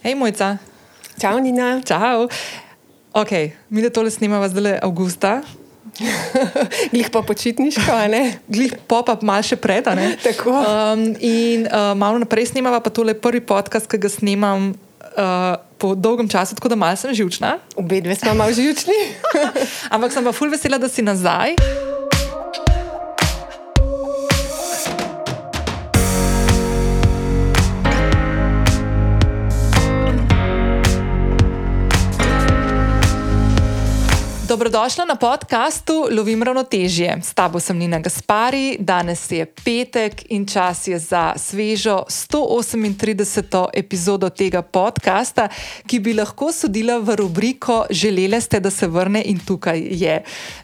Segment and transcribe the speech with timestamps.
[0.00, 0.56] Hej, mojca.
[1.20, 1.84] Čau, Nina.
[1.84, 2.24] Čau.
[3.12, 5.44] Ok, mi da tole snimamo zdaj avgusta.
[6.92, 8.32] Glih pa počitniško, ne?
[8.54, 10.16] Glih pa pa malo še pred, a ne?
[10.24, 10.56] Tako.
[10.56, 15.92] Um, in uh, malo naprej snimava pa tole prvi podcast, ki ga snimam uh, po
[15.92, 17.58] dolgem času, tako da malo sem živčna.
[17.76, 18.96] Obe dve smo malo živčni.
[19.92, 21.60] Ampak sem pa ful vesela, da si nazaj.
[34.50, 37.18] Dobrodošla na podkastu Lovim ravnotežje.
[37.22, 43.68] S tabo sem Nina Gaspari, danes je petek in čas je za svežo 138.
[43.74, 45.48] epizodo tega podcasta,
[45.86, 50.16] ki bi lahko sodila v rubriko Želeli ste, da se vrne in tukaj je.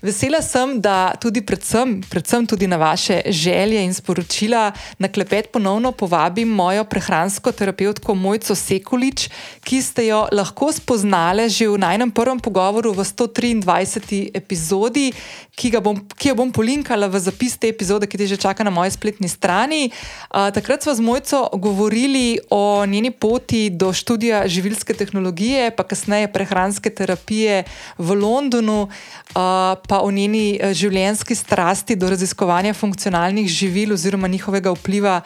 [0.02, 5.92] Vesela sem, da tudi predvsem, predvsem tudi na vaše želje in sporočila na klepet ponovno
[5.92, 9.28] povabim mojo prehransko terapeutko Mojco Sekulič,
[9.62, 13.75] ki ste jo lahko spoznali že v najnem prvem pogovoru v 123.
[13.76, 14.30] 20.
[14.34, 15.12] epizodi,
[15.56, 18.72] ki, bom, ki jo bom polinkala v zapis te epizode, ki te že čaka na
[18.72, 19.90] moji spletni strani.
[20.32, 26.32] Uh, takrat smo z Mojco govorili o njeni poti do študija živilske tehnologije, pa kasneje
[26.32, 27.64] prehranske terapije
[27.98, 35.20] v Londonu, uh, pa o njeni življenjski strasti do raziskovanja funkcionalnih živil oziroma njihovega vpliva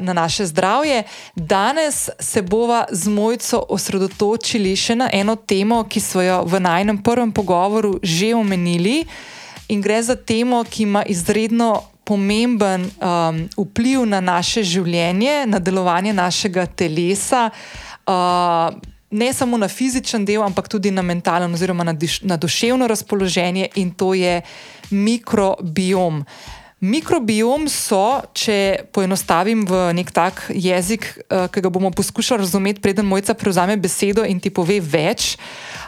[0.00, 1.02] na naše zdravje.
[1.34, 7.02] Danes se bova z mojco osredotočili še na eno temo, ki smo jo v najnem
[7.02, 9.04] prvem pogovoru že omenili,
[9.68, 16.12] in gre za temo, ki ima izredno pomemben um, vpliv na naše življenje, na delovanje
[16.12, 17.50] našega telesa.
[18.06, 18.74] Uh,
[19.10, 23.68] Ne samo na fizičen del, ampak tudi na mentalen, oziroma na, diš, na duševno razpoloženje,
[23.78, 24.40] in to je
[24.90, 26.26] mikrobiom.
[26.26, 32.82] Uh, Mikrobiom so, če poenostavim v nek tak jezik, uh, ki ga bomo poskušali razumeti,
[32.84, 35.38] preden mojca prevzame besedo in ti pove več.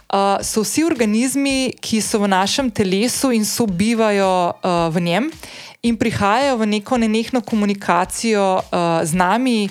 [0.09, 5.29] Uh, so vsi organizmi, ki so v našem telesu in sobivajo uh, v njem,
[5.85, 8.65] in prihajajo v neko nenehno komunikacijo
[9.05, 9.69] z nami,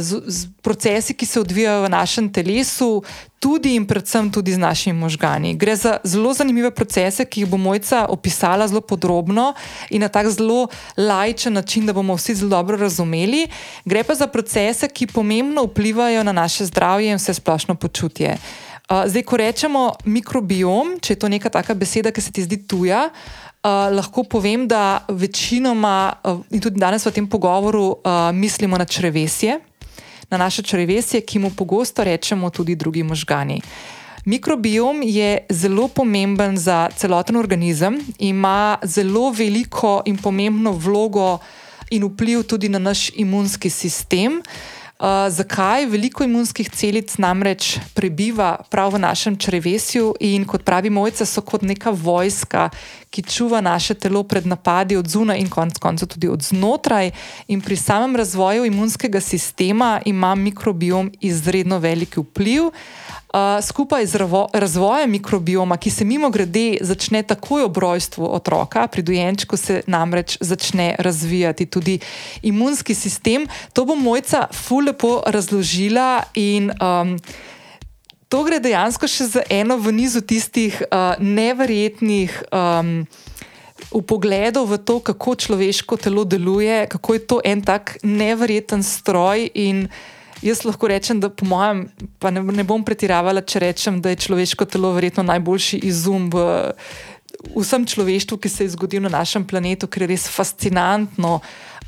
[0.00, 3.02] z, z procesi, ki se odvijajo v našem telesu,
[3.38, 5.54] tudi in predvsem tudi z našimi možgani.
[5.54, 9.54] Gre za zelo zanimive procese, ki jih bo mojca opisala zelo podrobno
[9.90, 13.46] in na tak zelo lajčen način, da bomo vsi zelo dobro razumeli.
[13.84, 18.38] Gre pa za procese, ki pomembno vplivajo na naše zdravje in vse splošno počutje.
[18.92, 23.08] Zdaj, ko rečemo mikrobiom, če je to neka taka beseda, ki se ti zdi tuja,
[23.62, 28.82] Uh, lahko povem, da večinoma, uh, in tudi danes v tem pogovoru, uh, mislimo na
[28.82, 29.60] črevesje,
[30.26, 33.60] na naše črevesje, ki mu pogosto rečemo tudi drugi možgani.
[34.26, 41.38] Mikrobiom je zelo pomemben za celoten organizem, ima zelo veliko in pomembno vlogo
[41.94, 44.42] in vpliv tudi na naš imunski sistem.
[44.42, 44.81] Uh, Uh,
[45.28, 51.42] zakaj veliko imunskih celic namreč prebiva prav v našem črevesju in kot pravi mojca, so
[51.42, 52.68] kot neka vojska,
[53.10, 57.10] ki čuva naše telo pred napadi od zunaj in konec koncev tudi od znotraj.
[57.48, 62.70] In pri samem razvoju imunskega sistema ima mikrobiom izredno velik vpliv.
[63.32, 64.20] Uh, skupaj z
[64.52, 70.36] razvojem mikrobioma, ki se mimo grede začne takoj ob rojstvu otroka, pri dojenčku se namreč
[70.40, 71.98] začne razvijati tudi
[72.42, 73.48] imunski sistem.
[73.72, 77.16] To bo mojca ful lepo razložila in um,
[78.28, 82.42] to gre dejansko še za eno v nizu tistih uh, neverjetnih.
[82.52, 83.06] Um,
[83.92, 89.50] V pogledu v to, kako človeško telo deluje, kako je to en tak nevreten stroj,
[89.54, 89.90] in
[90.42, 91.84] Jaz lahko rečem, da po mojem,
[92.18, 96.46] pa ne, ne bom pretiravala, če rečem, da je človeško telo verjetno najboljši izum v
[97.54, 101.38] vsem človeštvu, ki se je zgodil na našem planetu, ker je res fascinantno.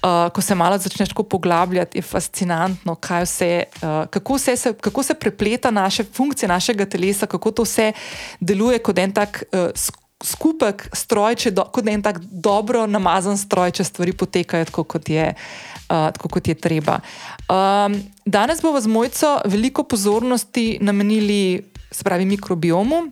[0.05, 5.15] Uh, ko se malo začneš poglabljati, je fascinantno, vse, uh, kako, vse se, kako se
[5.15, 7.93] prepleta naše funkcije, našega telesa, kako to vse
[8.41, 9.73] deluje kot en tak uh,
[10.21, 15.31] skupek stroj, do, kot en tak dobro namazan stroj, če stvari potekajo tako, kot je,
[15.33, 17.01] uh, tako, kot je treba.
[17.49, 23.03] Um, danes bomo z mojco veliko pozornosti namenili, se pravi, mikrobiomu.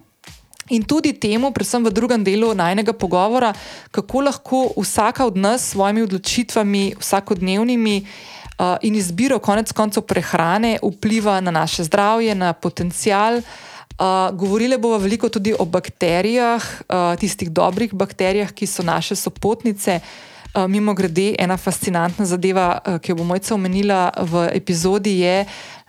[0.70, 3.50] In tudi temu, predvsem v drugem delu najnega pogovora,
[3.90, 10.78] kako lahko vsaka od nas s svojimi odločitvami, vsakodnevnimi uh, in izbiro konec koncev prehrane
[10.82, 13.42] vpliva na naše zdravje, na potencial.
[13.42, 20.00] Uh, govorili bomo veliko tudi o bakterijah, uh, tistih dobrih bakterijah, ki so naše sopotnice.
[20.00, 20.31] Uh,
[20.68, 25.46] mimo grede, ena fascinantna zadeva, uh, ki jo bom mojca omenila v epizodi, je,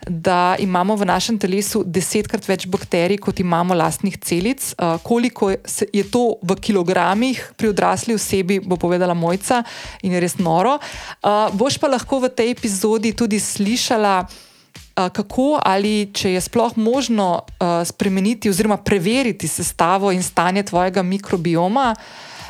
[0.08, 4.72] da imamo v našem telesu desetkrat več bakterij, kot imamo lastnih celic.
[4.76, 5.50] Uh, koliko
[5.92, 9.62] je to v kilogramih pri odrasli osebi, bo povedala mojca
[10.02, 10.78] in je res noro.
[11.22, 16.76] Uh, boš pa lahko v tej epizodi tudi slišala uh, kako ali če je sploh
[16.76, 21.94] možno uh, spremeniti oziroma preveriti sestavo in stanje tvojega mikrobioma.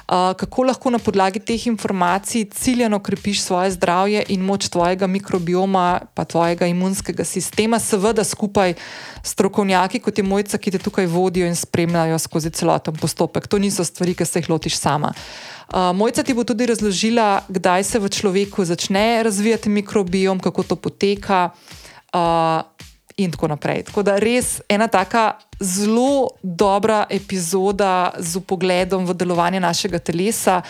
[0.07, 6.25] Kako lahko na podlagi teh informacij ciljno krepiš svoje zdravje in moč tvojega mikrobioma, pa
[6.25, 8.75] tvojega imunskega sistema, seveda skupaj
[9.23, 13.49] s strokovnjaki, kot je mojca, ki te tukaj vodijo in spremljajo skozi celoten postopek.
[13.49, 15.15] To niso stvari, ki se jih lotiš sama.
[15.73, 20.77] Uh, mojca ti bo tudi razložila, kdaj se v človeku začne razvijati mikrobiom, kako to
[20.77, 21.51] poteka.
[22.13, 22.74] Uh,
[23.17, 23.83] in tako naprej.
[23.83, 30.63] Tako da res ena taka zelo dobra epizoda z pogledom v delovanje našega telesa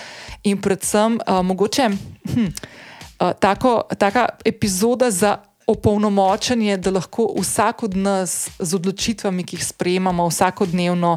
[0.42, 1.88] in predvsem uh, mogoče
[2.34, 5.38] hm, uh, tako, taka epizoda za.
[5.66, 11.16] Opolnomočenje, da lahko vsak od nas z odločitvami, ki jih sprejemamo vsakodnevno,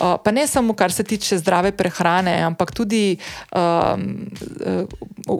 [0.00, 3.16] Eh, pa ne samo kar se tiče zdrave prehrane, ampak tudi
[3.52, 4.30] um,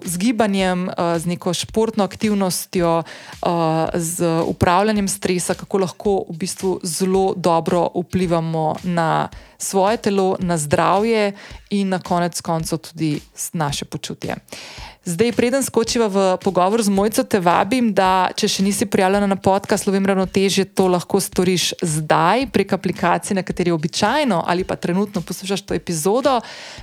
[0.05, 3.03] z gibanjem, uh, z neko športno aktivnostjo,
[3.95, 11.33] z upravljanjem stresa, kako lahko v bistvu zelo dobro vplivamo na svoje telo, na zdravje
[11.71, 13.21] in na konec koncev tudi
[13.53, 14.37] naše počutje.
[15.01, 19.37] Zdaj, preden skočiva v pogovor z Mojco, te vabim, da če še nisi prijavljena na
[19.41, 25.25] podcast Slovim ravnotežje, to lahko storiš zdaj prek aplikacije, na kateri običajno ali pa trenutno
[25.25, 26.35] poslušaš to epizodo.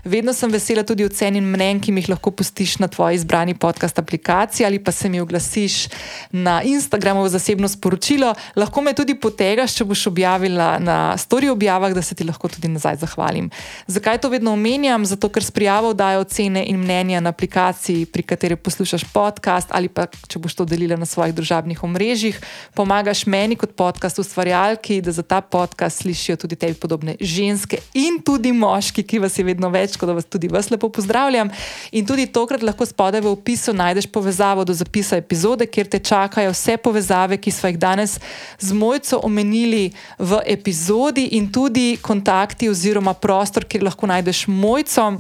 [0.02, 3.54] Vedno sem vesela tudi ocen in mnen, ki mi jih lahko pustiš na tvoji izbrani
[3.54, 5.86] podcast aplikaciji ali pa se mi oglasiš
[6.34, 8.34] na Instagramu v zasebno sporočilo.
[8.58, 12.66] Lahko me tudi potegaš, če boš objavila na story objavah, da se ti lahko tudi
[12.66, 13.54] nazaj zahvalim.
[13.86, 15.06] Zakaj to vedno omenjam?
[15.06, 19.90] Zato, ker s prijavo dajo ocene in mnenja na aplikaciji pri kateri poslušaš podcast, ali
[19.90, 22.40] pa če boš to delila na svojih družabnih omrežjih,
[22.76, 28.20] pomagaš meni kot podcast ustvarjalki, da za ta podcast slišijo tudi tebi podobne ženske in
[28.26, 31.52] tudi moški, ki vas je vedno več, kot da vas tudi vas lepo pozdravljam.
[31.92, 36.52] In tudi tokrat lahko spodaj v opisu najdeš povezavo do zapisa epizode, kjer te čakajo
[36.52, 38.18] vse povezave, ki smo jih danes
[38.60, 45.18] z mojco omenili v epizodi, in tudi kontakti oziroma prostor, kjer lahko najdeš mojco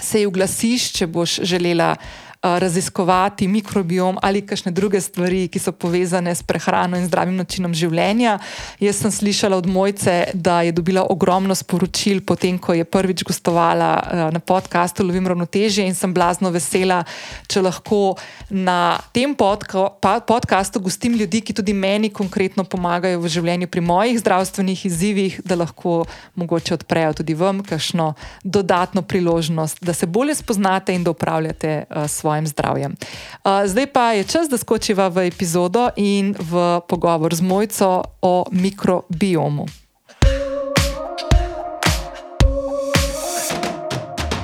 [0.00, 1.96] se ji oglasiš, če boš želela
[2.60, 8.38] raziskovati mikrobiom ali kakšne druge stvari, ki so povezane s prehrano in zdravim načinom življenja.
[8.80, 14.30] Jaz sem slišala od Mojce, da je dobila ogromno sporočil, potem ko je prvič gostovala
[14.32, 17.02] na podkastu Lovim ravnotežje in sem blazno vesela,
[17.50, 18.16] če lahko
[18.50, 24.86] na tem podkastu gostim ljudi, ki tudi meni konkretno pomagajo v življenju pri mojih zdravstvenih
[24.86, 26.04] izzivih, da lahko
[26.34, 28.12] mogoče odprejo tudi vam kakšno
[28.44, 32.92] dodatno priložnost, da se bolje spoznate in da upravljate svoje svojim zdravjem.
[32.92, 38.44] Uh, zdaj pa je čas, da skočiva v epizodo in v pogovor z Mojco o
[38.52, 39.66] mikrobiomu.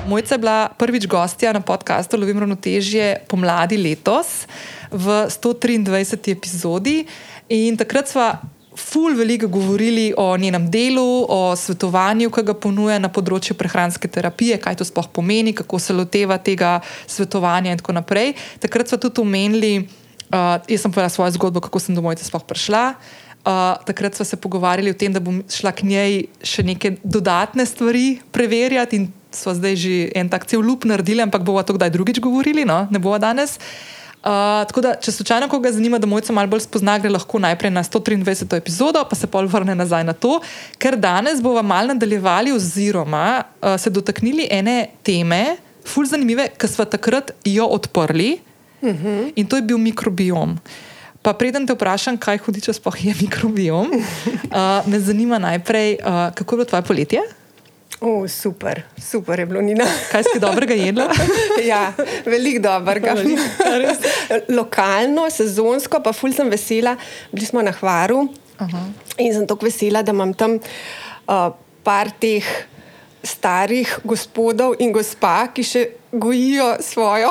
[0.07, 4.45] Mojca je bila prvič gostja na podkastu Lovim ravnotežje pomladi letos
[4.91, 6.31] v 123.
[6.31, 7.05] epizodi
[7.49, 8.41] in takrat sva
[8.75, 14.59] ful veliko govorili o njenem delu, o svetovanju, ki ga ponuja na področju prehranske terapije,
[14.61, 18.33] kaj to sploh pomeni, kako se loteva tega svetovanja in tako naprej.
[18.63, 22.85] Takrat smo tudi omenili, uh, jaz sem povedala svojo zgodbo, kako sem domov sploh prišla.
[23.43, 27.65] Uh, takrat smo se pogovarjali o tem, da bom šla k njej še neke dodatne
[27.67, 31.91] stvari preverjati, in smo zdaj že en tak cel lup naredili, ampak bomo to kdaj
[31.91, 32.87] drugič govorili, no?
[32.87, 33.57] ne bomo danes.
[33.59, 37.41] Uh, Uh, tako da, če slučajno koga zanima, da mojca malo bolj spozna, gre lahko
[37.43, 38.55] najprej na 123.
[38.55, 40.37] epizodo, pa se pol vrne nazaj na to,
[40.79, 46.87] ker danes bomo malo nadaljevali oziroma uh, se dotaknili ene teme, fulj zanimive, ki smo
[46.87, 48.37] takrat jo odprli
[48.81, 49.07] uh mhm.
[49.07, 49.31] -huh.
[49.35, 50.57] in to je bil mikrobiom.
[51.21, 56.55] Pa preden te vprašam, kaj hudiče sploh je mikrobiom, uh, me zanima najprej, uh, kako
[56.55, 57.19] je bilo tvoje poletje?
[58.03, 59.85] Oh, super, super je bilo Nina.
[60.11, 61.05] Kaj si dobrega jedla?
[61.71, 61.93] ja,
[62.27, 63.15] veliko dobrega.
[64.59, 66.97] Lokalno, sezonsko, pa ful sem vesela.
[67.31, 68.91] Bili smo na Hvaru uh -huh.
[69.17, 72.43] in sem tako vesela, da imam tam uh, par teh
[73.23, 77.29] starih gospodov in gospa, ki še gojijo svojo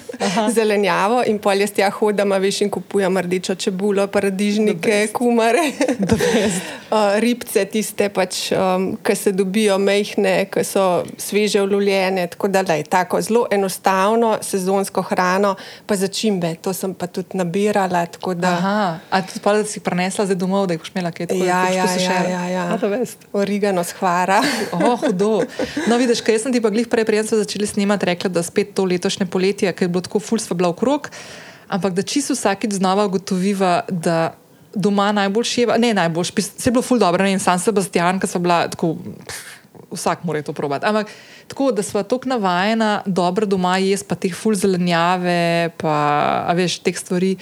[0.56, 5.72] zelenjavo in polje s tja hodama, veš, in kupujem rdečo čebulo, paradižnike, kumare,
[6.90, 12.26] uh, ribce, tiste pač, um, ki se dobijo mehne, ki so sveže ulovljene.
[12.26, 15.54] Tako da je tako zelo enostavno, sezonsko hrano,
[15.86, 16.54] pa začimbe.
[16.62, 18.06] To sem pa tudi nabirala.
[18.36, 18.48] Da...
[18.48, 21.46] Aha, a tudi pa, da si prenesla zdaj domov, da jih boš imela kaj takega?
[21.46, 22.78] Ja, ja, ja, ja, ja.
[23.32, 24.42] Origano shvara.
[24.72, 25.42] oh, hudo.
[25.88, 28.74] No, vidiš, kaj sem ti pa glih prej, prej smo začeli snemati rekla, da spet
[28.74, 31.08] to letošnje poletje, ker je bilo tako fulsva bila okrog,
[31.68, 34.34] ampak da čisto vsakeč znova ugotoviva, da
[34.74, 38.28] doma najboljši je, ne najboljši, vse je bilo ful dobro, ne in sam Sebastian, ki
[38.28, 38.96] so bila tako.
[39.88, 40.84] Vsak mora to probati.
[40.84, 41.08] Ampak
[41.48, 46.98] tako, da smo tako navajeni, dobro doma jesti, pa teh ful zelenjave, pa veš, teh
[46.98, 47.38] stvari,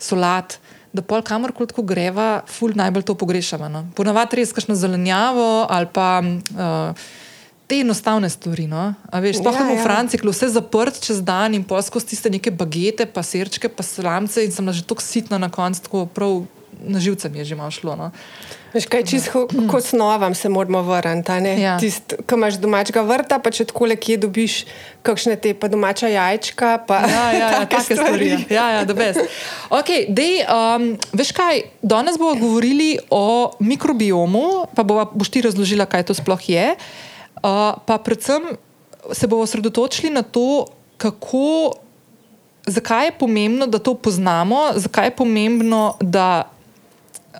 [0.00, 0.56] solat,
[0.96, 3.68] da pol kamorkoli tako greva, ful najbolj to pogrešamo.
[3.68, 3.84] No?
[3.96, 6.22] Ponavadi res kašno zelenjavo ali pa.
[6.56, 7.10] Uh,
[7.70, 8.66] Te enostavne stvari.
[8.66, 8.90] No?
[9.14, 9.82] Veš, ja, v ja.
[9.86, 14.42] Franciji je vse zaprt čez dan in poskosti tiste neke bagete, pa srčke, pa slamce
[14.42, 16.42] in sem že tako sitna na koncu, tako prav
[16.86, 17.96] na živce mi je že malo šlo.
[17.96, 18.10] No?
[18.72, 19.68] Veš, kaj, čisto mm.
[19.68, 21.32] kot snovam se moramo vrniti.
[21.58, 21.78] Ja.
[22.26, 24.64] Ko imaš domačega vrta, pa če tako le kje dobiš
[25.02, 26.78] kakšne te pa domača jajčka.
[26.86, 28.30] Pa ja, ja, ja take stvari.
[28.50, 29.18] Ja, ja, da brez.
[29.70, 35.90] Okay, dej, um, veš kaj, danes bomo govorili o mikrobiomu, pa bo, boš ti razložila,
[35.90, 36.74] kaj to sploh je.
[37.42, 38.42] Pa predvsem
[39.12, 40.66] se bomo osredotočili na to,
[40.96, 41.72] kako.
[42.66, 46.44] Zakaj je pomembno, da to poznamo, zakaj je pomembno, da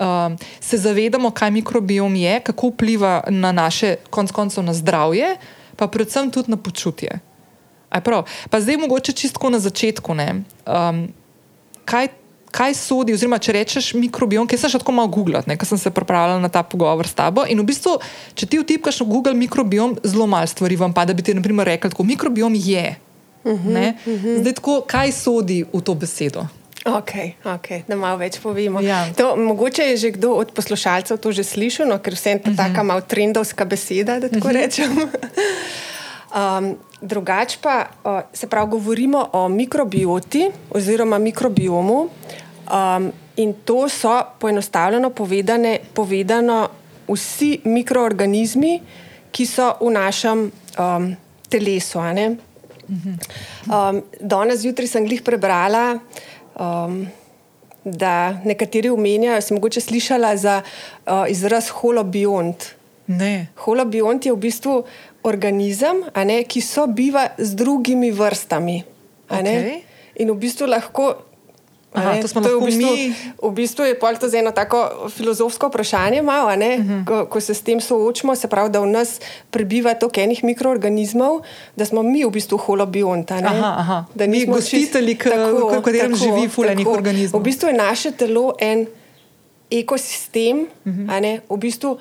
[0.00, 5.37] um, se zavedamo, kaj mikrobiom je, kako vpliva na naše, konc koncev, na zdravje,
[5.76, 7.21] pa predvsem tudi na počutje.
[8.50, 10.12] Pa zdaj, mogoče čisto na začetku.
[10.12, 11.12] Um,
[11.85, 12.09] kaj,
[12.50, 15.90] kaj sodi, oziroma če rečeš mikrobiom, ki sem še tako malo googlal, ker sem se
[15.95, 17.47] pripravljal na ta pogovor s tabo.
[17.47, 17.97] In v bistvu,
[18.35, 21.71] če ti vtipkaš v Google mikrobiom, zelo malo stvari vam pa, da bi ti naprimer
[21.71, 22.97] rekel, da mikrobiom je.
[23.45, 24.40] Uh -huh, uh -huh.
[24.40, 26.47] Zdaj, tako, kaj sodi v to besedo?
[26.85, 28.80] Okay, ok, da malo več povemo.
[28.80, 29.04] Ja.
[29.16, 32.50] To, mogoče je že kdo od poslušalcev to že slišal, no, ker vse je ta
[32.50, 32.83] uh -huh.
[32.83, 34.57] malo trendovska beseda, da tako uh mhm.
[34.57, 34.62] -huh.
[34.62, 34.90] rečem.
[36.40, 42.09] um, drugač pa o, se pravi, govorimo o mikrobioti oziroma mikrobiomu.
[42.71, 46.69] Um, in to so poenostavljeno povedane, povedano
[47.09, 48.80] vsi mikroorganizmi,
[49.30, 51.16] ki so v našem um,
[51.49, 51.99] telesu.
[51.99, 55.99] Um, danes zjutraj sem jih prebrala
[56.59, 57.07] um,
[57.85, 62.75] da nekateri omenjajo, sem mogoče slišala za uh, izraz holobiont.
[63.11, 63.50] Ne.
[63.64, 64.75] Holobiont je v bistvu
[65.22, 68.84] organizem, ne, ki sobiva z drugimi vrstami.
[69.30, 69.82] Okay.
[70.18, 71.30] In v bistvu lahko
[71.90, 73.10] Aha, to smo to v bistvu, mi.
[73.42, 77.02] V bistvu je to za eno tako filozofsko vprašanje, malo, uh mhm.
[77.02, 77.04] -huh.
[77.04, 81.42] ko, ko se s tem soočamo, se pravi, da v nas prebiva toliko enih mikroorganizmov,
[81.76, 83.34] da smo mi v bistvu holobionta.
[83.34, 84.04] Aha, aha.
[84.14, 85.28] Da mi gostitelji, ki
[86.14, 87.40] živi v fulejnih organizmih.
[87.40, 88.86] V bistvu je naše telo en
[89.70, 91.10] ekosistem, uh mhm.
[91.10, 91.40] -huh.
[91.50, 91.98] v bistvu.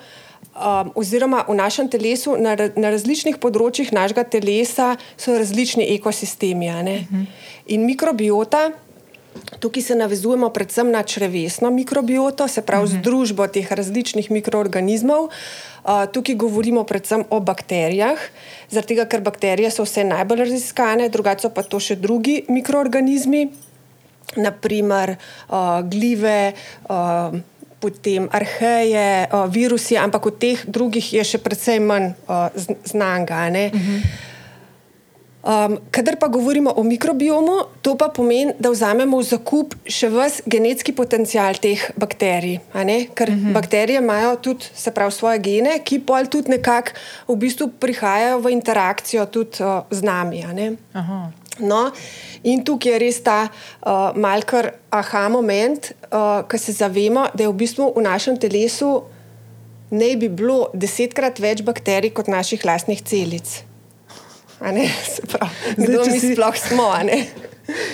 [0.60, 6.68] Um, oziroma, v našem telesu, na, na različnih področjih našega telesa, so različni ekosistemi.
[6.68, 7.06] Uh mhm.
[7.10, 7.26] -huh.
[7.66, 8.70] In mikrobiota,
[9.60, 13.00] Tukaj se navezujemo predvsem na črvesno mikrobioto, se pravi uh -huh.
[13.00, 15.22] združbo teh različnih mikroorganizmov.
[15.24, 18.18] Uh, tukaj govorimo predvsem o bakterijah,
[18.68, 23.48] zaradi tega, ker bakterije so vse najbolj raziskane, drugače pa to še drugi mikroorganizmi,
[24.36, 25.16] naprimer
[25.48, 26.52] uh, glive.
[26.88, 27.40] Uh,
[27.80, 32.52] Potem arheje, uh, virusi, ampak od teh drugih je še precej manj uh,
[32.84, 33.48] znanga.
[33.48, 34.28] Uh -huh.
[35.40, 40.44] Um, kadar pa govorimo o mikrobiomu, to pa pomeni, da vzamemo v zakup še vse
[40.44, 42.60] genetski potencial teh bakterij.
[43.16, 43.48] Ker uh mhm.
[43.48, 43.52] -huh.
[43.52, 46.92] bakterije imajo tudi pravi, svoje gene, ki pol tudi nekako
[47.28, 50.44] v bistvu prihajajo v interakcijo tudi uh, z nami.
[51.58, 51.90] No,
[52.46, 57.50] in tukaj je res ta uh, malkar aha moment, uh, ko se zavemo, da je
[57.50, 59.02] v bistvu v našem telesu
[59.90, 63.60] ne bi bilo desetkrat več bakterij kot naših lastnih celic.
[64.60, 66.90] Zdaj, če si sploh smo.
[67.06, 67.22] Ne?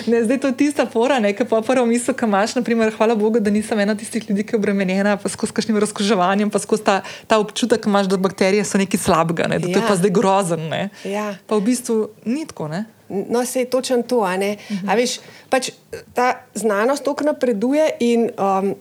[0.09, 2.55] Ne, zdaj to je tista fora, ki pa prvo misli, ki imaš.
[2.57, 6.57] Naprimer, hvala Bogu, da nisem ena tistih ljudi, ki je obremenjena skozi kakšnim razkoževanjem, pa
[6.57, 6.95] skozi ta,
[7.29, 9.75] ta občutek, ki imaš, da bakterije so nekaj slabega, ne, da ja.
[9.75, 9.99] to je pa ja.
[10.01, 10.65] zdaj grozen.
[11.05, 11.27] Ja.
[11.45, 12.71] Pa v bistvu ni tako.
[12.73, 12.87] Ne?
[13.09, 14.17] No, se je točno to.
[14.17, 14.95] Uh -huh.
[14.95, 15.71] veš, pač,
[16.13, 17.89] ta znanost tako napreduje.
[17.99, 18.75] In, um,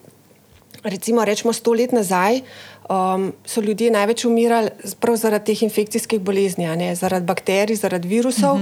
[0.82, 2.40] recimo, rečemo sto let nazaj,
[2.88, 8.60] um, so ljudje največ umirali prav zaradi teh infekcijskih bolezni, zaradi bakterij, zaradi virusov.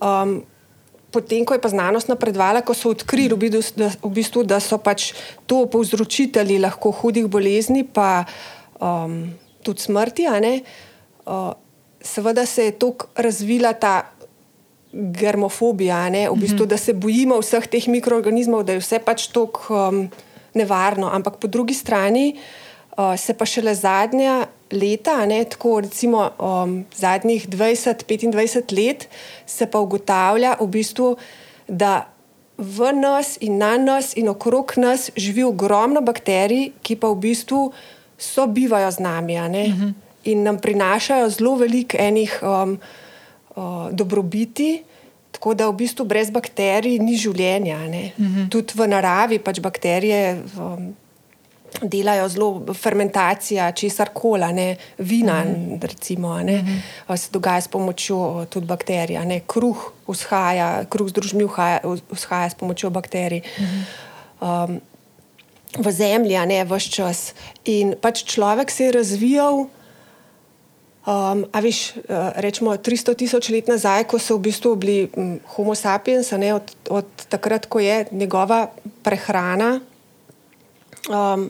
[0.00, 0.42] Um,
[1.10, 5.12] potem, ko je pa znanost napredovala, ko so odkrili, v bistvu, da so pač
[5.46, 8.24] to povzročitelji lahko hudih bolezni, pa
[8.80, 10.26] um, tudi smrti.
[11.26, 11.52] Uh,
[12.02, 14.12] seveda se je tako razvila ta.
[14.92, 20.00] Germofobija, v bistvu, da se bojimo vseh teh mikroorganizmov, da je vse pač tako um,
[20.54, 21.10] nevarno.
[21.12, 22.70] Ampak po drugi strani, uh,
[23.00, 29.08] uh, se pa šele zadnja leta, ne, tako recimo um, zadnjih 20-25 let,
[29.46, 31.14] se pa ugotavlja, v bistvu,
[31.68, 32.08] da
[32.58, 37.70] v nas in na nas in okrog nas živi ogromno bakterij, ki pa v bistvu
[38.18, 39.82] sobivajo z nami uh mhm.
[39.82, 39.92] -huh.
[40.24, 42.78] in nam prinašajo zelo veliko enih um,
[43.60, 44.80] uh, dobrobiti.
[45.30, 47.76] Tako da v bistvu brez bakterij ni življenja.
[47.76, 48.08] Uh mhm.
[48.16, 48.48] -huh.
[48.48, 50.94] Tudi v naravi pač bakterije um,
[51.82, 58.46] delajo zelo fermentacija, česar kola, ne, vina, mm recimo, ne, mm se dogaja s pomočjo
[58.50, 59.24] tudi bakterij.
[59.26, 63.42] Ne, kruh, vzhaja, kruh z družmi vzhaja, vzhaja s pomočjo bakterij.
[63.58, 63.84] Mm
[64.40, 64.80] um,
[65.78, 67.18] v zemlji, ne vse čas.
[67.64, 69.68] In pač človek se je razvijal.
[71.00, 75.40] Um, a veš, uh, rečemo 300 tisoč let nazaj, ko so v bistvu bili um,
[75.56, 78.68] Homo sapiens, ne, od, od takrat, ko je njegova
[79.00, 79.80] prehrana
[81.08, 81.48] um,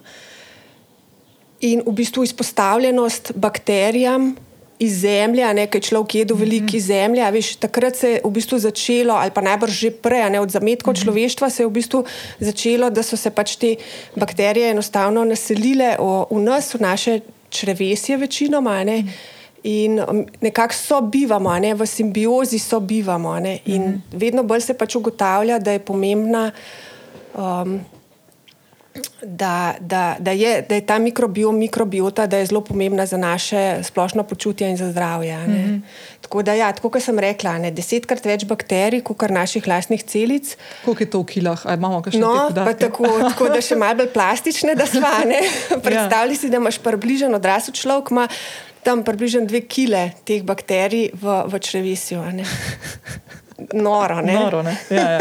[1.66, 4.36] in v bistvu izpostavljenost bakterijam
[4.78, 6.86] iz zemlje, nekaj človek jedel veliki mm -hmm.
[6.86, 7.30] zemlje.
[7.30, 10.92] Veš, takrat se je v bistvu začelo, ali pa najbrž že prej, ne, od zametkov
[10.92, 11.02] mm -hmm.
[11.02, 12.04] človeštva se je v bistvu
[12.40, 13.76] začelo, da so se pač te
[14.16, 18.84] bakterije enostavno naselile v, v nas, v naše črevesje, večinoma.
[18.84, 19.02] Ne.
[19.02, 19.39] Mm -hmm.
[19.62, 23.40] In um, nekako sobivamo, ne, v simbiozi sobivamo.
[23.40, 24.18] Ne, in mm -hmm.
[24.18, 26.50] vedno bolj se pač ugotavlja, da je pomembna.
[27.34, 27.80] Um,
[29.22, 33.78] Da, da, da, je, da je ta mikrobiom, mikrobiota, da je zelo pomembna za naše
[33.82, 35.38] splošno počutje in za zdravje.
[35.38, 35.80] Mm -hmm.
[36.20, 40.56] Tako da, ja, tako kot sem rekla, ne, desetkrat več bakterij, kot naših lastnih celic.
[40.84, 43.94] Koliko je to v kilah, ali imamo kaj še no, tako, tako da še malo
[43.94, 45.38] bolj plastične, da svane.
[45.82, 46.40] Predstavljaj ja.
[46.40, 48.28] si, da imaš približno odrasel človek, ima
[48.82, 52.20] tam približno dve kile teh bakterij v, v črevesju.
[53.76, 54.34] Noro, ne?
[54.34, 54.76] Noro, ne?
[54.90, 55.20] Ja,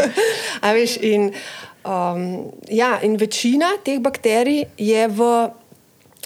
[0.76, 1.30] veš, in,
[1.84, 5.50] um, ja, in večina teh bakterij je v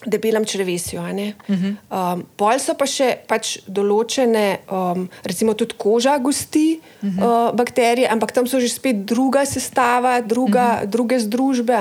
[0.07, 1.01] debelem črevesju.
[1.01, 1.77] Uh -huh.
[1.91, 7.49] um, pol so pa še pač določene, um, recimo tudi koža gosti uh -huh.
[7.49, 10.87] uh, bakterije, ampak tam so že spet druga sestava, druga, uh -huh.
[10.87, 11.75] druge združbe.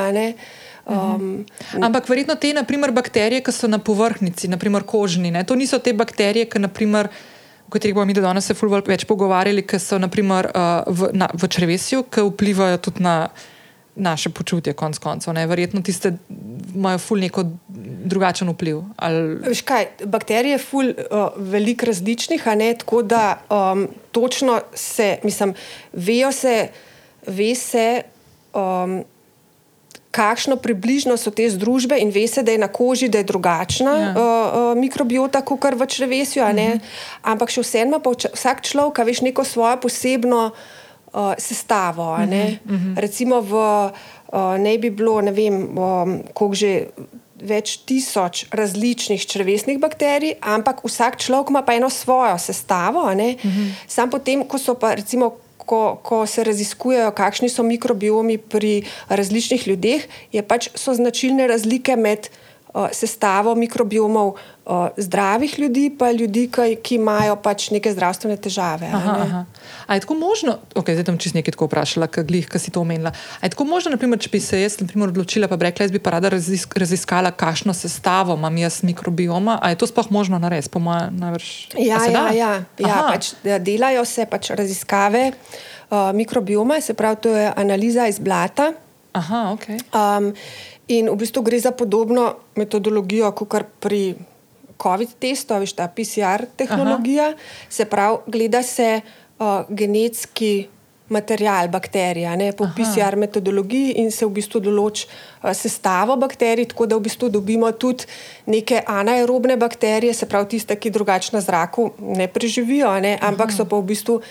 [0.85, 1.45] Um,
[1.79, 5.45] Ampak verjetno te naprimer, bakterije, ki so na površini, naprimer kožni, ne?
[5.47, 7.07] to niso te bakterije, ki naprimer,
[7.67, 8.55] o katerih bomo mi danes se
[8.87, 13.17] več pogovarjali, ki so naprimer, uh, v, na, v črvesju, ki vplivajo tudi na
[13.95, 15.37] naše počutje, konc koncev.
[15.47, 16.15] Verjetno tiste
[16.73, 17.45] imajo ful neko
[18.09, 18.81] drugačen vpliv.
[18.97, 19.55] Ali...
[19.65, 25.53] Kaj, bakterije so ful uh, veliko različnih, ne tako, da um, točno se, mislim,
[25.93, 26.67] vejo se,
[27.27, 27.87] ve se.
[28.53, 29.03] Um,
[30.13, 34.09] kakšno približno so te združbe in veste, da je na koži, da je drugačna ja.
[34.13, 36.43] uh, uh, mikrobiota, kot kar v črvesju.
[36.43, 36.79] Uh -huh.
[37.21, 42.13] Ampak še vseeno pa vsak človek, veš, neko svojo posebno uh, sestavo.
[42.13, 42.57] Uh -huh.
[42.65, 42.99] uh -huh.
[42.99, 46.87] Recimo, v, uh, ne bi bilo, ne vem, um, koliko že.
[47.43, 53.01] Več tisoč različnih črvesnih bakterij, ampak vsak človek ima pa eno svojo sestavo.
[53.03, 53.19] Uh mhm.
[53.43, 53.71] -huh.
[53.87, 59.67] Sam potem, ko so pa recimo ko, ko se raziskujejo, kakšni so mikrobiomi pri različnih
[59.67, 62.29] ljudeh, je pač so značilne razlike med
[62.91, 64.33] sestavo mikrobiomov
[64.97, 68.87] zdravih ljudi in ljudi, ki, ki imajo pač neke zdravstvene težave.
[68.87, 69.23] Aha, ne?
[69.23, 69.45] aha.
[69.87, 72.23] A je tako možno, okay, zdaj sem čist nekaj tako vprašala, kaj
[72.57, 73.11] si to omenila.
[73.41, 75.91] A je tako možno, naprimer, če bi se jaz naprimer, odločila, pa bi rekla, jaz
[75.91, 79.59] bi pa rada razisk, raziskala, kakšno sestavo imam jaz mikrobioma.
[79.61, 81.51] A je to sploh možno narediti, po mojem, najbrž?
[81.77, 87.51] Ja, ja, ja, ja pač, delajo se pač raziskave uh, mikrobioma, se pravi, to je
[87.55, 88.71] analiza iz blata.
[89.13, 89.77] Aha, okay.
[89.93, 90.33] um,
[90.87, 94.15] in v bistvu gre za podobno metodologijo, kot pri
[94.83, 97.31] COVID-testu, veš, ta PCR tehnologija.
[97.31, 97.69] Aha.
[97.69, 100.67] Se pravi, gleda se uh, genetski
[101.13, 102.73] material bakterija ne, po Aha.
[102.73, 107.71] PCR metodologiji in se v bistvu določi uh, sestavo bakterij, tako da v bistvu dobimo
[107.71, 108.07] tudi
[108.49, 113.67] neke anaerobne bakterije, se pravi tiste, ki drugače na zraku ne preživijo, ne, ampak so
[113.69, 114.21] pa v bistvu.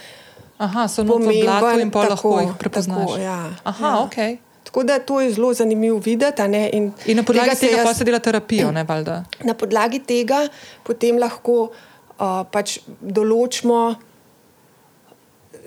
[0.63, 1.43] Aha, so pomembni
[1.83, 3.17] in pa lahko jih prepoznaš.
[3.17, 3.39] Tako, ja.
[3.65, 4.01] Aha, ja.
[4.05, 4.52] ok.
[4.63, 6.43] Tako da to je zelo zanimivo videti.
[6.73, 8.71] In, in na podlagi tega, tega jaz, se dela terapijo.
[8.73, 8.87] Ne,
[9.49, 10.47] na podlagi tega
[10.83, 13.95] potem lahko uh, pač določimo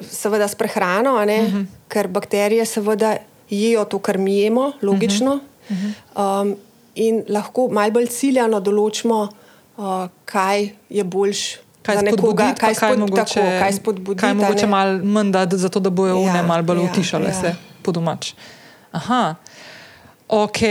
[0.01, 1.55] seveda s prehrano, uh mhm.
[1.55, 1.65] -huh.
[1.87, 3.17] ker bakterije seveda
[3.49, 5.39] jedo to, kar mi jemo, logično.
[5.69, 6.41] Uh -huh.
[6.41, 6.55] um,
[6.95, 9.27] in lahko malo bolj ciljano določimo,
[9.77, 11.59] uh, kaj je boljš.
[11.85, 14.21] Kaj spodbuditi, kaj, spod, kaj, mogoče, tako, kaj spodbuditi?
[14.21, 17.33] Kaj mogoče malo manj dati, zato da bojo ja, one malo bolj ja, utišale ja.
[17.41, 18.33] se po domač.
[18.95, 19.35] Aha,
[20.27, 20.61] ok.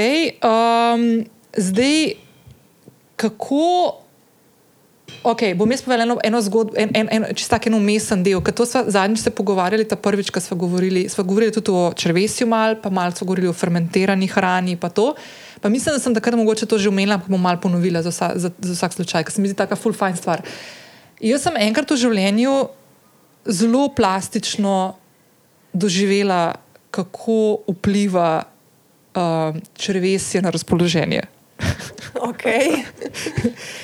[0.41, 1.25] Um,
[1.57, 2.17] zdaj,
[3.17, 4.01] kako.
[5.25, 8.45] Okay, bom jaz povedal eno, eno zgodbo, en, en, en, čisto tako umesen del.
[8.45, 12.45] To smo zadnjič se pogovarjali, ta prvič, ko smo govorili, smo govorili tudi o črvesju,
[12.47, 14.77] mal, pa malo smo govorili o fermentirani hrani.
[14.77, 14.91] Pa
[15.61, 18.33] pa mislim, da sem takrat mogoče to že omenila, pa bom malo ponovila za, vsa,
[18.37, 20.45] za, za vsak slučaj, ker se mi zdi tako full fine stvar.
[21.21, 22.69] Jaz sem enkrat v življenju
[23.49, 24.97] zelo plastično
[25.73, 26.55] doživela,
[26.95, 31.23] kako vpliva uh, črvesje na razpoloženje.
[32.15, 32.85] Okay.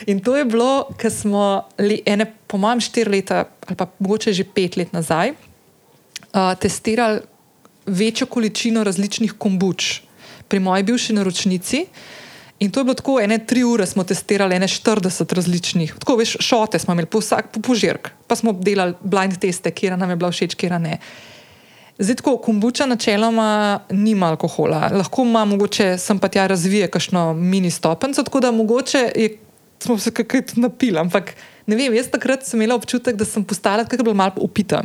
[0.06, 1.66] In to je bilo, ker smo,
[2.06, 7.20] ene, po mojem, štiri leta ali pa mogoče že pet let nazaj, uh, testirali
[7.86, 10.00] večjo količino različnih kombuč
[10.48, 11.84] pri moji bivši naročnici.
[12.60, 16.36] In to je bilo tako, ene tri ure smo testirali, ene 40 različnih, tako veš,
[16.40, 20.16] šote smo imeli, po vsak po požirk, pa smo delali blind teste, kje nam je
[20.16, 20.98] bila všeč, kje ne.
[22.00, 27.70] Zdaj, tako kombuča načeloma nima alkohola, lahko ima mogoče sem pa tja razvije kakšno mini
[27.70, 29.36] stopenco, tako da mogoče je,
[29.78, 30.98] smo se kaj napili.
[30.98, 31.34] Ampak
[31.66, 34.82] ne vem, jaz takrat sem imela občutek, da sem postala tako bila malo upita.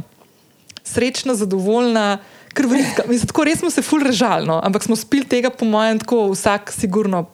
[0.83, 2.17] Srečna, zadovoljna,
[2.53, 3.07] krvnika.
[3.07, 4.59] Mislim, tako res smo se ful režali, no?
[4.63, 7.25] ampak smo spili tega, po mojem, tako vsak, sigurno,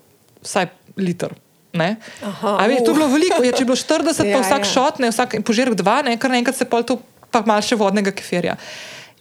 [0.46, 1.34] vsaj liter.
[2.22, 4.72] Aha, veš, to je bilo veliko, ja, če je bilo 40, Ja, pa vsak ja.
[4.74, 7.00] šot, ne, vsak požirek dva, ne, kar naenkrat se pol to
[7.32, 8.58] pa malo še vodnega kefirja.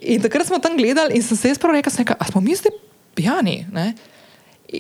[0.00, 2.56] In takrat smo tam gledali in sem se jaz prav rekel, rekel, a smo mi
[2.56, 2.72] zdaj
[3.14, 3.66] pijani?
[3.72, 3.92] Ne?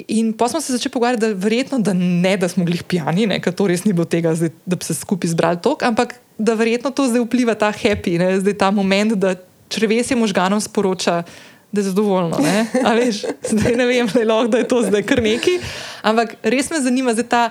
[0.08, 3.40] In pa smo se začeli pogovarjati, da verjetno da ne, da smo bili pijani, ne,
[3.42, 6.54] ker to res ni bilo tega, zdaj, da bi se skupaj zbrali tok, ampak da
[6.54, 9.34] verjetno to zdaj vpliva ta happy, ne, zdaj ta moment, da
[9.68, 11.24] črvesje možganov sporoča,
[11.72, 12.38] da je zadovoljno.
[12.38, 15.58] Ne, A veš, zdaj ne vem, je, lahko, da je to zdaj kar neki,
[16.06, 17.42] ampak res me zanima zdaj ta.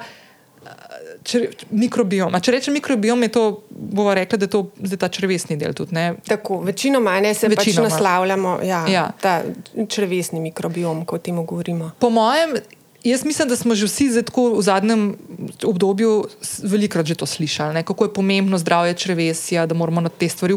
[1.24, 2.32] Čre, mikrobiom.
[2.32, 5.74] A če rečem mikrobiom, je to, bomo rekli, da je to zdaj ta črvesni del
[5.74, 5.92] tudi.
[5.92, 6.16] Ne?
[6.24, 7.86] Tako, večinoma ne se Večinoma.
[7.86, 9.12] pač naslavljamo ja, Ja.
[9.14, 9.42] ta
[9.86, 11.92] črvesni mikrobiom, kot temu govorimo.
[12.00, 12.56] Po mojem,
[13.04, 15.04] jaz mislim, da smo že vsi tako v zadnjem
[15.62, 16.24] obdobju
[16.64, 17.84] velikokrat že to slišali, ne?
[17.84, 20.56] kako je pomembno zdravje črvesja, da moramo na te stvari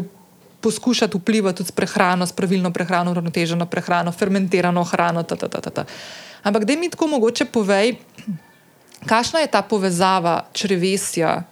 [0.61, 5.23] poskušati vplivati tudi s prehrano, s pravilno prehrano, uravnoteženo prehrano, fermentirano hrano.
[5.23, 5.83] Ta, ta, ta, ta, ta.
[6.41, 7.95] Ampak da mi tako mogoče povej,
[9.07, 11.43] kakšna je ta povezava črvesja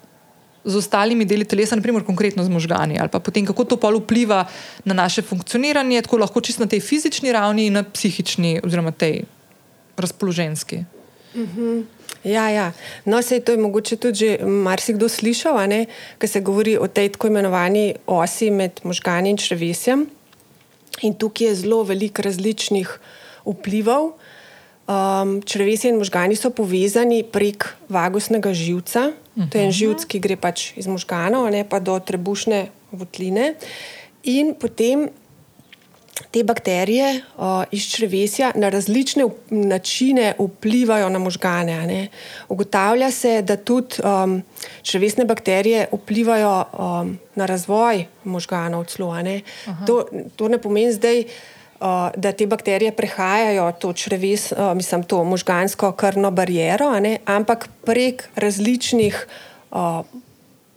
[0.64, 4.46] z ostalimi deli telesa, naprimer konkretno z možgani, ali pa potem kako to pol vpliva
[4.86, 9.24] na naše funkcioniranje, tako lahko čisto na tej fizični ravni in na psihični, oziroma tej
[9.98, 10.86] razpoloženski.
[12.24, 12.72] Ja, ja.
[13.06, 15.58] No, sej to je mogoče tudi marsikdo slišal,
[16.22, 20.06] ker se govori o tej tako imenovani osi med možgani in črvesjem.
[21.02, 23.00] In tukaj je zelo veliko različnih
[23.46, 24.21] vplivov.
[24.92, 29.12] Um, črvesje in možgani so povezani prek vagusnega živca.
[29.38, 33.54] To je en živc, ki gre pač iz možganov ne, pa do trebušne votline.
[34.28, 35.08] In potem
[36.32, 41.78] te bakterije uh, iz črvesja na različne načine vplivajo na možgane.
[41.88, 42.02] ne.
[42.50, 44.42] Ugotavlja se, da tudi um,
[44.84, 48.86] črvesne bakterije vplivajo um, na razvoj možganov.
[48.86, 49.42] Celo, ne.
[49.88, 50.04] to,
[50.36, 51.20] to ne pomeni zdaj.
[51.20, 51.32] Uh,
[52.16, 57.70] da te bakterije prehajajo to, čreves, uh, mislim, to možgansko krvno bariero, a ne, ampak
[57.86, 59.28] prek različnih
[59.72, 60.06] uh,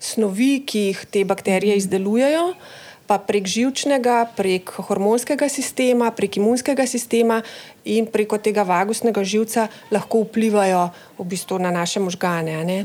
[0.01, 2.55] snovi, ki jih te bakterije izdelujejo,
[3.07, 7.43] pa prek žilčnega, prek hormonskega sistema, prek imunskega sistema
[7.85, 10.87] in preko tega vagusnega živca lahko vplivajo
[11.19, 12.57] v bistvu na naše možgane.
[12.57, 12.79] a ne.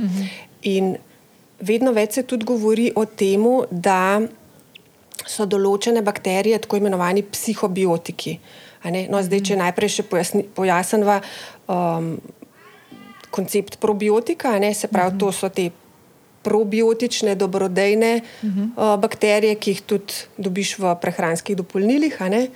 [0.67, 0.97] In
[1.59, 4.19] vedno več se tudi govori o tem, da
[5.27, 8.39] so določene bakterije tako imenovani psihobiotiki.
[9.11, 11.19] No, zdaj, če najprej še pojasni- pojasnva
[11.67, 12.13] um,
[13.29, 15.69] koncept probiotika, ne, se pravi, to so te
[16.43, 22.15] probiotične, dobrodejne uh, bakterije, ki jih tudi dobiš v prehranskih dopolnilih.
[22.21, 22.47] a ne.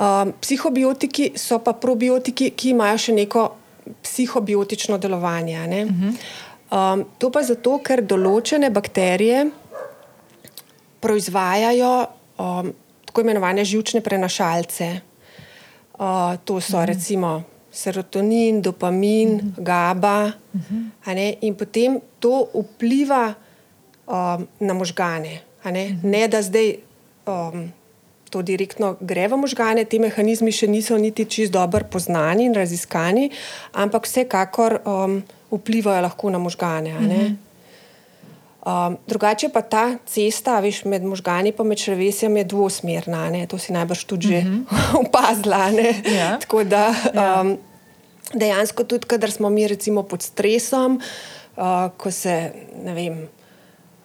[0.00, 3.44] Um, psihobiotiki so pa probiotiki, ki imajo še neko
[4.02, 5.60] psihobiotično delovanje.
[5.68, 5.84] ne.
[6.66, 9.44] Um, to pa zato, ker določene bakterije
[11.06, 12.72] proizvajajo um,
[13.04, 15.00] tako imenovane žilčne prenašalce.
[15.94, 16.02] Uh,
[16.44, 16.84] to so Mhm.
[16.84, 17.30] recimo
[17.72, 19.48] serotonin, dopamin, Mhm.
[19.58, 20.32] GABA.
[21.06, 23.34] ne, In potem to vpliva
[24.06, 25.40] um, na možgane.
[25.64, 25.84] Ne?
[25.88, 26.10] Mhm.
[26.10, 26.76] ne da zdaj
[27.26, 27.72] um,
[28.26, 33.30] to direktno gre v možgane, ti mehanizmi še niso niti čist dobro poznani in raziskani,
[33.72, 36.90] ampak vsekakor um, vplivajo lahko na možgane.
[36.90, 37.36] a ne.
[38.66, 43.46] Um, drugače pa ta cesta veš, med možgani in med črvesjem je dvosmerna, ne?
[43.46, 44.42] to si najbrž tudi že
[45.06, 45.70] opazila.
[45.70, 45.94] ne.
[46.02, 46.38] Ja.
[46.42, 47.56] Tako da um,
[48.34, 50.98] dejansko tudi, kadar smo mi recimo pod stresom,
[51.56, 51.62] uh,
[51.96, 52.52] ko se
[52.82, 53.28] ne vem.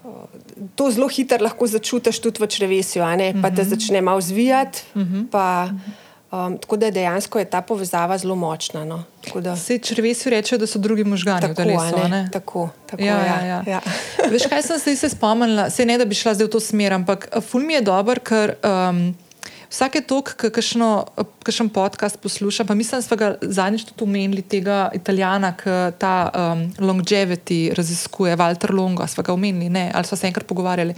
[0.04, 0.30] uh,
[0.76, 3.02] To zelo hitro lahko začutiš tudi v črvesju,
[3.42, 4.82] pa te začne malo zvijati.
[5.32, 5.70] Pa,
[6.32, 8.86] um, tako da dejansko je ta povezava zelo močna.
[8.86, 9.04] No?
[9.24, 11.98] Tako da- Vse črvesi rečejo, da so drugi možgani v Tako, a telesu.
[12.04, 12.10] ne?
[12.10, 12.30] ne?
[12.34, 13.64] Tako, tako, ja, ja, ja, ja.
[13.68, 13.82] ja.
[14.32, 15.70] Veš, kaj sem se, se spomnila?
[15.70, 18.20] Se ne, da bi šla zdaj v to smer, ampak eh, ful mi je dober,
[18.20, 19.12] ker um,
[19.72, 24.90] vsake tok, ki kakšen podcast poslušam, pa mislim, da smo ga zadnjič tudi omenili, tega
[24.94, 30.28] italijana, ki ta um, longevity raziskuje, Walter Longo, smo ga omenili, ne, ali smo se
[30.28, 30.96] enkrat pogovarjali.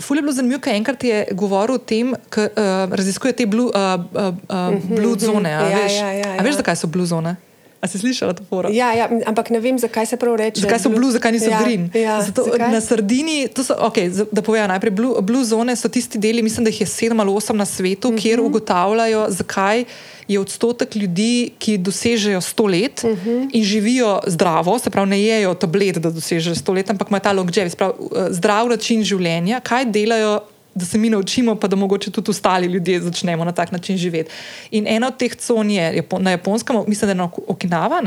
[0.00, 3.70] Ful je bilo zanimivo, ker enkrat je govoril o tem, da uh, raziskuje te blue,
[3.70, 5.54] uh, uh, uh, blue zone.
[5.54, 6.58] A, Ja, veš, ja, ja, a veš, ja.
[6.62, 7.36] zakaj so blue zone?
[7.80, 8.68] A si slišala to foro?
[8.74, 10.60] Ja, ja, ampak ne vem, zakaj se prav reče.
[10.66, 11.86] Zakaj so blue, zakaj niso ja, green?
[11.94, 12.72] Ja, Zato, zakaj?
[12.74, 16.70] na Sardini, so, okay, da povem najprej, blue, blue zone so tisti deli, mislim, da
[16.74, 18.16] jih je sedem ali osem na svetu, uh -huh.
[18.18, 18.22] Mhm.
[18.22, 19.84] kjer ugotavljajo, zakaj
[20.28, 23.30] je odstotek ljudi, ki dosežejo sto let uh Mhm.
[23.30, 23.48] -huh.
[23.52, 27.32] in živijo zdravo, se pravi, ne jejo tablet, da dosežejo sto let, ampak imajo ta
[27.32, 30.40] longevity, eh, zdrav način življenja, kaj delajo.
[30.78, 34.30] Da se mi naučimo, pa da mogoče tudi ostali ljudje začnemo na tak način živeti.
[34.70, 38.02] In ena od teh con je na japonskem, mislim, da je na Okinava,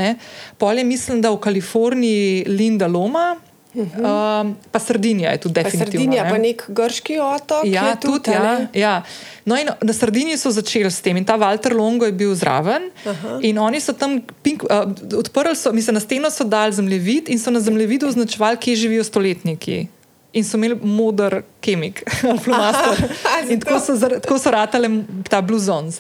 [0.57, 3.36] polje mislim, da v Kaliforniji Linda Loma.
[3.73, 4.41] Uh -huh.
[4.41, 5.86] um, pa Sardinija je tudi definitivno.
[5.86, 6.29] Sardinija, ne?
[6.29, 7.65] pa nek grški otok.
[7.65, 8.23] Ja, tudi.
[8.23, 9.03] tudi ja, ja.
[9.45, 12.84] No, na Sardiniji so začeli s tem in ta Walter Longo je bil zraven.
[13.05, 13.39] Uh -huh.
[13.41, 14.69] In oni so tam pink, uh,
[15.17, 19.03] odprli, so, mislim, na steno so dali zemljevid in so na zemljevidu označevali, kje živijo
[19.03, 19.88] stoletniki
[20.33, 22.03] in so imeli moder kemik,
[22.43, 23.09] flomaster.
[23.49, 24.89] in tako so, tako so ratale
[25.29, 25.99] ta bluzons.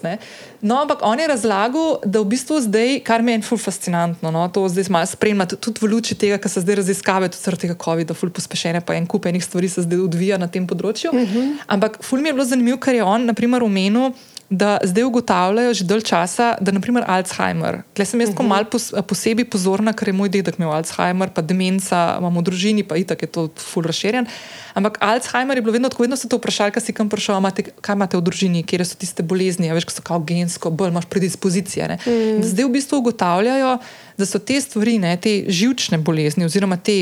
[0.61, 4.63] No, ampak on je razlagal, da v bistvu zdaj, kar je ful fascinantno, no, to
[4.69, 8.15] zdaj malo spremlja, tudi v luči tega, kar se zdaj raziskave, tudi zaradi tega COVID-a,
[8.15, 11.11] ful pospešene, pa en kup enih stvari se zdaj odvija na tem področju.
[11.11, 11.37] Uh mhm.
[11.37, 11.65] -huh.
[11.67, 14.13] Ampak ful mi je bilo zanimivo, ker je on, naprimer, omenil,
[14.51, 17.81] da zdaj ugotavljajo že dolgo časa, da naprimer Alzheimer.
[17.93, 18.47] Tukaj sem jaz uh -huh.
[18.47, 22.83] malo pos, posebej pozorna, ker je moj dedek imel Alzheimer, pa demenca, imamo v družini,
[22.83, 24.27] pa itak je to ful razširjen.
[24.73, 27.63] Ampak Alzheimer je bilo vedno tako, vedno so te vprašali, kaj si kam prišel, imate,
[27.81, 30.93] kaj imate v družini, kje so tiste bolezni, ja, veš, ko so kao gensko, bolj
[30.93, 31.97] imaš predispozicije.
[32.05, 32.43] Mm.
[32.47, 33.77] Zdaj v bistvu ugotavljajo,
[34.17, 36.97] da so te stvari, ne, te živčne bolezni, oziroma te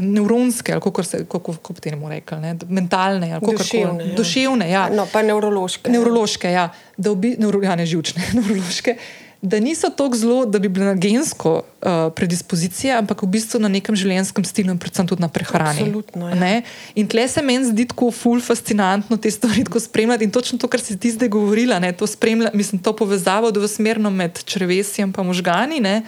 [0.00, 4.08] nevronske, ali kako se kako, kako te ne moremo reči, mentalne, ali kako koli.
[4.08, 4.14] Ja.
[4.16, 4.88] Duševne, ja.
[4.92, 5.90] No, pa nevrološke.
[5.90, 6.70] Nevrološke, ja.
[6.96, 8.96] Da bistvu, nevro, ja, ne živčne, nevrološke
[9.42, 13.68] da niso tako zelo, da bi bile na gensko uh, predispozicije, ampak v bistvu na
[13.68, 15.88] nekem življenjskem stilu in predvsem tudi na prehrani.
[16.14, 16.60] Ja.
[16.94, 20.80] In tle se meni zdi tako ful fascinantno te stvari spremljati in točno to, kar
[20.80, 22.06] si ti zdaj govorila, ne, to,
[22.54, 25.80] mislim, to povezavo dvosmerno med črvesjem in možgani.
[25.80, 26.02] Ne,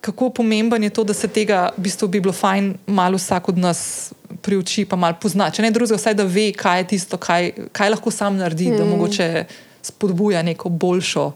[0.00, 3.58] Kako pomemben je to, da se tega v bistvu bi bilo fajn malo vsak od
[3.58, 4.12] nas
[4.42, 5.50] priuči, pa malo pozna.
[5.50, 8.76] Če ne drugega, vsaj da ve, kaj je tisto, kaj, kaj lahko sam naredi, mm.
[8.78, 9.44] da mogoče
[9.82, 11.32] spodbuja neko boljšo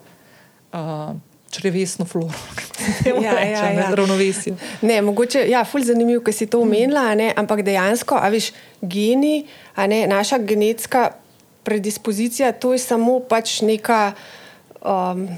[0.72, 1.16] uh,
[1.50, 2.34] črevesno floro,
[3.22, 3.94] ja, ja, ja.
[3.94, 4.54] ravnovesje.
[4.82, 9.44] Ne, mogoče ja, fulj zanimivo, ker si to omenila, ne, ampak dejansko, a veš, geni,
[9.74, 11.10] a ne, naša genetska
[11.62, 14.12] predispozicija, to je samo pač neka.
[14.80, 15.28] Um,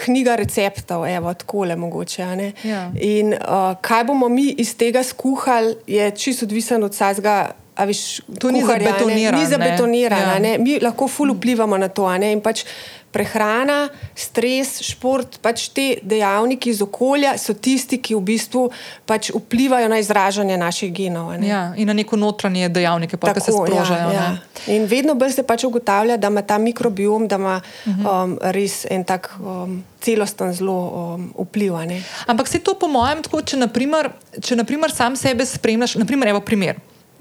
[0.00, 2.22] Knjiga receptov, evo, tako le mogoče.
[2.64, 2.84] Ja.
[3.02, 7.50] In uh, kaj bomo mi iz tega skuhali, je čisto odvisno od vsega.
[7.86, 9.38] Viš, to ni zabetonirano.
[9.38, 10.48] Ni zabetonirano.
[10.48, 10.58] Ja.
[10.58, 12.08] Mi lahko ful vplivamo na to.
[12.42, 12.64] Pač
[13.10, 18.62] prehrana, stres, šport, pač te dejavniki iz okolja so tisti, ki v bistvu
[19.08, 21.32] pač vplivajo na izražanje naših genov.
[21.42, 24.12] Ja, in na neko notranje dejavnike, pa, Tako, ki se sprožajo.
[24.14, 24.74] Ja, ja.
[24.74, 28.06] In vedno bolj se pač ugotavlja, da ima ta mikrobiom ima, uh mhm.
[28.06, 28.24] -huh.
[28.24, 29.30] um, res en tak.
[29.40, 31.84] Um, Celosten zelo um, vpliva.
[31.84, 32.02] Ne?
[32.26, 34.08] Ampak se to, po mojem, tako, če, naprimer,
[34.40, 36.80] če naprimer sam sebe spremljaš, naprimer, evo primer.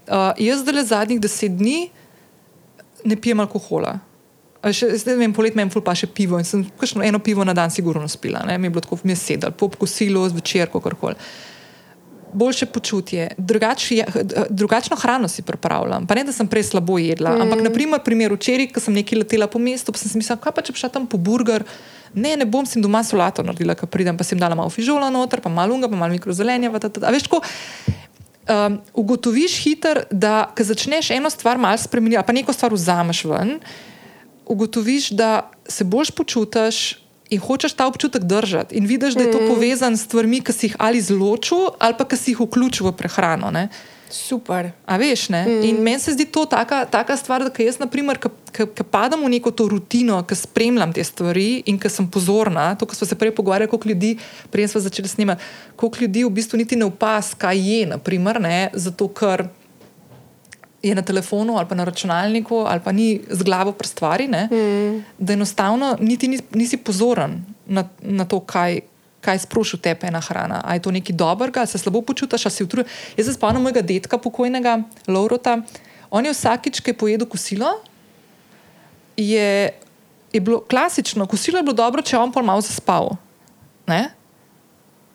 [0.10, 1.90] Uh, jaz zdaj le zadnjih deset dni
[3.06, 4.00] ne pijem alkohola.
[4.60, 7.46] Še, zdaj vem, polet me je ful pa še pivo in sem kakšno eno pivo
[7.48, 8.42] na dan sigurno spila.
[8.48, 8.58] Ne?
[8.60, 11.16] Mi je bilo tako, mi je sedel, po kosilu, zvečer, kakorkoli.
[12.30, 13.88] Boljše počutje, drugač,
[14.52, 16.06] drugačno hrano si pripravljam.
[16.06, 17.38] Pa ne, da sem prej slabo jedla.
[17.38, 17.46] Mm.
[17.46, 20.54] Ampak, naprimer, primer včeraj, ko sem nekaj letela po mestu, pa sem si mislila, kaj
[20.54, 21.66] pa če bi šla tam po burger.
[22.14, 25.42] Ne, ne bom si doma solato naredila, ko pridem, pa sem dala malo fižola noter,
[25.42, 26.70] pa malo lunga, pa malo mikrozelenja.
[26.74, 27.42] Veš, ko
[28.50, 33.60] um, ugotoviš hiter, da ko začneš eno stvar malo spremeniti, pa neko stvar vzameš ven
[34.50, 36.98] ugotoviš, da se boš počutiš
[37.30, 39.48] in hočeš ta občutek držati, in vidiš, da je to mm.
[39.48, 42.96] povezano s stvarmi, ki si jih ali zločil, ali pa ki si jih vključil v
[42.98, 43.52] prehrano.
[43.54, 43.68] Ne?
[44.10, 44.72] Super.
[44.86, 45.44] A veš, ne?
[45.46, 45.64] Mm.
[45.70, 49.54] In meni se zdi to taka, taka stvar, da jaz, naprimer, ki padam v neko
[49.54, 53.36] to rutino, ki spremljam te stvari in ki sem pozorna, to, kar smo se prej
[53.38, 54.16] pogovarjali, koliko ljudi,
[54.50, 55.46] prej smo začeli snemati,
[55.76, 58.70] koliko ljudi v bistvu niti ne opas, kaj je, naprimer, ne?
[58.74, 59.46] zato ker
[60.82, 65.04] je na telefonu ali pa na računalniku ali pa ni z glavo pri stvari, mm.
[65.18, 68.82] da enostavno niti nisi pozoren na, na to, kaj.
[69.22, 70.62] Kaj sproši v tebi ena hrana?
[70.64, 72.88] Ali je to nekaj dobrega, se slabo počutiš, ali si utrujen?
[73.18, 75.60] Jaz se spomnim mojega detka, pokojnega Laurota.
[76.10, 77.74] On je vsakič, ki je pojedel kosilo,
[79.18, 79.70] je,
[80.34, 81.28] je bilo klasično.
[81.28, 83.12] Kosilo je bilo dobro, če je on pol malo zaspal.
[83.88, 84.10] Ne?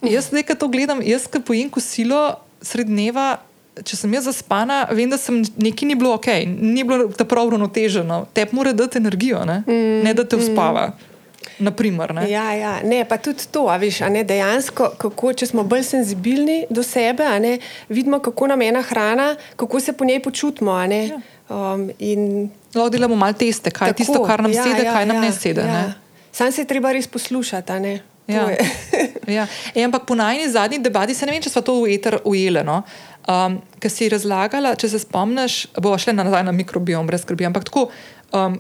[0.05, 3.38] Jaz, ki to gledam, jaz, ki pojem kosilo sred dneva,
[3.83, 7.51] če sem jaz zaspana, vem, da sem nekaj ni bilo ok, ni bilo tako prav
[7.51, 8.25] uravnoteženo.
[8.37, 10.93] Te mora dati energijo, ne, mm, ne da te uspava.
[10.93, 11.13] Mm.
[11.59, 12.31] Naprimer, ne?
[12.31, 16.83] Ja, ja, ne, pa tudi to, viš, ne, dejansko, kako, če smo bolj senzibilni do
[16.83, 20.75] sebe, ne, vidimo, kako nam ena hrana, kako se po njej počutimo.
[20.83, 21.21] Ja.
[21.49, 21.90] Um,
[22.75, 25.17] Lahko delamo malo teste, kaj tako, je tisto, kar nam ja, sedi, ja, kaj nam
[25.17, 25.61] ja, ne sedi.
[25.61, 25.93] Ja.
[26.33, 27.73] Sam se je treba res poslušati.
[28.27, 28.49] Ja.
[29.37, 29.47] ja.
[29.75, 32.64] e, ampak po najni zadnji debati se ne vem, če smo to v eter ujeli.
[32.64, 32.81] No?
[33.29, 37.47] Um, Ker si razlagala, če se spomniš, bo šle nazaj na mikrobiom, brez skrbi.
[37.47, 37.87] Ampak tako,
[38.33, 38.59] um,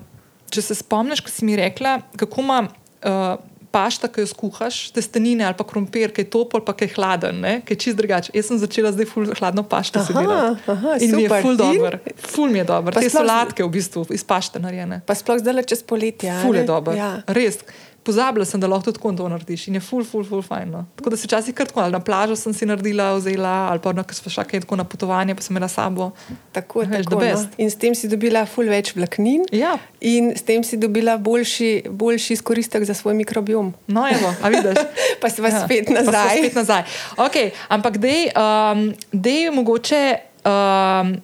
[0.52, 2.60] če se spomniš, ko si mi rekla, kako ima
[3.04, 3.36] uh,
[3.74, 7.40] pašta, ki jo skuhaš, testenine ali pa krompir, ki je topol, pa ki je hladen,
[7.42, 7.54] ne?
[7.66, 8.30] ki je čist drugače.
[8.36, 10.62] Jaz sem začela zdaj ful hladno pašto Aha, delati.
[10.70, 11.42] aha, In mi je super.
[11.42, 11.98] ful dober.
[12.14, 12.94] Ful mi je dober.
[12.94, 15.02] Pa Te solatke v bistvu iz pašte narejene.
[15.02, 16.30] Pa sploh zdaj le čez poletje.
[16.44, 16.94] Ful je dober.
[16.94, 17.10] Ja.
[17.26, 17.58] Res.
[18.04, 20.70] Pozabila sem, da lahko tudi tako to narediš in je ful, ful, ful, fajn.
[20.70, 20.84] No.
[20.96, 23.92] Tako da se včasih kar tako, ali na plažo sem si naredila, vzela, ali pa
[23.96, 26.10] na kaj tako na potovanje, pa sem imela sabo.
[26.52, 27.20] Tako, tako, the no.
[27.20, 27.48] best.
[27.56, 29.46] In s tem si dobila ful več vlaknin.
[29.52, 29.78] Ja.
[30.00, 33.72] In s tem si dobila boljši, boljši izkoristek za svoj mikrobiom.
[33.86, 34.84] No, evo, a vidiš.
[35.22, 36.38] Pa si vas spet Pa sva nazaj.
[36.38, 36.82] Spet nazaj.
[37.16, 40.02] Okay, ampak dej, um, dej mogoče
[40.44, 41.14] um,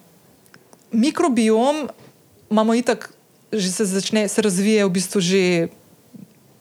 [0.93, 1.91] mikrobiom
[2.51, 3.13] imamo itak,
[3.53, 5.69] že se začne, se razvije v bistvu že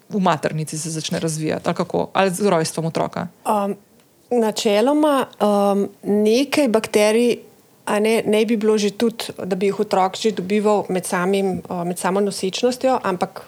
[0.09, 3.27] v maternici se začne razvijati, ali kako, ali z rojstvom otroka.
[3.45, 3.75] Um,
[4.31, 7.37] načeloma um, nekaj bakterij.
[7.89, 11.61] A ne, ne bi bilo že tudi, da bi jih otrok že dobival med, samim,
[11.69, 13.41] uh, med samo nosečnostjo, ampak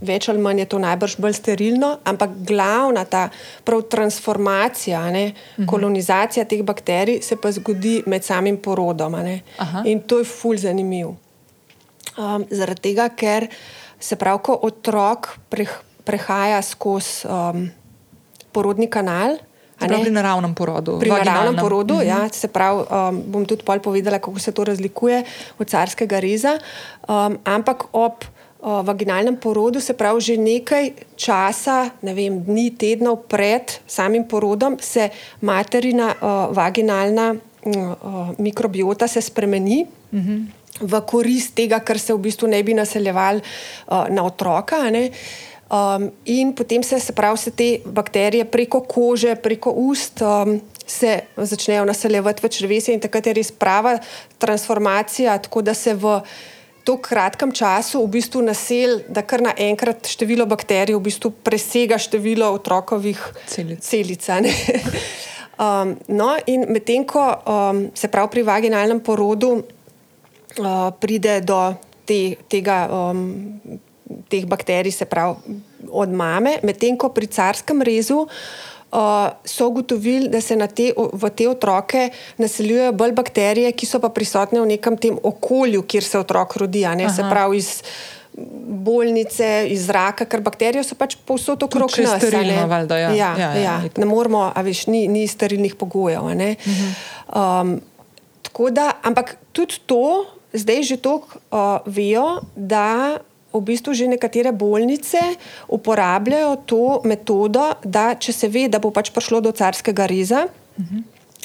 [0.00, 1.98] več ali manj je to najbrž bolj sterilno.
[2.04, 3.28] Ampak glavna ta
[3.64, 5.34] prav transformacija, ne,
[5.66, 9.18] kolonizacija teh bakterij se pa zgodi med samim porodom.
[9.84, 11.16] In to je fulj zanimivo.
[12.16, 13.50] Um, zaradi tega, ker
[14.00, 15.70] se pravi, ko otrok preh,
[16.04, 17.68] prehaja skozi um,
[18.52, 19.38] porodni kanal.
[20.02, 20.98] pri naravnem porodu.
[20.98, 21.62] Pri naravnem vaginalnem.
[21.62, 22.10] porodu, mm -hmm.
[22.10, 25.24] ja, se pravi, um, bom tudi pol povedala, kako se to razlikuje
[25.58, 26.58] od carskega reza.
[27.08, 28.24] Um, ampak ob
[28.60, 34.76] uh, vaginalnem porodu, se pravi, že nekaj časa, ne vem, dni, tednov pred samim porodom,
[34.80, 39.86] se materina uh, vaginalna uh, uh, mikrobiota se spremeni.
[40.12, 40.58] Mm -hmm.
[40.80, 44.90] V korist tega, kar se v bistvu ne bi naseljevali uh, na otroka.
[44.90, 45.10] ne.
[45.68, 51.20] Um, in potem se, se pravi, se te bakterije preko kože, preko ust um, se
[51.36, 53.98] začnejo naseljevati v črvesje, in takrat je res prava
[54.40, 56.20] transformacija, tako da se v
[56.88, 62.48] tako kratkem času v bistvu nasel, da kar naenkrat število bakterij v bistvu presega število
[62.56, 63.84] otrokovih Celic.
[63.84, 64.24] celic.
[65.60, 69.58] um, no, in medtem ko um, se pravi pri vaginalnem porodu
[70.60, 72.88] uh, pride do te, tega.
[72.90, 73.60] Um,
[74.28, 75.36] teh bakterij, se pravi
[75.92, 81.30] od mame, medtem ko pri carskem rezu uh, so ugotovili, da se na te, v
[81.36, 82.06] te otroke
[82.40, 86.86] naseljujejo bolj bakterije, ki so pa prisotne v nekem tem okolju, kjer se otrok rodi,
[86.96, 87.82] ne se pravi iz
[88.88, 92.16] bolnice, iz zraka, ker bakterije so pač povsod okrog nas.
[92.16, 93.10] sterilno, valjda, ja.
[93.10, 93.98] Ja, Ja, ja, ja, itak.
[93.98, 96.24] ne moramo, a veš, ni, ni sterilnih pogojev.
[96.24, 96.54] a ne.
[97.28, 97.80] Um,
[98.42, 103.18] tako da, ampak tudi to, zdaj že toliko uh, vejo, da
[103.52, 105.20] v bistvu že nekatere bolnice
[105.68, 110.46] uporabljajo to metodo, da če se ve, da bo pač prišlo do carskega reza.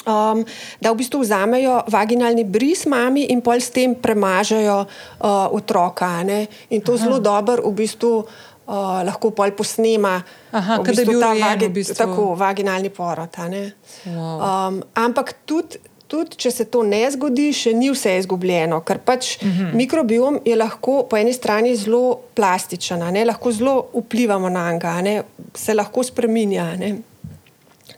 [0.04, 0.44] Um,
[0.84, 6.20] da v bistvu vzamejo vaginalni bris mami in pol s tem premažajo uh, otroka.
[6.20, 6.44] ne.
[6.76, 7.08] In to Aha.
[7.08, 10.20] zelo dobro v bistvu uh, lahko pol posnema.
[10.52, 11.96] Aha, v bil ta rojen v vagi- bistvu.
[11.96, 13.32] Tako, vaginalni porod.
[13.32, 14.36] Wow.
[14.36, 19.36] Um, ampak tudi, tudi, če se to ne zgodi, še ni vse izgubljeno, ker pač
[19.36, 19.74] uh -huh.
[19.74, 25.22] mikrobiom je lahko po eni strani zelo plastičen, ne, lahko zelo vplivamo na njega,
[25.54, 26.76] se lahko spremenja.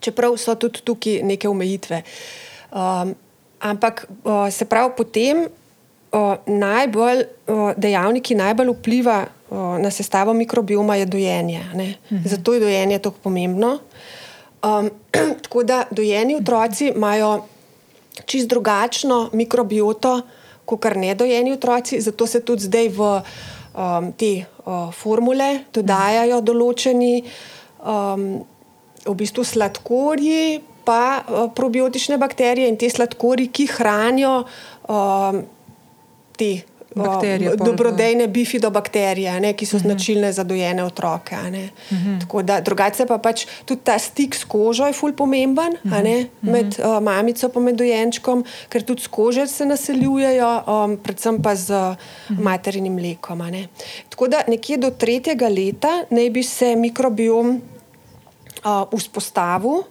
[0.01, 2.03] Čeprav so tudi tukaj neke omejitve.
[2.73, 3.15] Um,
[3.61, 5.47] ampak uh, se pravi, potem
[6.13, 11.61] uh, najbolj, uh, dejavnik, ki najbolj vpliva uh, na sestavo mikrobioma, je dojenje.
[11.73, 11.95] a ne.
[12.25, 13.79] Zato je dojenje tako pomembno.
[14.63, 14.91] Um,
[15.43, 17.45] tako da dojeni otroci imajo
[18.25, 20.21] čist drugačno mikrobioto,
[20.67, 23.11] kot kar nedojeni otroci, zato se tudi zdaj v
[23.77, 28.25] um, te uh, formule dodajajo določeni um,
[29.07, 34.39] v bistvu sladkorji, pa uh, probiotične bakterije in te sladkorji, ki hranijo
[34.89, 35.45] um,
[36.37, 36.51] te.
[36.97, 41.35] Uh, Bakterije v- dobrodejne bifidobakterije, ne, ki so značilne za dojene otroke.
[41.35, 41.69] a ne.
[42.21, 46.27] Tako da drugače pa pač tudi ta stik s kožo je ful pomemben a ne,
[46.43, 51.55] med uh, mamico in med dojenčkom, ker tudi s kože se naseljujejo, um, predvsem pa
[51.55, 51.97] z uh,
[52.39, 53.43] materinim mlekom.
[54.09, 57.61] Tako da nekje do tretjega leta naj bi se mikrobiom
[58.65, 59.83] uh, vzpostavil.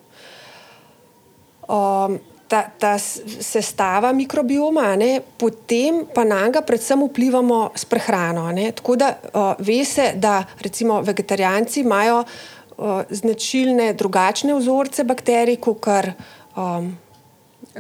[1.68, 8.52] Um, ta, ta sestava mikrobioma, ne, potem pa na njega predvsem vplivamo s prehrano.
[8.52, 8.72] ne.
[8.72, 15.80] Tako da uh, ve se, da recimo vegetarijanci imajo uh, značilne drugačne vzorce bakterij, kot
[15.80, 16.12] kar
[16.56, 16.98] um,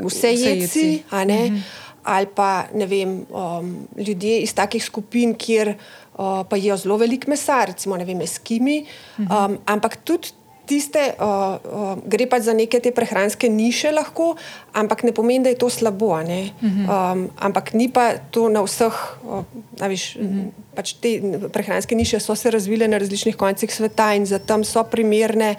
[0.03, 1.61] vse jedci, ne.
[2.05, 7.29] Ali pa ne vem, um, ljudje iz takih skupin, kjer uh, pa jedo zelo veliko
[7.29, 8.83] mesa, recimo ne vem, eskimi.
[9.17, 10.29] Um, ampak tudi
[10.65, 14.35] tiste, uh, uh, gre pa za neke te prehranske niše, lahko,
[14.73, 16.05] ampak ne pomeni, da je to slabo.
[16.05, 17.13] Uh -huh.
[17.13, 18.93] um, ampak ni pa to na vseh.
[19.23, 19.43] Uh,
[19.87, 20.49] viš, uh -huh.
[20.75, 21.21] pač te
[21.53, 25.55] prehranske niše so se razvile na različnih koncih sveta in za tam so primerne.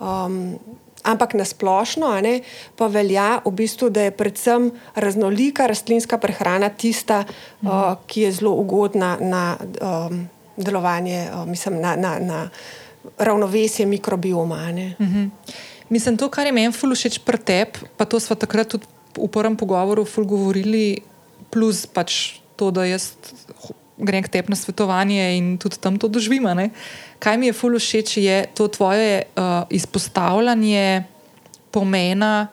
[0.00, 0.58] Um,
[1.04, 2.40] ampak na splošno ne,
[2.76, 7.24] pa velja, v bistvu, da je predvsem raznolika rastlinska prehrana tista,
[7.62, 7.92] uh -huh.
[7.92, 11.96] uh, ki je zelo ugodna na um, delovanje, uh, mislim, na.
[11.96, 12.48] na, na
[13.18, 14.56] ravnovesje mikrobioma.
[14.56, 15.24] Uh mhm.
[15.24, 15.30] -huh.
[15.88, 18.84] Mislim, to, kar je meni ful všeč pri tebi, pa to smo takrat tudi
[19.16, 21.00] v prvem pogovoru ful govorili,
[21.50, 23.16] plus pač to, da jaz
[23.98, 26.44] grem k tebi na svetovanje in tudi tam to doživim.
[27.18, 31.04] Kaj mi je ful všeč, je to tvoje uh, izpostavljanje
[31.70, 32.48] pomena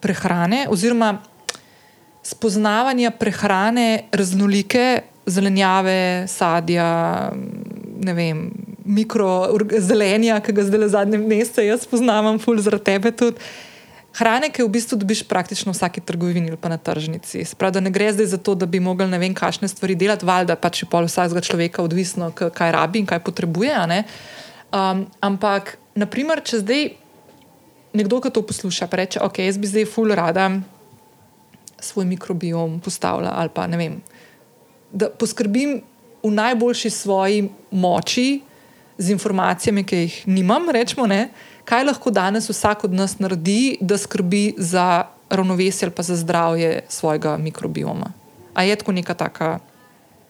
[0.00, 1.18] prehrane oziroma
[2.22, 7.30] spoznavanja prehrane raznolike zelenjave, sadja,
[8.00, 8.50] ne vem,
[8.88, 13.36] mikrozelenja, ki ga zdaj le zadnje mesece jaz poznam, ful zaradi tebe tudi.
[14.18, 17.44] Hrane, ki v bistvu dobiš praktično v vsaki trgovini ali pa na tržnici.
[17.44, 20.26] Sprav, da ne gre zdaj za to, da bi mogli ne vem, kakšne stvari delati,
[20.26, 23.76] valjda pač je pol vsakega človeka odvisno, kaj rabi in kaj potrebuje.
[24.72, 26.82] Um, ampak, naprimer, če zdaj
[27.94, 30.50] nekdo, ki to posluša, reče, ok, jaz bi zdaj ful rada
[31.78, 34.00] svoj mikrobiom postavila ali pa ne vem,
[34.90, 35.78] da poskrbim
[36.24, 38.40] v najboljši svoji moči,
[38.98, 41.28] z informacijami, ki jih nimam, rečemo, ne,
[41.64, 46.80] kaj lahko danes vsak od nas naredi, da skrbi za ravnovesje ali pa za zdravje
[46.88, 48.12] svojega mikrobioma.
[48.54, 49.58] A je tako neka taka.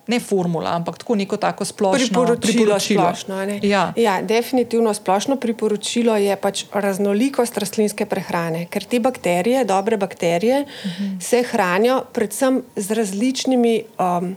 [0.09, 2.41] Ne formula, ampak tako neko tako splošno priporočilo.
[2.41, 3.03] priporočilo.
[3.03, 3.93] Splošno, ja.
[3.97, 10.87] Ja, definitivno splošno priporočilo je pač raznolikost rastlinske prehrane, ker te bakterije, dobre bakterije, uh
[10.87, 11.05] mhm.
[11.05, 11.21] -huh.
[11.21, 14.37] se hranijo predvsem z različnimi um,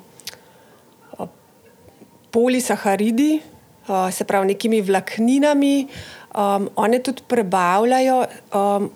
[2.32, 3.40] polisaharidi,
[4.12, 5.88] se pravi, nekimi vlakninami.
[6.36, 8.26] Um, one tudi prebavljajo
[8.56, 8.90] um,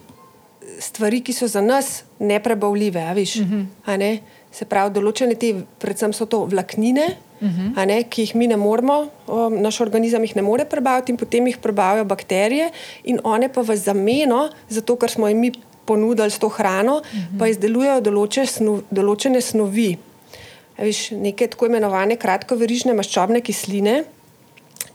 [0.79, 3.13] stvari, ki so za nas neprebavljive.
[3.15, 3.47] Viš, uh.
[3.85, 4.19] -huh.
[4.51, 7.73] Se pravi, določene te, predvsem so to vlaknine, uh mhm.
[7.75, 7.85] -huh.
[7.85, 11.47] ne, ki jih mi ne moremo, um, naš organizem jih ne more prebaviti, in potem
[11.47, 12.71] jih prebavijo bakterije,
[13.03, 15.51] in one pa v zameno, zato ker smo jim mi
[15.85, 17.19] ponudili s to hrano, uh mhm.
[17.19, 17.39] -huh.
[17.39, 19.97] pa izdelujejo določene, snov, določene snovi.
[20.77, 24.03] Viš, neke tako imenovane kratkoverižne maščobne kisline,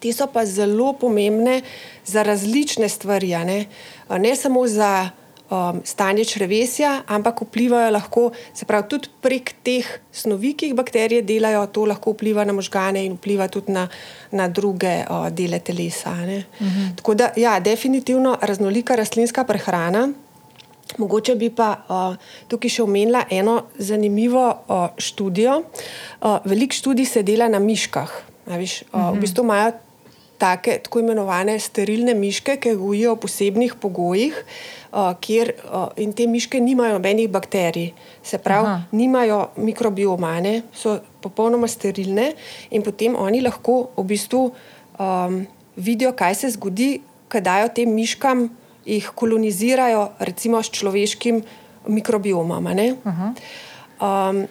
[0.00, 1.60] Te so pa zelo pomembne
[2.06, 3.64] za različne stvari, ne,
[4.08, 5.10] ne samo za
[5.50, 11.22] um, stanje črvesja, ampak vplivajo lahko, se pravi, tudi prek teh snovi, ki jih bakterije
[11.26, 13.88] delajo, to lahko vpliva na možgane in vpliva tudi na,
[14.30, 16.14] na druge uh, dele telesa.
[16.14, 16.96] Mhm.
[16.96, 20.08] Tako da, ja, definitivno raznolika rastlinska prehrana.
[20.98, 22.16] Mogoče bi pa uh,
[22.50, 25.60] tukaj še omenila eno zanimivo uh, študijo.
[25.62, 28.10] Uh, Veliko študij se dela na miškah.
[28.50, 29.20] Viš, uh, v mhm.
[29.22, 29.70] bistvu imajo
[30.40, 34.38] take, tako imenovane sterilne miške, ki gojijo v posebnih pogojih,
[34.90, 38.88] uh, kjer uh, in te miške nimajo nobenih bakterij, se pravi, Aha.
[38.96, 42.32] nimajo mikrobiomane, so popolnoma sterilne
[42.70, 45.42] in potem oni lahko v bistvu um,
[45.76, 46.90] vidijo, kaj se zgodi,
[47.28, 48.48] kaj dajo tem miškam,
[48.88, 51.42] jih kolonizirajo, recimo s človeškim
[51.88, 52.66] mikrobiomom.
[54.00, 54.44] Um,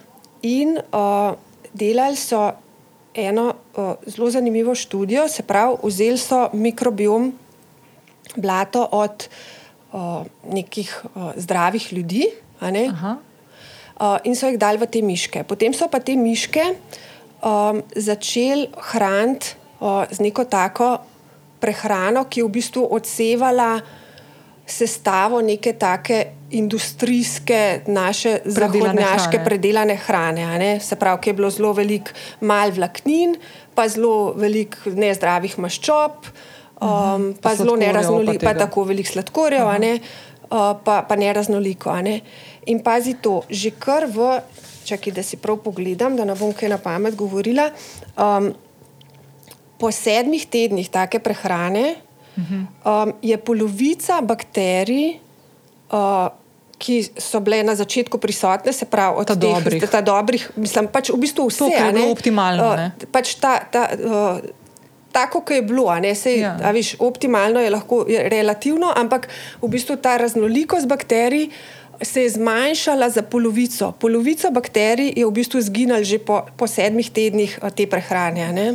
[0.45, 1.33] in uh,
[1.73, 2.51] delali so
[3.13, 7.33] eno uh, zelo zanimivo študijo, se pravi, vzeli so mikrobiom
[8.35, 9.27] blato od
[9.93, 12.25] uh, nekih uh, zdravih ljudi
[12.61, 12.85] ne?
[13.99, 15.43] uh, in so jih dali v te miške.
[15.43, 16.63] Potem so pa te miške
[17.43, 20.97] um, začeli hraniti uh, z neko tako
[21.59, 23.79] prehrano, ki je v bistvu odsevala
[24.71, 30.79] sestavo neke take industrijske, naše zahodnjaške predelane hrane.
[30.79, 32.11] Se pravi, ki je bilo zelo veliko
[32.41, 33.35] mal vlaknin,
[33.75, 36.11] pa zelo veliko nezdravih maščob,
[36.81, 39.99] um, pa, pa zelo neraznoliko, pa, pa tako veliko sladkorjev, uh -huh.
[39.99, 42.01] uh, pa, pa neraznoliko.
[42.01, 42.21] Ne?
[42.65, 44.41] In pazi to, že kar v,
[44.85, 47.69] čakaj, da si prav pogledam, da ne bom kaj na pamet govorila.
[48.17, 48.53] Um,
[49.79, 52.08] po sedmih tednih take prehrane uh -huh.
[52.39, 55.19] Um, je polovica bakterij.
[55.89, 56.29] Uh,
[56.79, 59.83] ki so bile na začetku prisotne, se pravi, od teh dobrih.
[59.91, 61.67] Ta dobrih mislim, pač v bistvu vse.
[61.67, 62.69] To je bilo optimalno.
[62.71, 64.39] Uh, pač ta, ta, uh,
[65.11, 66.55] tako, kot je bilo, Sej, ja.
[66.71, 69.27] viš, optimalno je lahko je relativno, ampak
[69.61, 71.51] v bistvu ta raznolikost bakterij.
[71.99, 73.91] Se je zmanjšala za polovico.
[73.99, 78.39] Polovica bakterij je v bistvu izginila že po, po sedmih tednih te prehrane.
[78.39, 78.71] Ja.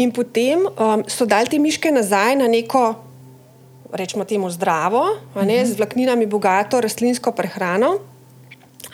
[0.00, 2.94] In potem um, so dali te miške nazaj na neko
[3.92, 5.64] rečemo temu zdravo, ne, uh -huh.
[5.64, 7.98] z vlakninami bogato rastlinsko prehrano.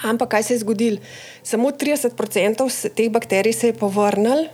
[0.02, 0.98] Ampak kaj se je zgodilo?
[1.42, 4.48] Samo 30% teh bakterij se je povrnil.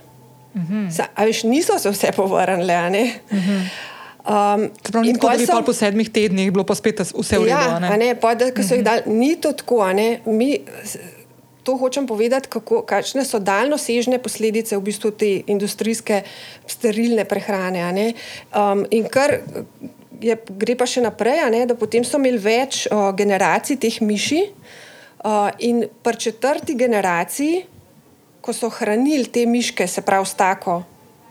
[0.53, 0.91] Uh -huh.
[0.91, 3.09] Sa, a veš, niso se vse povrnile.
[3.31, 3.61] Uh -huh.
[4.23, 7.43] Um, Prav, ni tako, da bi so, po sedmih tednih bilo pa spet vse v
[7.43, 7.49] redu.
[7.49, 7.97] ja, ne?
[7.97, 9.83] ne, pa, da, so jih dali, ni to tako.
[10.25, 10.59] Mi,
[11.63, 16.23] to hočem povedati, kako, kakšne so daljnosežne posledice v bistvu te industrijske
[16.67, 17.91] sterilne prehrane.
[17.93, 18.13] ne.
[18.55, 19.39] Um, in kar
[20.21, 24.43] je, gre pa še naprej, ne, da potem so imeli več uh, generacij teh miši.
[25.23, 27.63] Uh, in pri četrti generaciji,
[28.43, 30.81] ko so hranili te miške, se pravi s tako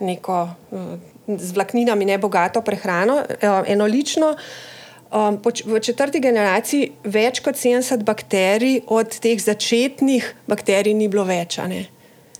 [0.01, 0.95] neko uh,
[1.29, 4.33] z vlakninami nebogato prehrano, uh, enolično,
[5.13, 11.59] um, v četrti generaciji več kot 70 bakterij od teh začetnih bakterij ni bilo več.
[11.59, 11.87] a ne.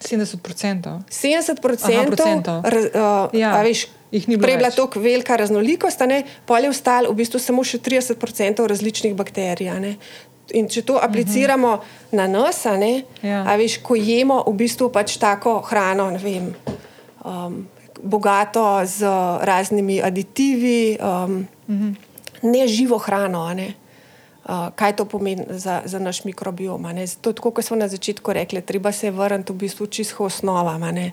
[0.03, 1.03] 70%.
[1.11, 2.63] 70 Aha, procentov.
[2.65, 3.87] raz, uh, Ja, ja, veš,
[4.27, 6.03] ni prej je bila tako velika raznolikost,
[6.47, 9.97] pol je ostalo v bistvu samo še 30 različnih bakterij.
[10.53, 12.17] In če to apliciramo uh -huh.
[12.17, 13.45] na nas, ne, Ja.
[13.47, 16.55] a veš, ko jemo v bistvu pač tako hrano, vem,
[17.25, 17.69] um,
[18.03, 19.07] bogato z
[19.41, 21.95] raznimi aditivi, um, uh -huh.
[22.43, 23.47] Ne živo hrano.
[23.55, 23.75] Ne.
[24.43, 26.83] Uh, kaj to pomeni za, za naš mikrobiom?
[27.07, 30.81] Zato, tako kot smo na začetku rekli, treba se je vrniti v bistvu čisto osnovam.
[30.81, 31.13] ne.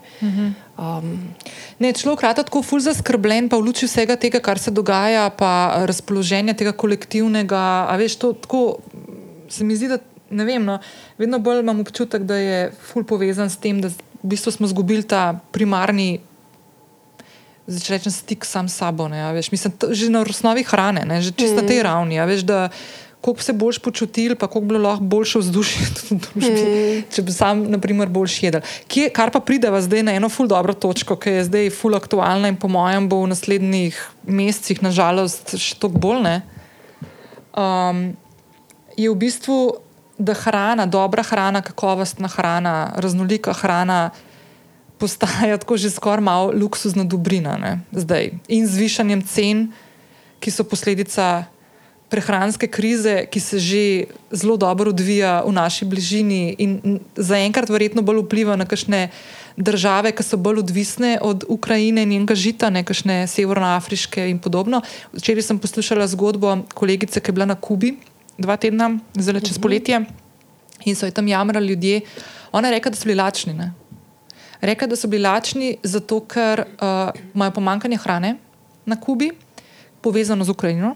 [0.77, 1.35] Um,
[1.79, 5.85] Ne, človek rata tako ful zaskrbljen, pa v luči vsega tega, kar se dogaja, pa
[5.85, 7.85] razpoloženja tega kolektivnega.
[7.87, 8.81] A veš, to tako
[9.49, 9.99] se mi zdi, da
[10.29, 10.65] ne vem.
[10.65, 10.79] No,
[11.17, 15.03] vedno bolj imam občutek, da je ful povezan s tem, da v bistvu smo izgubili
[15.03, 16.19] ta primarni.
[17.69, 19.05] Če rečem, stik sam s sabo.
[19.11, 21.61] Ne, a veš, mislim, že na osnovi hrane, ne, že čisto mm.
[21.61, 22.17] na tej ravni.
[22.17, 22.73] a Veš, da,
[23.21, 27.03] koliko se boš počutil, pa koliko bi bilo lahko boljše vzdušje v družbi, mm.
[27.13, 28.65] če bi sam, naprimer, boljš jedel.
[28.89, 32.49] Kje, kar pa prideva zdaj na eno ful dobro točko, ki je zdaj ful aktualna
[32.49, 36.37] in po mojem bo v naslednjih mesecih, nažalost, še toliko bolj ne.
[37.53, 38.17] Um,
[38.97, 39.59] je v bistvu,
[40.19, 44.09] da hrana, dobra hrana, kakovostna hrana, raznolika hrana
[44.99, 47.57] postaja tako že skoraj malo luksuzna dobrina.
[47.57, 48.35] Ne, zdaj.
[48.47, 49.71] In z višanjem cen,
[50.39, 51.47] ki so posledica
[52.09, 53.83] prehranske krize, ki se že
[54.31, 59.09] zelo dobro odvija v naši bližini in zaenkrat verjetno bolj vpliva na kakšne
[59.57, 64.81] države, ki so bolj odvisne od Ukrajine in njenega žita, ne kakšne severnoafriške in podobno.
[65.13, 67.97] Včeraj sem poslušala zgodbo kolegice, ki je bila na Kubi
[68.39, 69.99] dva tedna, zelo čez poletje,
[70.85, 72.01] in so jo tam jamrali ljudje.
[72.51, 73.53] Ona je rekla, da so bili lačni.
[73.53, 73.73] Ne?
[74.61, 78.35] Rekla, da so bili lačni zato, ker uh, imajo pomankanje hrane
[78.85, 79.31] na Kubi,
[80.01, 80.95] povezano z Ukrajino.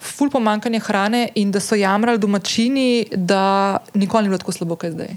[0.00, 4.84] Ful pomankanje hrane in da so jamrali domačini, da nikoli ni bilo tako slabo, kot
[4.84, 5.14] je zdaj.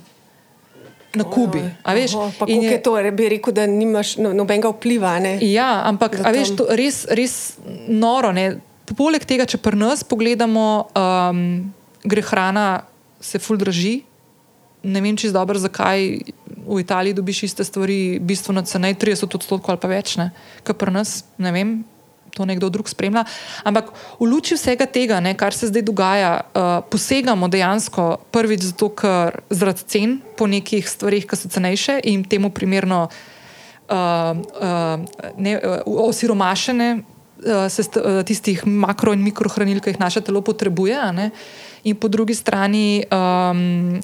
[1.16, 1.64] Na Kubi.
[1.88, 2.14] veš.
[2.14, 5.20] Oho, In kako je to, bi rekel, da nimaš no, nobenega vpliva.
[5.20, 5.38] Ne?
[5.42, 7.56] Ja, ampak veš, to res, res
[7.88, 8.32] noro.
[8.36, 8.60] Ne?
[8.98, 11.40] Poleg tega, če pri nas pogledamo, um,
[12.04, 12.84] gre hrana,
[13.20, 14.04] se ful draži.
[14.86, 16.22] Ne vem, je dobro, zakaj
[16.66, 20.18] v Italiji dobiš iste stvari, bistveno ceneje, 30 odstotkov ali pa več,
[20.66, 21.24] kot pri nas.
[21.42, 21.76] Ne vem,
[22.36, 23.24] to nekdo drug spremlja.
[23.64, 28.92] Ampak v luči vsega tega, ne, kar se zdaj dogaja, uh, posegamo dejansko prvič zato,
[28.92, 35.00] ker zaradi cen po nekih stvarih, ki so cenejše in temu primerno uh, uh,
[35.40, 41.00] ne, uh, osiromašene uh, uh, tistih makro in mikrohranil, ki jih naše telo potrebuje.
[41.16, 41.32] ne.
[41.86, 44.02] In po drugi strani, um,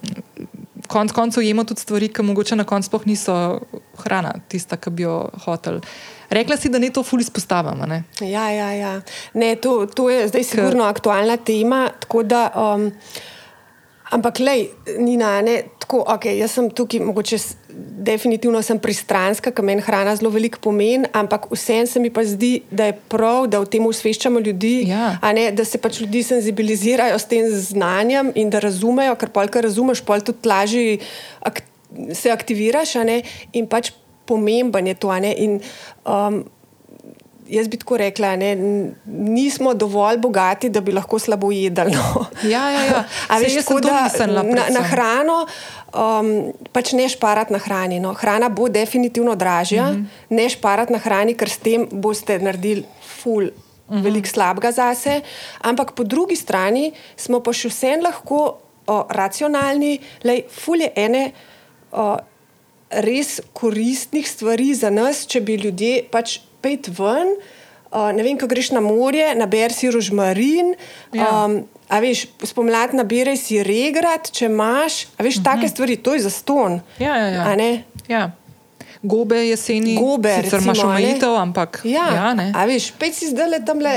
[0.88, 3.36] konec koncev, jemo tudi stvari, ki mogoče na koncu sploh niso
[4.04, 5.16] hrana, tista, ki bi jo
[5.46, 5.80] hotel.
[6.32, 7.86] Rekla si, da ne to ful izpostavljamo.
[7.86, 8.04] ne?
[8.22, 8.94] Ja, ja, ja.
[9.34, 11.90] Ne, to, to je zdaj sigurno aktualna tema.
[12.00, 12.92] tako Da, um,
[14.12, 17.38] ampak, lej, Nina, ne, tako, okay, jaz sem tukaj, mogoče
[18.04, 22.62] definitivno sem pristranska, ker meni hrana zelo veliko pomeni, ampak vsem se mi pa zdi,
[22.72, 25.16] da je prav, da v tem usveščamo ljudi, Ja.
[25.34, 29.64] ne, da se pač ljudi senzibilizirajo s tem znanjem in da razumejo, ker pol, kar
[29.64, 31.00] razumeš, pol tudi lažje
[31.42, 31.64] ak
[32.14, 33.22] se aktiviraš ne,
[33.54, 33.92] in pač
[34.26, 35.12] pomemben je to.
[35.20, 35.60] ne, In,
[36.06, 36.44] um,
[37.52, 38.56] Jaz bi tako rekla, ne,
[39.06, 41.92] nismo dovolj bogati, da bi lahko slabo jedli.
[41.92, 42.26] No.
[42.44, 43.04] Ja, ja, ja.
[43.32, 45.42] A veš, tako da na, na hrano
[45.92, 46.30] um,
[46.72, 48.00] pač ne šparati na hrani.
[48.00, 48.14] No.
[48.16, 50.36] Hrana bo definitivno dražja, mm -hmm.
[50.38, 52.86] ne šparati na hrani, ker s tem boste naredili
[53.22, 53.44] ful.
[53.44, 53.98] Mm.
[53.98, 54.04] -hmm.
[54.04, 55.22] Veliko slabega zase,
[55.62, 61.32] ampak po drugi strani smo pa še vsem lahko o, racionalni, le fulje ene
[61.92, 62.18] o,
[62.90, 67.36] res koristnih stvari za nas, če bi ljudje pač pet ven.
[67.92, 70.76] Uh, ne vem, ko greš na morje, nabereš si rožmarin,
[71.12, 71.46] Ja.
[71.46, 71.58] um,
[71.92, 75.46] a veš, spomladi nabereš si regrat, če imaš, a veš, uh -huh.
[75.52, 76.72] take stvari, to je za ston.
[76.72, 77.04] Mhm.
[77.04, 77.44] Ja, ja, ja.
[78.08, 78.32] Ja.
[79.04, 80.98] Gobe jeseni, Gobe, sicer imaš recimo, ne?
[81.02, 82.52] omejitev, ampak Ja, ja, ne.
[82.56, 83.94] a veš, pet si zdaj le tam le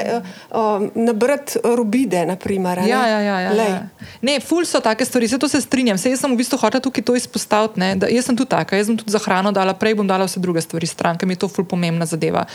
[0.49, 2.79] um, nabrati rubide, naprimer.
[2.89, 3.69] Ja, ja, ja, ja, Glej.
[3.69, 3.83] ja.
[4.23, 5.99] Ne, ful so take stvari, se to se strinjam.
[6.01, 7.81] Se jaz sem v bistvu hotel tukaj to izpostaviti.
[7.81, 10.25] Ne, da, jaz sem tudi taka, jaz sem tudi za hrano dala, prej bom dala
[10.25, 12.47] vse druge stvari stran, ker mi je to ful pomembna zadeva.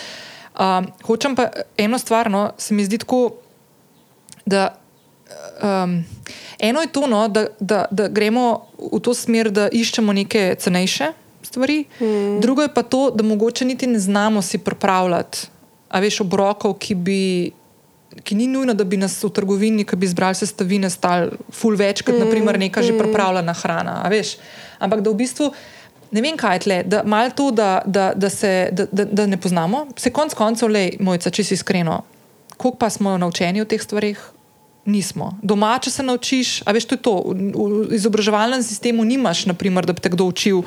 [0.58, 3.38] Um, hočem pa eno stvar, no, se mi zdi tako,
[4.46, 4.74] da
[5.62, 6.02] um,
[6.60, 11.14] eno je to, no, da, da, da gremo v to smer, da iščemo neke cenejše
[11.50, 12.40] stvari, mm.
[12.44, 15.48] drugo je pa to, da mogoče niti ne znamo si pripravljati,
[15.90, 17.22] a veš, obrokov, ki bi.
[18.26, 22.02] Ki ni nujno, da bi nas v trgovini, ki bi izbrali sestavine, stali ful več,
[22.02, 22.88] kot mm, naprimer neka mm.
[22.88, 23.94] že pripravljena hrana.
[24.82, 25.52] Ampak da v bistvu
[26.12, 29.26] ne vem, kaj je tle, da malo to, da, da, da se da, da, da
[29.26, 29.86] ne poznamo.
[29.98, 32.02] Se konc koncev, le, mojca, če si iskreno,
[32.58, 34.20] koliko pa smo naučeni o teh stvarih?
[34.90, 35.36] Nismo.
[35.46, 37.16] Doma, če se naučiš, a veš, to je to.
[37.30, 40.64] V, v izobraževalnem sistemu nimaš, naprimer, da bi te kdo učil,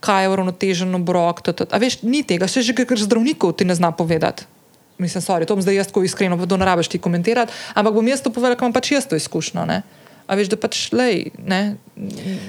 [0.00, 1.44] kaj je uravnotežen obrok.
[1.70, 4.48] A veš, ni tega, še že kar zdravnikov ti ne zna povedati.
[5.00, 8.04] Mislim, sorry, to bom zdaj jaz tako iskreno, to ne rabiš ti komentirati, ampak bom
[8.04, 9.64] jaz to povedal, ker imam pač jaz to izkušnjo.
[10.30, 11.80] A veš, da pač lej, ne,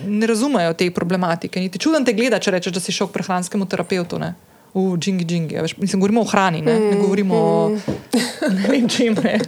[0.05, 1.63] ne razumejo te problematike.
[1.63, 4.19] Niti čuden te gleda, če rečeš, da si šel k prehranskemu terapeutu.
[4.21, 4.35] Ne.
[4.75, 5.57] V džingi, džingi.
[5.65, 7.41] Veš, mislim, govorimo o hrani, ne, ne govorimo mm.
[7.41, 9.17] o ne vem čem.
[9.23, 9.39] Ne.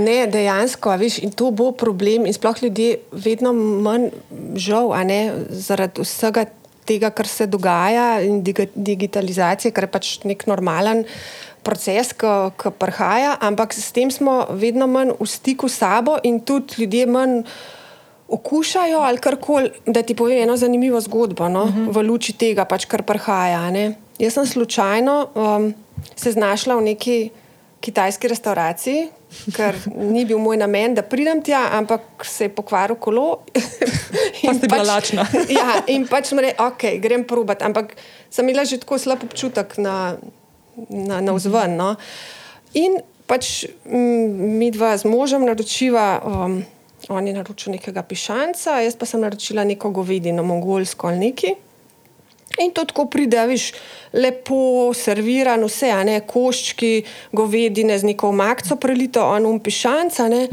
[0.00, 2.24] ne, dejansko, veš, in to bo problem.
[2.26, 4.08] In sploh ljudje vedno manj
[4.56, 6.46] žal, ne, zaradi vsega
[6.86, 11.04] tega, kar se dogaja in digitalizacije, kar je pač nek normalen
[11.66, 16.82] proces, ki prihaja, ampak s tem smo vedno manj v stiku s sabo in tudi
[16.82, 17.42] ljudje manj
[18.28, 19.70] okušajo ali karkoli.
[19.86, 21.86] Da ti povem eno zanimivo zgodbo no, uh mhm.
[21.86, 21.94] -huh.
[21.94, 23.70] v luči tega, pač, kar prihaja.
[23.70, 23.94] Ne.
[24.18, 25.74] Jaz sem slučajno um,
[26.16, 27.30] se znašla v neki
[27.80, 29.08] kitajski restauraciji.
[29.54, 33.42] Ker ni bil moj namen, da pridem tja, ampak se je pokvaril kolo.
[34.46, 35.26] in ste bila pač, lačna.
[35.58, 37.62] ja, in pač smo rekli, ok, grem probat.
[37.66, 37.94] Ampak
[38.30, 40.16] sem imela že tako slab občutek na,
[40.88, 41.76] na, na vzven.
[41.78, 41.94] No.
[42.78, 46.58] In pač mi dva z možem naročiva, um,
[47.10, 51.54] on je naročil nekega pišanca, jaz pa sem naročila neko govedino, mongolsko ali neki.
[52.64, 53.72] In to tako pride, viš,
[54.12, 56.92] lepo servirano, vse, a ne koščki,
[57.36, 60.28] govedine z neko makco prelito, um pišanca.
[60.28, 60.46] Ne.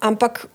[0.00, 0.46] Ampak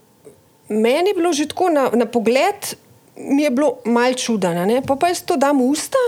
[0.69, 2.73] meni je bilo že tako na, na pogled,
[3.17, 6.01] mi je bilo mal čudano, pa pa jaz to dam v usta,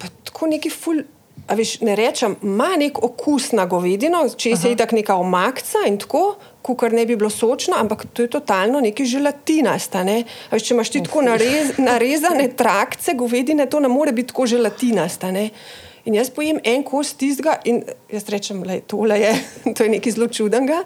[0.00, 1.02] pa tako neki ful
[1.54, 5.98] veš, ne rečem, ima nek okus na govedino, če se je tako neka omakca in
[6.02, 6.36] tako,
[6.74, 10.02] kar ne bi bilo sočno, ampak to je totalno neki želatinasta.
[10.04, 10.22] Ne?
[10.50, 15.30] Veš, če imaš ti tako narez, narezane trakce govedine, to ne more biti tako želatinasta.
[15.30, 15.50] Ne?
[16.06, 18.78] In jaz pojem en kos tistega in jaz rečem, da
[19.18, 19.32] je
[19.76, 20.82] to nekaj zelo čudnega.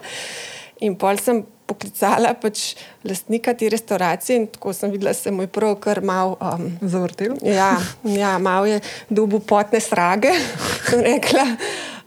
[0.81, 2.73] In pol sem poklicala pač
[3.07, 6.67] lastnika te restauracije in tako sem videla, da se mu je prav kar mal um,
[6.81, 7.37] zavrtel.
[7.45, 10.33] Ja, ja mal je dubu potne srage.
[11.09, 11.45] rekla,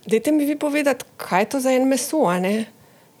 [0.05, 2.25] dajte mi vi povedati, kaj je to za en meso.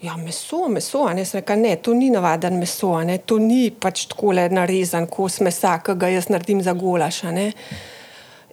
[0.05, 1.01] Ja, meso, meso.
[1.09, 5.39] Ne, rekla, ne, to ni navaden meso, ne, to ni pač tako le narezan kos
[5.45, 7.23] mesa, ki ga jaz naredim za golaš.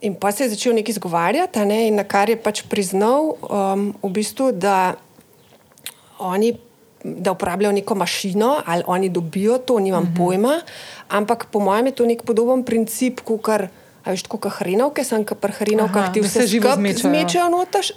[0.02, 3.90] In pa se je začel nekaj izgovarjati, ne, in na kar je pač priznal, um,
[4.02, 4.94] v bistvu, da
[6.18, 6.54] oni
[7.04, 10.12] da uporabljajo neko mašino ali oni dobijo to, nimam mhm.
[10.12, 10.16] -huh.
[10.16, 10.60] pojma.
[11.08, 13.68] Ampak po mojem je to nek podoben princip, kot kar.
[14.04, 17.92] A veš, tako kot hrenovke, sem kot pri hrenovkah, ti vse živo zmečajo notaš,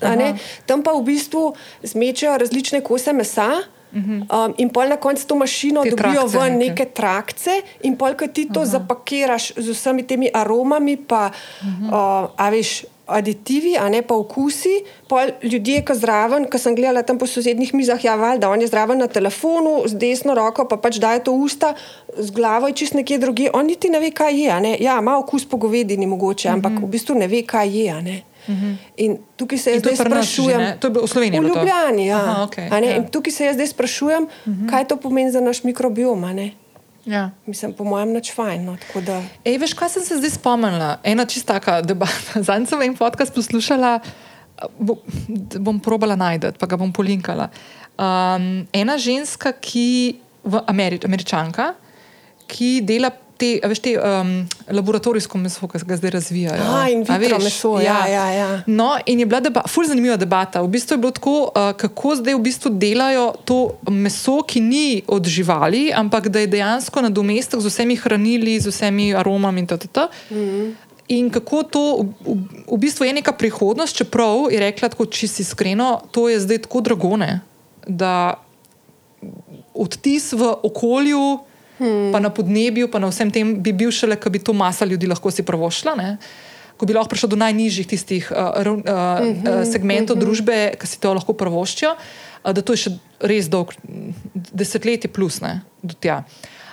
[0.65, 3.49] tam pa v bistvu zmečajo različne kose mesa.
[3.95, 7.53] Um, in pol na koncu to mašino Te dobijo trakce, v neke trakce,
[7.87, 8.75] in pol, ko ti to Aha.
[8.75, 11.87] zapakiraš z vsemi temi aromami, pa, -huh.
[11.87, 14.81] uh, a veš, aditivi, a ne pa okusi.
[15.07, 18.61] Pol ljudje, ki zraven, ki sem gledala tam po sosednjih mizah, ja, val, da on
[18.61, 21.75] je zraven na telefonu, z desno roko pa pač daje to usta,
[22.17, 23.51] z glavo je čist nekje drugje.
[23.53, 24.77] On niti ne ve, kaj je.
[24.83, 26.87] Ja, ima okus po govedini mogoče, ampak uh -huh.
[26.87, 27.93] v bistvu ne ve, kaj je.
[28.47, 28.65] Uh mhm.
[28.65, 28.75] -huh.
[28.97, 31.39] In tukaj se jaz zdaj sprašujem, ali je to v Sloveniji?
[31.39, 32.17] V Ljubljani, ja.
[32.17, 32.95] Aha, okay, ja.
[32.95, 34.65] In tukaj se jaz zdaj sprašujem, uh mhm.
[34.65, 34.69] -huh.
[34.69, 36.23] kaj to pomeni za naš mikrobiom.
[37.05, 37.29] Ja.
[37.45, 38.65] Mislim, po mojem, noč fajn.
[38.65, 38.75] No,
[39.05, 39.21] da...
[39.45, 40.95] Ej, veš, kaj sem se zdaj spomnila?
[41.05, 42.41] Ena čista taka debata.
[42.47, 43.99] Zadnjič sem en podcast poslušala,
[44.79, 44.97] bo,
[45.61, 47.51] bom probala najti, pa ga bom polinkala.
[47.95, 49.87] Um, ena ženska, ki
[50.45, 51.71] je Ameri američanka,
[52.45, 54.31] ki dela te, veš, te um,
[54.71, 56.63] laboratorijsko meso, ki ga zdaj razvijajo.
[56.63, 57.97] Ah, in vitro meso, ja.
[58.07, 58.47] ja, ja, ja.
[58.67, 60.61] No, in je bila deba, ful zanimiva debata.
[60.63, 63.59] V bistvu je bilo tako, uh, kako zdaj v bistvu delajo to
[63.91, 68.71] meso, ki ni od živali, ampak da je dejansko na domestek z vsemi hranili, z
[68.71, 70.73] vsemi aromami in tako naprej.
[71.07, 71.81] In kako to
[72.25, 72.33] v,
[72.65, 76.81] v bistvu je neka prihodnost, čeprav je rekla tako čisto iskreno, to je zdaj tako
[76.81, 77.41] dragone,
[77.85, 78.41] da
[79.73, 81.45] odtis v okolju,
[81.77, 82.11] hmm.
[82.13, 85.07] pa na podnebju, pa na vsem tem bi bil šele, ko bi to masa ljudi
[85.07, 85.95] lahko si prvošla.
[85.95, 86.17] Ne?
[86.77, 90.25] Ko bi lahko prišel do najnižjih tistih uh, uh, uh, segmentov uh -huh.
[90.25, 93.73] družbe, ki si to lahko prvoščijo, uh, da to je še res dolg,
[94.33, 96.23] desetletje plus, ne, do tja.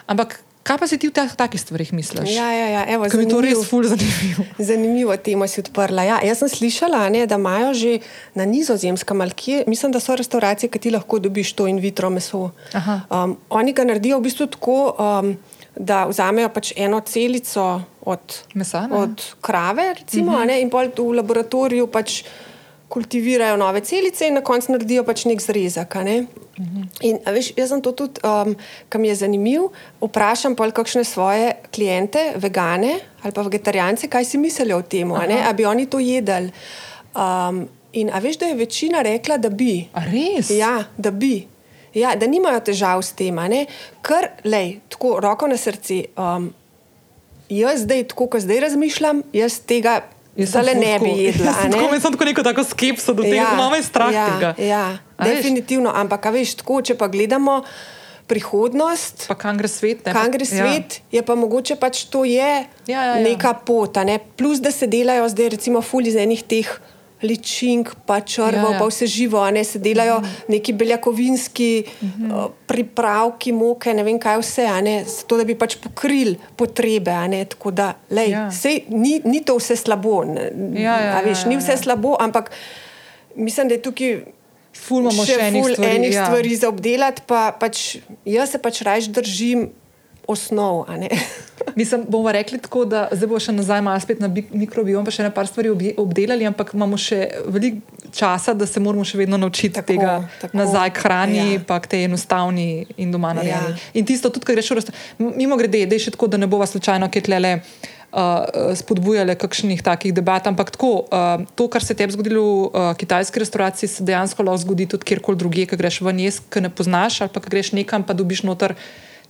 [0.07, 2.31] Ampak Kaj pa si ti v teh takih stvarih misliš?
[2.31, 2.83] Ja, ja, ja.
[2.87, 3.67] Evo, Ker mi je to res zanimiv.
[3.67, 4.43] ful zanimivo.
[4.71, 6.07] Zanimivo temo si odprla.
[6.07, 7.99] Ja, jaz sem slišala, ne, da imajo že
[8.39, 12.11] na nizozemskem ali kje, mislim, da so restauracije, ki ti lahko dobiš to in vitro
[12.15, 12.53] meso.
[12.79, 13.03] Aha.
[13.11, 15.35] Um, oni ga naredijo v bistvu tako, um,
[15.75, 18.97] da vzamejo pač eno celico od, Mesa, ne?
[18.97, 20.47] od krave, recimo, uh -huh.
[20.47, 22.23] ne, in pol v laboratoriju pač
[22.93, 25.97] kultivirajo nove celice in na koncu naredijo pač nek zrezek.
[26.05, 26.17] Ne?
[27.09, 28.53] In, a veš, jaz sem to tudi, um,
[28.93, 29.71] kar mi je zanimivo,
[30.03, 35.39] vprašam pa kakšne svoje klijente, vegane ali pa vegetarijance, kaj si mislijo o tem, ali
[35.57, 36.51] bi oni to jedli.
[37.15, 39.87] Um, in a veš, da je večina rekla, da bi.
[39.95, 40.51] A res?
[40.51, 41.47] Ja, da bi.
[41.95, 43.39] Ja, da nimajo težav s tem,
[44.03, 46.07] ker, lej, tako roko na srce.
[46.17, 46.51] Um,
[47.53, 50.01] jaz zdaj, tako kot zdaj razmišljam, jaz tega
[50.37, 51.53] zdaj ne bi jedla.
[51.69, 51.77] ne.
[51.77, 54.55] Tako sem tako neko tako skepso do tega, ja, malo je strah ja, tega.
[54.59, 54.85] Ja,
[55.17, 55.43] A veš?
[55.43, 55.93] definitivno.
[55.95, 57.63] Ampak, a veš, tako, če pa gledamo
[58.27, 60.07] prihodnost, Pa kam gre svet?
[60.07, 60.13] Ne?
[60.15, 61.19] kam gre svet, ja.
[61.19, 63.21] je pa mogoče pač to je Ja, ja, ja.
[63.21, 63.99] neka pot.
[64.07, 64.19] Ne?
[64.37, 66.71] Plus, da se delajo zdaj, recimo, ful iz enih teh.
[67.23, 70.49] Ličink, pa črvo, Ja, ja, pa vse živo, ne se delajo mm -hmm.
[70.49, 72.45] neki beljakovinski mm -hmm.
[72.45, 77.29] uh, pripravki, moke, ne vem kaj vse, ne, zato da bi pač pokrili potrebe.
[77.29, 78.51] Ne, tako da, lej, Ja.
[78.51, 80.25] sej, ni, ni to vse slabo.
[80.25, 80.51] ne,
[80.83, 81.77] Ja, ja, veš, ja, ni ja, vse ja.
[81.77, 82.51] slabo, ampak
[83.35, 84.21] mislim, da je tukaj
[84.73, 86.25] Ful imamo še enih ful stvari, enih ja.
[86.27, 89.69] stvari za obdelati, pa pač, jaz se pač raje držim
[90.27, 90.85] osnov.
[91.77, 95.11] Mislim, bomo rekli tako, da zdaj bo še nazaj malo spet na bi- mikrobiom, pa
[95.11, 99.73] še nekaj stvari obdelali, ampak imamo še veliko časa, da se moramo še vedno naučiti
[99.73, 100.53] Tako, tega tako.
[100.55, 101.61] nazaj k hrani, Ja.
[101.63, 102.67] pa k tej enostavni
[102.97, 103.73] in doma narejeni.
[103.73, 103.91] Ja.
[103.95, 105.01] In tisto, tudi kar greš v restavracijo,
[105.35, 107.61] mimo grede, da je še tako, da ne bova slučajno ketlele.
[108.13, 108.45] Uh,
[108.77, 113.41] spodbujale kakšnih takih debat, ampak tako, uh, to, kar se tebi zgodilo v uh, kitajski
[113.41, 117.23] restavraciji, se dejansko lahko zgodi tudi kjerkoli drugje, ki greš v njez, ki ne poznaš,
[117.23, 118.77] ali pa greš nekam, pa dobiš noter,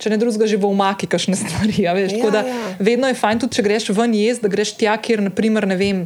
[0.03, 1.79] če ne drugega, že v umaki, kakšne stvari.
[1.83, 2.59] a Veš, Ja, da ja.
[2.81, 6.03] vedno je fajn, tudi če greš ven jesti, da greš tja, kjer naprimer, ne vem.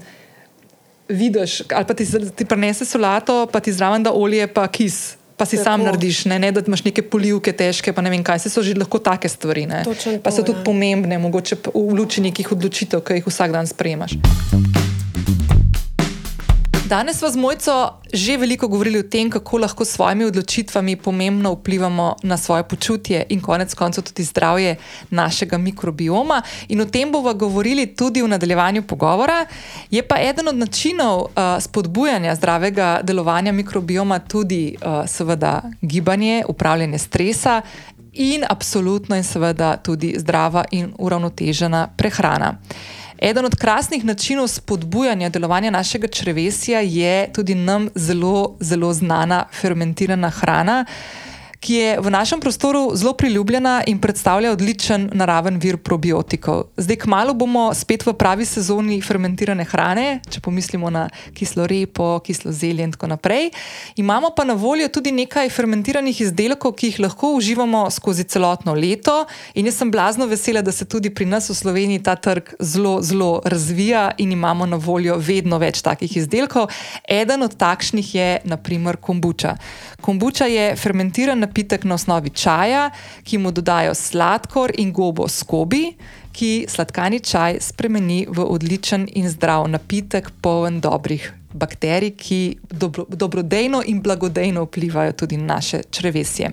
[1.09, 5.45] Vidiš, ali pa ti, ti prinese solato, pa ti zraven da olje, pa kis, pa
[5.45, 5.63] si Tako.
[5.65, 8.39] sam narediš, ne, ne da imaš neke polivke težke, pa ne vem kaj.
[8.39, 9.63] Se so že lahko take stvari.
[9.65, 9.83] ne.
[9.83, 10.65] Točno Pa so to, tudi ja.
[10.65, 14.19] pomembne, mogoče v luči nekih odločitev, ki jih vsak dan sprejemaš.
[16.87, 21.51] Danes smo z Mojco že veliko govorili o tem, kako lahko s svojimi odločitvami pomembno
[21.53, 24.75] vplivamo na svoje počutje in konec koncev tudi zdravje
[25.09, 26.41] našega mikrobioma.
[26.67, 29.45] In o tem bomo govorili tudi v nadaljevanju pogovora.
[29.91, 31.27] Je pa eden od načinov uh,
[31.59, 37.61] spodbujanja zdravega delovanja mikrobioma tudi uh, seveda gibanje, upravljanje stresa.
[38.13, 42.55] In absolutno, in seveda tudi zdrava in uravnotežena prehrana.
[43.21, 50.29] Eden od krasnih načinov spodbujanja delovanja našega črevesja je tudi nam zelo, zelo znana fermentirana
[50.29, 50.85] hrana,
[51.67, 56.69] ki je v našem prostoru zelo priljubljena in predstavlja odličen naraven vir probiotikov.
[56.77, 62.53] Zdaj, kmalo bomo spet v pravi sezoni fermentirane hrane, če pomislimo na kislo repo, kislo
[62.55, 63.49] zelje in tako naprej.
[63.99, 69.17] Imamo pa na voljo tudi nekaj fermentiranih izdelkov, ki jih lahko uživamo skozi celotno leto.
[69.59, 73.01] In jaz sem blazno vesela, da se tudi pri nas v Sloveniji ta trg zelo,
[73.03, 76.71] zelo razvija in imamo na voljo vedno več takih izdelkov.
[77.03, 79.57] Eden od takšnih je naprimer kombuča.
[80.01, 82.91] Kombuča je fermentiran napitek na osnovi čaja,
[83.23, 85.95] ki mu dodajo sladkor in gobo skobi,
[86.31, 92.41] ki sladkani čaj spremeni v odličen in zdrav napitek, poln dobrih bakterij, ki
[92.71, 96.51] dobro, dobrodejno in blagodejno vplivajo tudi na naše črevesje.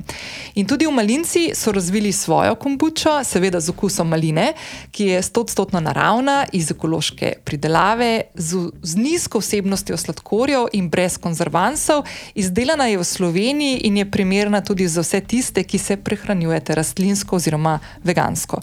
[0.55, 4.53] In tudi v Malinci so razvili svojo kombučo, seveda z okusom maline,
[4.91, 12.05] ki je stotstotno naravna, iz ekološke pridelave, z, z nizko vsebnostjo sladkorjev in brez konzervansov.
[12.35, 17.37] Izdelana je v Sloveniji in je primerna tudi za vse tiste, ki se prehranjujete rastlinsko
[17.37, 18.63] oziroma vegansko.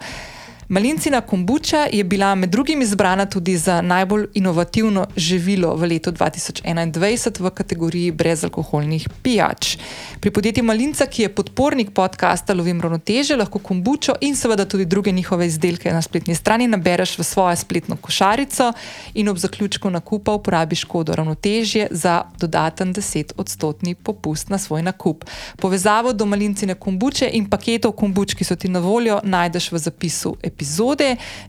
[0.71, 7.39] Malincina kombuča je bila med drugim izbrana tudi za najbolj inovativno živilo v letu 2021
[7.39, 9.77] v kategoriji brezalkoholnih pijač.
[10.19, 15.11] Pri podjetju Malinca, ki je podpornik podcasta Lovim ravnoteže, lahko kombučo in seveda tudi druge
[15.11, 18.71] njihove izdelke na spletni strani nabereš v svojo spletno košarico
[19.13, 25.25] in ob zaključku nakupa uporabiš kodo ravnotežje za dodaten 10-odstotni popust na svoj nakup.
[25.57, 30.35] Povezavo do Malincine kombuče in paketov kombuč, ki so ti na voljo, najdeš v zapisu
[30.43, 30.60] epizode.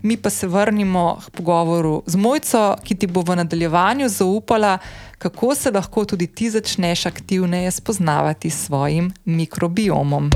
[0.03, 4.79] Mi pa se vrnimo k pogovoru z Mojco, ki ti bo v nadaljevanju zaupala,
[5.19, 10.31] kako se lahko tudi ti začneš aktivneje spoznavati s svojim mikrobiomom.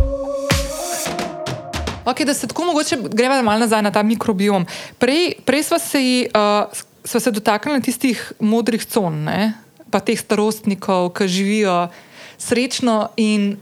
[2.06, 4.66] Okay, da se tako mogoče greva malo nazaj na ta mikrobiom.
[4.98, 5.98] Prej, prej smo se,
[6.30, 6.70] uh,
[7.04, 9.52] sva se dotaknili tistih modrih con, ne?
[9.90, 11.88] pa teh starostnikov, ki živijo
[12.38, 13.56] srečno in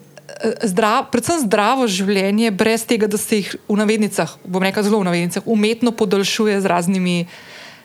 [0.62, 5.08] zdrav, predvsem zdravo življenje, brez tega, da se jih v navednicah, bom rekel zelo v
[5.08, 7.18] navednicah, umetno podaljšuje z raznimi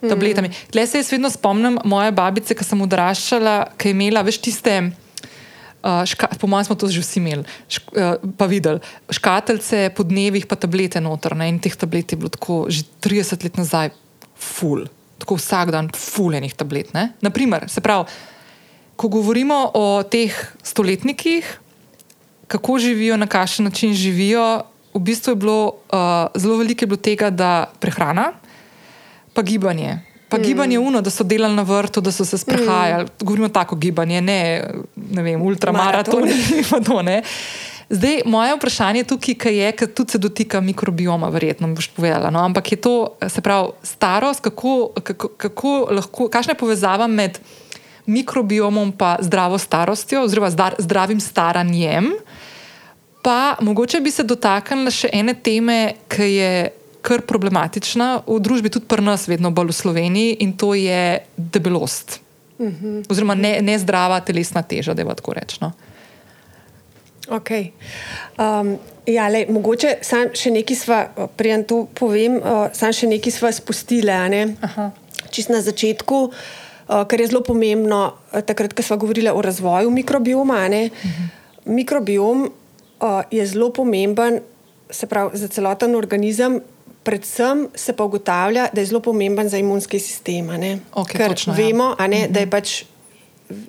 [0.02, 0.50] tabletami.
[0.50, 0.72] Mm.
[0.74, 4.80] Tle se jaz vedno spomnim moje babice, ki sem odraščala, ki je imela več tiste.
[5.80, 8.84] Uh, ška, po mojem, smo to že vsi imeli, šk, uh, pa videli.
[9.16, 11.38] Škatlice po dnevih, pa tablete noter.
[11.40, 11.48] Ne?
[11.54, 13.94] In teh tablet je bilo tako že 30 let nazaj,
[14.36, 14.90] full,
[15.24, 16.92] tako vsak dan, fuljenih tablet.
[16.96, 17.14] Ne?
[17.24, 18.12] Naprimer, se pravi,
[19.00, 20.36] ko govorimo o teh
[20.68, 21.48] stoletnikih,
[22.50, 24.62] kako živijo, na kakšen način živijo,
[24.94, 26.00] v bistvu je bilo uh,
[26.36, 28.32] zelo veliko je bilo tega, da prehrana
[29.34, 30.00] pa gibanje.
[30.30, 30.42] Pa mm.
[30.42, 33.04] gibanje uno, da so delali na vrtu, da so se sprehajali.
[33.04, 33.26] Mm.
[33.26, 34.64] Govorimo tako gibanje, ne,
[34.96, 36.34] ne vem, ultramaratoni.
[37.90, 42.30] Zdaj, moje vprašanje tukaj je, ker tudi se dotika mikrobioma, verjetno boš povedala.
[42.30, 42.44] No?
[42.46, 47.40] Ampak je to, se pravi, starost, kako, kako, kako lahko, kakšna je povezava med
[48.06, 52.12] mikrobiomom in zdravo starostjo, oziroma zdravim staranjem.
[53.22, 56.52] Pa mogoče bi se dotaknila še ene teme, ki je
[57.02, 62.20] kar problematična v družbi, tudi pri nas, vedno bolj v Sloveniji, in to je debelost.
[62.60, 62.86] Uh mhm.
[62.86, 63.06] -huh.
[63.10, 65.72] Oziroma ne, nezdrava telesna teža, da je tako rečeno.
[67.30, 67.72] Okay.
[68.38, 71.00] Um, ja, lej, mogoče sam še nekaj sva,
[71.38, 74.16] prijem to povem, uh, sam še nekaj sva spustile.
[75.30, 79.90] Čist na začetku, uh, kar je zelo pomembno, uh, takrat, ko sva govorila o razvoju
[79.90, 80.66] mikrobioma.
[80.66, 80.90] Uh mhm.
[81.04, 81.28] -huh.
[81.66, 82.50] Mikrobiom
[83.32, 84.40] je zelo pomemben
[85.10, 86.62] pravi, za celoten organizem,
[87.04, 90.48] predvsem se pa ugotavlja, da je zelo pomemben za imunski sistem.
[90.48, 91.58] Okay, ker točno, ja.
[91.58, 92.08] vemo, ja.
[92.08, 92.52] ne, da je mhm.
[92.52, 92.84] pač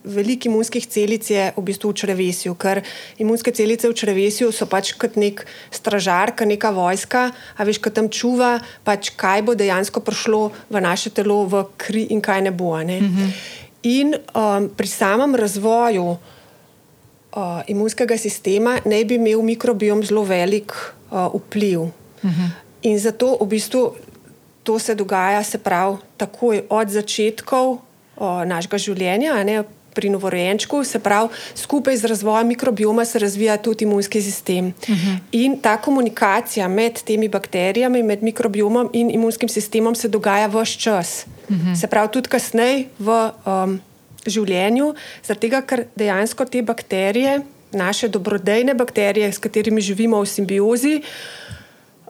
[0.05, 1.25] veliko imunskih celic
[1.57, 2.83] v bistvu v črvesju, ker
[3.23, 7.97] imunske celice v črvesju so pač kot nek stražar, kot neka vojska, a veš, kot
[7.97, 12.53] tam čuva, pač kaj bo dejansko prišlo v naše telo, v kri in kaj ne
[12.53, 12.77] bo.
[12.77, 13.01] Ne?
[13.01, 13.31] Mm -hmm.
[13.83, 16.19] In um, pri samem razvoju
[17.37, 20.73] uh, imunskega sistema naj bi imel mikrobiom zelo velik
[21.11, 21.81] uh, vpliv.
[21.81, 22.49] Mm -hmm.
[22.83, 23.95] In zato v bistvu
[24.63, 27.79] to se dogaja, se pravi, takoj od začetkov
[28.17, 29.63] o, našega življenja, ne,
[29.95, 31.29] pri novorojenčku, se pravi,
[31.59, 34.67] skupaj z razvojem mikrobioma se razvija tudi imunski sistem.
[34.67, 35.09] Uh mhm.
[35.09, 35.19] -huh.
[35.33, 41.27] In ta komunikacija med temi bakterijami, med mikrobiomom in imunskim sistemom se dogaja vse čas.
[41.49, 41.69] Uh mhm.
[41.69, 41.81] -huh.
[41.81, 43.81] Se pravi, tudi kasneje v um,
[44.27, 44.95] življenju,
[45.25, 47.41] zato ker dejansko te bakterije,
[47.73, 51.03] naše dobrodejne bakterije, s katerimi živimo v simbiozi.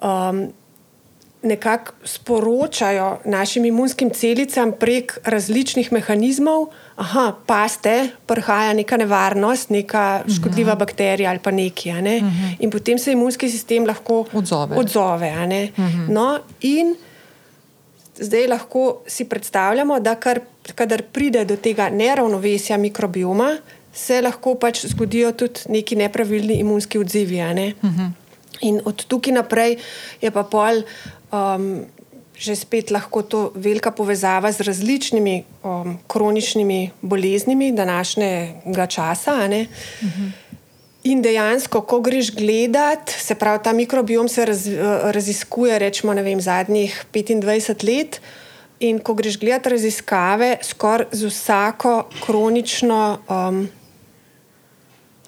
[0.00, 0.48] Um,
[1.42, 10.22] nekako sporočajo našim imunskim celicam prek različnih mehanizmov, da pa ste, prihaja neka nevarnost, neka
[10.36, 10.76] škodljiva uh mhm.
[10.76, 10.78] -huh.
[10.78, 12.02] bakterija ali pa nekaj.
[12.02, 12.16] Ne?
[12.16, 12.32] Uh mhm.
[12.32, 12.56] -huh.
[12.58, 14.76] In potem se imunski sistem lahko odzove.
[14.76, 15.70] odzove uh mhm.
[15.78, 16.08] -huh.
[16.08, 16.96] no, in
[18.20, 20.40] zdaj lahko si predstavljamo, da kar,
[20.74, 23.56] kadar pride do tega neravnovesja mikrobioma,
[23.92, 27.36] se lahko pač zgodijo tudi neki nepravilni imunski odzivi.
[27.36, 27.72] Ne?
[27.82, 28.10] Uh -huh.
[28.60, 29.76] In od tukaj naprej
[30.20, 30.82] je pa pol
[31.32, 31.86] um,
[32.40, 39.32] že spet lahko to velika povezava z različnimi um, kroničnimi boleznimi današnjega časa.
[39.32, 40.30] Uh -huh.
[41.10, 44.66] In dejansko, ko greš gledat, se pravi, ta mikrobiom se raz,
[45.16, 48.20] raziskuje, rečemo, vem, zadnjih 25 let.
[48.80, 53.66] In ko greš gledat raziskave, skoraj z vsako kronično, um,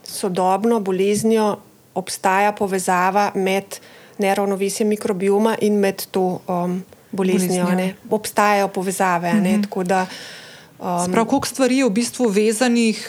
[0.04, 1.56] sodobno boleznijo
[1.94, 3.76] obstaja povezava med
[4.18, 7.66] neravnovesjem mikrobioma in med to um, boleznijo.
[8.10, 9.32] Obstajajo povezave.
[9.32, 9.84] Mm -hmm.
[9.84, 10.06] da,
[10.82, 13.02] um, Sprav, koliko stvari je v bistvu vezanih,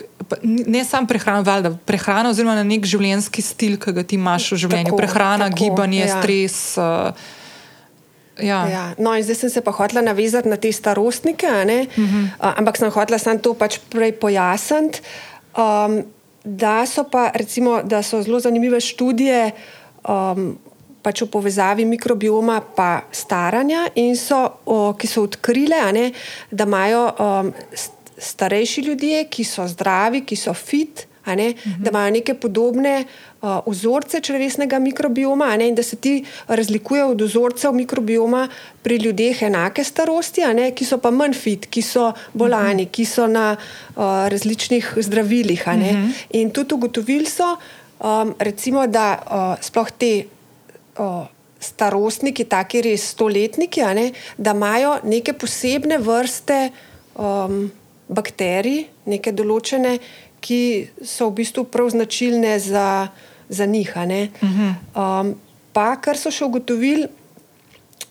[0.44, 4.64] ne samo prehrana, valjda, prehrana oziroma na nek življenjski stil, ki ga ti imaš v
[4.66, 4.92] življenju.
[4.94, 6.20] Tako, prehrana, tako, gibanje, ja.
[6.22, 6.60] stres.
[6.78, 7.40] Uh,
[8.42, 8.64] Ja.
[8.66, 8.84] Ja.
[8.98, 12.24] No, zdaj sem se pa hotela navezati na te starostnike, uh -huh.
[12.42, 15.02] uh, ampak sem hotela samo to pač prej pojasniti.
[15.54, 16.02] Um,
[16.44, 19.52] da so pa, recimo, da so zelo zanimive študije
[20.10, 20.58] um,
[21.04, 26.12] pač v povezavi mikrobioma in staranja, in so, o, ki so odkrile, ne,
[26.52, 27.54] da imajo um,
[28.18, 31.78] starejši ljudje, ki so zdravi, ki so fit, ne, -huh.
[31.80, 33.06] da imajo neke podobne
[33.42, 38.48] uh, vzorce črvesnega mikrobioma ne, in da se ti razlikujejo od vzorcev mikrobioma
[38.82, 42.92] pri ljudeh enake starosti, ne, ki so pa manj fit, ki so bolani, -huh.
[42.92, 45.68] ki so na uh, različnih zdravilih.
[45.68, 46.12] -huh.
[46.30, 47.58] In tudi ugotovili so,
[48.00, 50.26] um, recimo, da uh, sploh te
[50.98, 51.26] o,
[51.64, 56.60] starostniki, taki res stoletniki, ne, da imajo neke posebne vrste
[57.16, 57.66] um,
[58.12, 59.98] bakterij, neke določene,
[60.44, 60.62] ki
[61.08, 63.08] so v bistvu prav značilne za,
[63.48, 63.94] za njih.
[63.96, 65.36] Um,
[65.74, 67.08] pa kar so še ugotovili,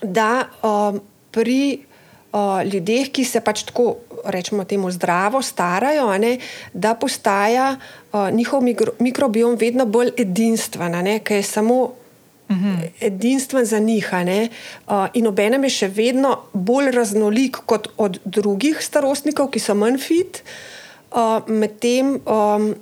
[0.03, 0.99] da um,
[1.31, 4.01] pri uh, ljudeh, ki se pač tako
[4.33, 6.39] rečemo temu, zdravo starajo, ne,
[6.73, 12.02] da postaja uh, njihov mikro, mikrobiom vedno bolj edinstven, ker je samo
[13.01, 14.11] edinstven za njih.
[14.13, 19.99] Uh, in obenem je še vedno bolj raznolik kot od drugih starostnikov, ki so manj
[19.99, 20.43] fit,
[21.13, 22.21] uh, medtem.
[22.27, 22.75] Um,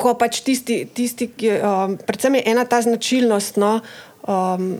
[0.00, 3.80] Ko pač tisti, tisti ki, um, predvsem je ena ta značilnost no,
[4.28, 4.78] um,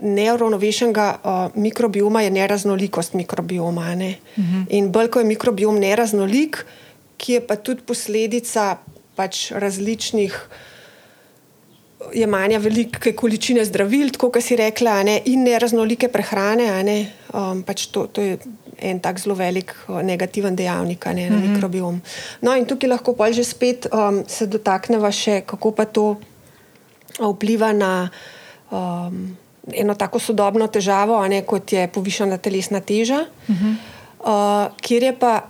[0.00, 3.94] neuravnovešenega uh, mikrobioma, je neraznolikost mikrobioma.
[3.94, 4.18] Ne?
[4.36, 4.64] Uh -huh.
[4.70, 6.66] In bolj ko je mikrobiom neraznolik,
[7.16, 8.76] ki je pa tudi posledica
[9.14, 10.48] pač različnih
[12.14, 16.68] jemanja velike količine zdravil, tako kot si rekla, ne, in neraznolike prehrane.
[16.84, 16.98] Ne,
[17.32, 18.38] um, pač to, to je
[18.84, 21.54] en tak zelo velik uh, negativen dejavnik ne, na mm -hmm.
[21.54, 22.02] mikrobiom.
[22.42, 26.16] No, in tukaj lahko pa že spet um, se dotakneva še, kako pa to
[27.20, 28.08] vpliva na.
[28.70, 29.36] Um,
[29.72, 33.74] Eno tako sodobno težavo, ne, kot je povišena telesna teža, uh -huh.
[34.20, 35.42] uh, kjer je pa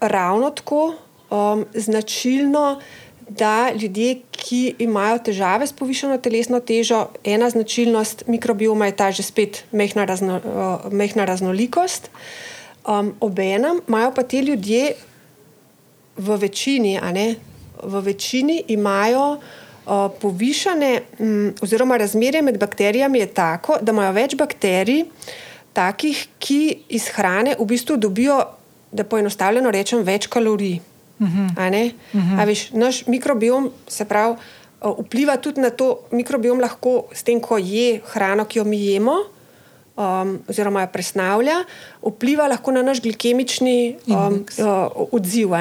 [0.00, 0.94] ravno tako
[1.30, 2.80] um, značilno,
[3.28, 9.22] da ljudje, ki imajo težave s povišeno telesno težo, ena značilnost mikrobioma je ta že
[9.22, 12.10] spet mehna, razno, uh, mehna raznolikost.
[12.86, 14.94] Um, Obenem imajo pa ti ljudje
[16.16, 17.34] v večini, ne,
[17.82, 19.36] v večini imajo.
[19.84, 25.02] Uh, povišane, um, oziroma razmerje med bakterijami je tako, da imajo več bakterij,
[25.76, 28.38] takih, ki iz hrane v bistvu dobijo,
[28.92, 30.78] da poenostavljeno rečem, več kalorij.
[31.20, 31.92] Uh -huh.
[32.12, 32.46] uh -huh.
[32.46, 34.36] veš, naš mikrobiom se pravi,
[34.98, 39.16] vpliva tudi na to, mikrobiom lahko s tem, ko je hrano, ki jo mi jemo,
[39.96, 41.64] um, oziroma jo presnavlja,
[42.02, 45.54] vpliva lahko na naš glikemični um, uh, odziv.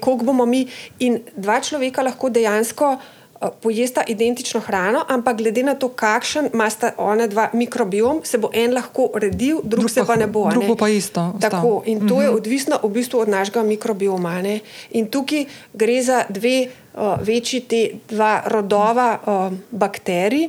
[0.00, 0.66] Koliko bomo mi
[0.98, 2.96] in dva človeka lahko dejansko.
[3.40, 8.38] Eh, pojesta identično hrano, ampak glede na to, kakšen ima sta ona dva mikrobiom, se
[8.38, 10.48] bo en lahko redil, drug, drug se pa ne bo.
[10.50, 11.34] Drugo pa isto.
[11.40, 12.22] Tako, in to mm -hmm.
[12.22, 12.36] je mhm.
[12.36, 14.42] odvisno v bistvu od našega mikrobioma.
[14.42, 14.60] Ne?
[14.90, 20.48] In tukaj gre za dve uh, večji, te dva rodova uh, bakterij,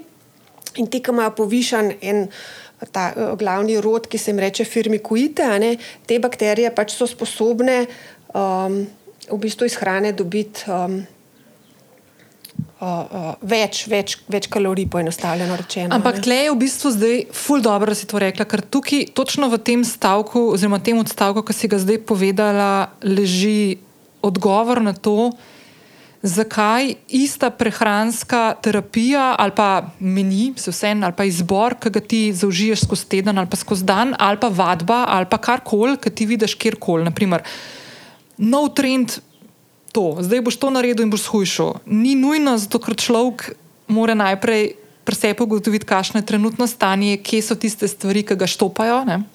[0.76, 2.28] in ti, ki imajo povišen en.
[2.92, 7.86] Ta uh, glavni rod, ki se jim reče firmikuite, te bakterije pač so sposobne
[8.34, 8.88] um,
[9.32, 11.06] v bistvu iz hrane dobiti um,
[12.80, 15.96] uh, uh, več, več, več kalorij, poenostavljeno rečeno.
[15.96, 19.50] Ampak tle je v bistvu zdaj ful dobro, da si to rekla, ker tukaj, točno
[19.52, 22.72] v tem stavku, oziroma tem odstavku, ki si ga zdaj povedala,
[23.04, 23.80] leži
[24.26, 25.32] odgovor na to.
[26.20, 29.70] Zakaj ista prehranska terapija ali pa
[30.04, 33.88] meni, vse en, ali pa izbor, ki ga ti zaužiješ skozi teden ali pa skozi
[33.88, 37.08] dan, ali pa vadba ali pa karkoli, ki ti vidiš kjerkoli.
[37.08, 37.46] Naprimer,
[38.38, 39.22] nov trend
[40.00, 41.84] to, zdaj boš to naredil in boš shujšal.
[41.84, 43.52] Ni nujno, zato ker človek
[43.92, 48.48] mora najprej pri sebi ugotoviti, kakšno je trenutno stanje, kje so tiste stvari, ki ga
[48.48, 49.04] štopajo.
[49.10, 49.26] Ne?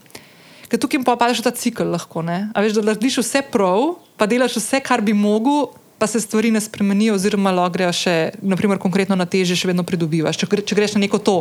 [0.71, 2.25] Ker tukaj pa padeš v ta cikl lahko.
[2.25, 5.75] A veš, da narediš vse prav, pa delaš vse, kar bi mogel.
[5.95, 10.41] Pa se stvari ne spremenijo, oziroma grejo še, naprimer, konkretno na teže, še vedno pridobivaš.
[10.41, 11.37] Če, če greš na neko to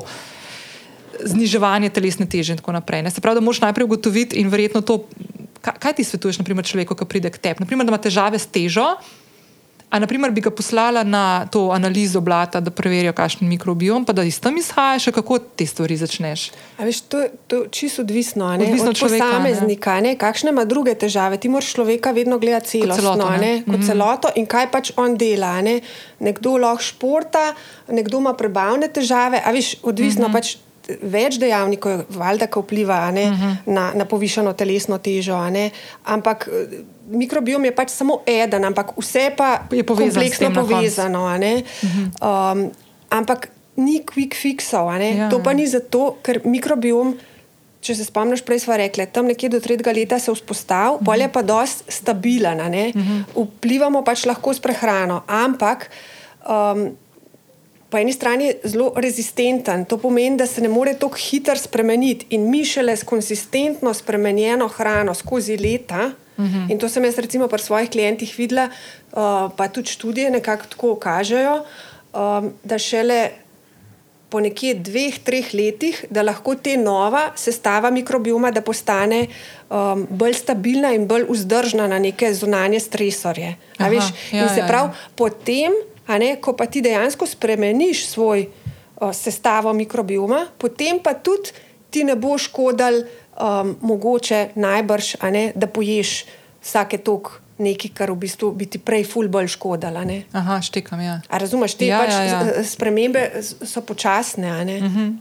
[1.25, 3.01] zniževanje telesne teže in tako naprej.
[3.01, 3.09] Ne?
[3.09, 5.01] Se pravi, da moraš najprej ugotoviti in verjetno to
[5.63, 7.63] kaj, kaj ti svetuješ, naprimer, človeku, ki pride k tebi?
[7.63, 8.91] Naprimer, da ima težave s težo,
[9.93, 14.23] a naprimer, bi ga poslala na to analizo blata, da preverijo, kakšen mikrobiom, pa da
[14.25, 16.47] iz tam izhajaš, kako te stvari začneš.
[16.79, 17.29] Veš, to je
[17.71, 21.37] čisto odvisno, odvisno od posameznika, kakšne ima druge težave.
[21.37, 23.53] Ti moraš človeka vedno gledati celostno, kot, celoto, ne?
[23.61, 23.87] kot mm -hmm.
[23.87, 25.61] celoto in kaj pač on dela.
[25.61, 25.79] Ne?
[26.19, 27.53] Nekdo lahko športa,
[27.87, 30.33] nekdo ima prebavne težave, a veš, odvisno mm -hmm.
[30.33, 30.55] pač
[30.87, 33.43] več dejavnikov, valjda, ki vpliva ne, uh mhm.
[33.43, 33.73] -huh.
[33.73, 35.39] na, na povišeno telesno težo.
[36.03, 41.23] Ampak eh, mikrobiom je pač samo eden, ampak vse pa je povezan kompleksno povezano.
[41.23, 42.51] Uh -huh.
[42.51, 42.71] um,
[43.09, 45.01] ampak ni quick fixov.
[45.01, 45.57] Ja, to pa ja.
[45.57, 47.17] ni zato, ker mikrobiom.
[47.83, 50.99] Če se spomniš, prej smo rekli, tam nekje do tretjega leta se je vzpostavil, uh
[50.99, 51.03] -huh.
[51.03, 52.59] bolje pa dosti stabilen.
[52.59, 53.23] Uh -huh.
[53.35, 55.89] Vplivamo pač lahko s prehrano, ampak
[56.47, 56.95] um,
[57.93, 59.85] po eni strani zelo rezistenten.
[59.85, 64.67] To pomeni, da se ne more tako hitro spremeniti in mi šele s konsistentno spremenjeno
[64.67, 66.09] hrano skozi leta.
[66.37, 66.55] Uh mhm.
[66.55, 66.71] -huh.
[66.71, 68.69] In to sem jaz, recimo, pri svojih klientih videla,
[69.11, 71.63] uh, pa tudi študije nekako tako kažejo,
[72.13, 73.29] um, da šele
[74.29, 79.27] po nekje dveh, treh letih, da lahko te nova sestava mikrobioma, da postane
[79.69, 83.55] um, bolj stabilna in bolj vzdržna na neke zunanje stresorje.
[83.77, 84.93] Aha, ja, in se ja, pravi, ja.
[85.15, 85.92] potem ne,
[86.41, 88.47] ko pa ti dejansko spremeniš svoj
[88.95, 91.51] o, sestavo mikrobioma, potem pa tudi
[91.89, 93.03] ti ne bo škodal,
[93.37, 96.23] um, mogoče najbrž, ne, da poješ
[96.63, 97.39] vsake tok.
[97.63, 100.01] Nekaj, kar v bistvu bi ti prej ful bolj škodalo.
[100.33, 100.99] Aha, štekam.
[101.05, 101.19] Ja.
[101.29, 102.63] Razumeš, te ja, pač ja, ja.
[102.65, 104.49] spremembe so počasne.
[104.49, 105.11] Uh -huh.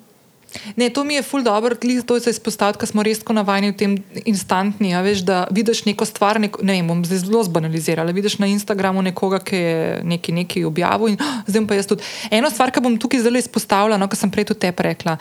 [0.77, 1.75] Ne, to mi je ful dobro,
[2.07, 3.93] to se izpostavlja, ker smo res tako navajeni v tem
[4.29, 4.93] instantni.
[5.05, 8.13] Veš, da vidiš neko stvar, neko, ne vem, bom zdaj zelo zbanalizirala.
[8.13, 12.05] Vidiš na Instagramu nekoga, ki je nekaj, nekaj objavil in oh, zdaj pa jaz tudi.
[12.31, 15.17] Eno stvar, ki bom tukaj zelo izpostavila, no, kar sem prej tudi te rekla.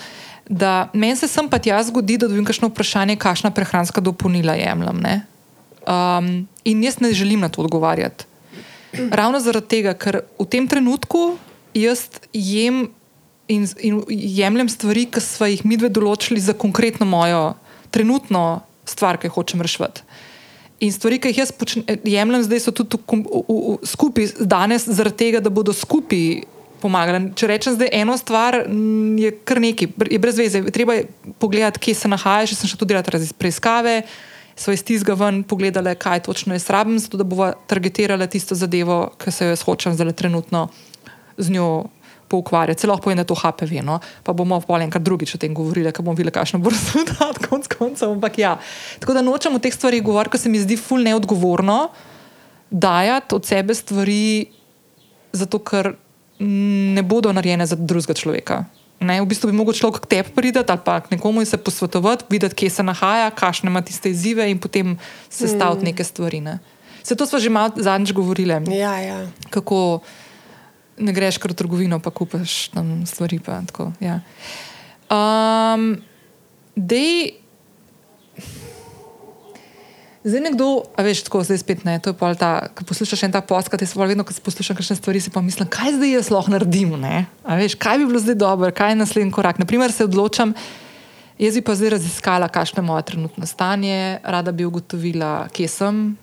[0.49, 5.05] Da meni se sem pa tja zgodi, da dobim kakšno vprašanje, kakšna prehranska dopolnila jemljem.
[5.81, 6.33] Um,
[6.67, 8.27] in jaz ne želim na to odgovarjati.
[9.11, 11.37] Ravno zaradi tega, ker v tem trenutku
[11.73, 12.89] jaz jem
[13.51, 17.53] in, in jemljem stvari, ki smo jih mi dve določili za konkretno mojo
[17.91, 20.05] trenutno stvar, ki jo hočem rešiti.
[20.81, 21.51] In stvari, ki jih jaz
[22.07, 22.97] jemljem zdaj, so tudi
[23.85, 26.41] skupaj danes, zaradi tega, da bodo skupaj
[26.81, 27.29] pomagali.
[27.37, 28.63] Če rečem zdaj eno stvar,
[29.21, 30.63] je kar nekaj, je brez veze.
[30.73, 31.07] Treba je
[31.39, 32.55] pogledati, kje se nahajaš.
[32.55, 34.01] Jaz sem še tudi delal preiskave.
[34.57, 39.13] So iz tistega ven pogledali, kaj točno je srabim, zato da bomo targetirali tisto zadevo,
[39.21, 40.67] ki se jo jaz hočem zdaj trenutno
[41.37, 41.69] z njo
[42.31, 42.79] poukvarjati.
[42.81, 43.99] Celo lahko je na to HPV, no?
[44.23, 47.67] pa bomo pa enkrat drugič o tem govorili, ker bomo videli, kakšno bo rezultat, konc
[47.67, 48.15] koncev.
[48.15, 48.55] Ampak ja.
[49.03, 51.91] Tako da nočem o teh stvarih govoriti, ker se mi zdi ful neodgovorno
[52.71, 54.47] dajati od sebe stvari,
[55.35, 55.93] zato ker
[56.41, 58.63] ne bodo narejene za drugega človeka.
[59.01, 61.57] Ne, v bistvu bi lahko človek k tebi prideti ali pa k nekomu in se
[61.57, 64.93] posvetovati, videti, kje se nahaja, kakšne ima tiste izzive in potem
[65.25, 65.87] sestaviti mm.
[65.89, 66.41] neke stvari.
[66.41, 66.61] Ne.
[67.01, 68.53] Se to smo že malo zadnjič govorili.
[68.77, 69.25] Ja, ja.
[69.49, 70.05] Kako
[70.97, 73.39] ne greš kar v trgovino, pa kupaš tam stvari.
[73.39, 74.19] Pa, tako, ja.
[75.07, 75.95] um,
[76.75, 77.37] dej,
[80.23, 81.97] zdaj nekdo, a veš, tako zdaj spet ne.
[82.03, 85.21] To je pa ta, ko poslušaš en ta podcast, jaz vedno, ko poslušam kakšne stvari,
[85.21, 86.93] si pa mislim, kaj zdaj jaz lahko naredim.
[87.45, 89.59] Veš, kaj bi bilo zdaj dobro, kaj je naslednji korak.
[89.59, 90.53] Naprimer, se odločam.
[91.41, 96.17] Jaz bi pa zdaj raziskala, kakšno je moje trenutno stanje, rada bi ugotovila, kje sem,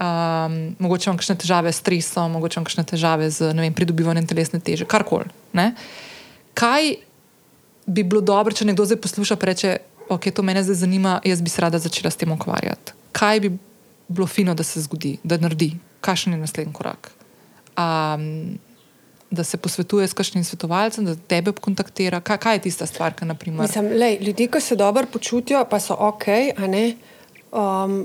[0.00, 4.60] um, mogoče imam kakšne težave s stresom, mogoče imam kakšne težave z vem, pridobivanjem telesne
[4.60, 5.30] teže, karkoli.
[6.54, 6.96] Kaj
[7.86, 9.76] bi bilo dobro, če nekdo zdaj posluša in reče,
[10.08, 12.92] ok, to me zdaj zanima, jaz bi se rada začela s tem ukvarjati.
[13.12, 13.52] Kaj bi
[14.08, 17.10] bilo fino, da se zgodi, da naredi, kakšen je naslednji korak.
[17.78, 18.58] Um,
[19.30, 22.20] Da se posvetuje s kakšnim svetovalcem, da tebe kontaktira.
[22.22, 23.66] Kaj, kaj je tista stvar, ki naprimer...
[23.66, 26.28] Mislim, lej, ljudje, ki se dobro počutijo, pa so ok,
[27.50, 27.96] um,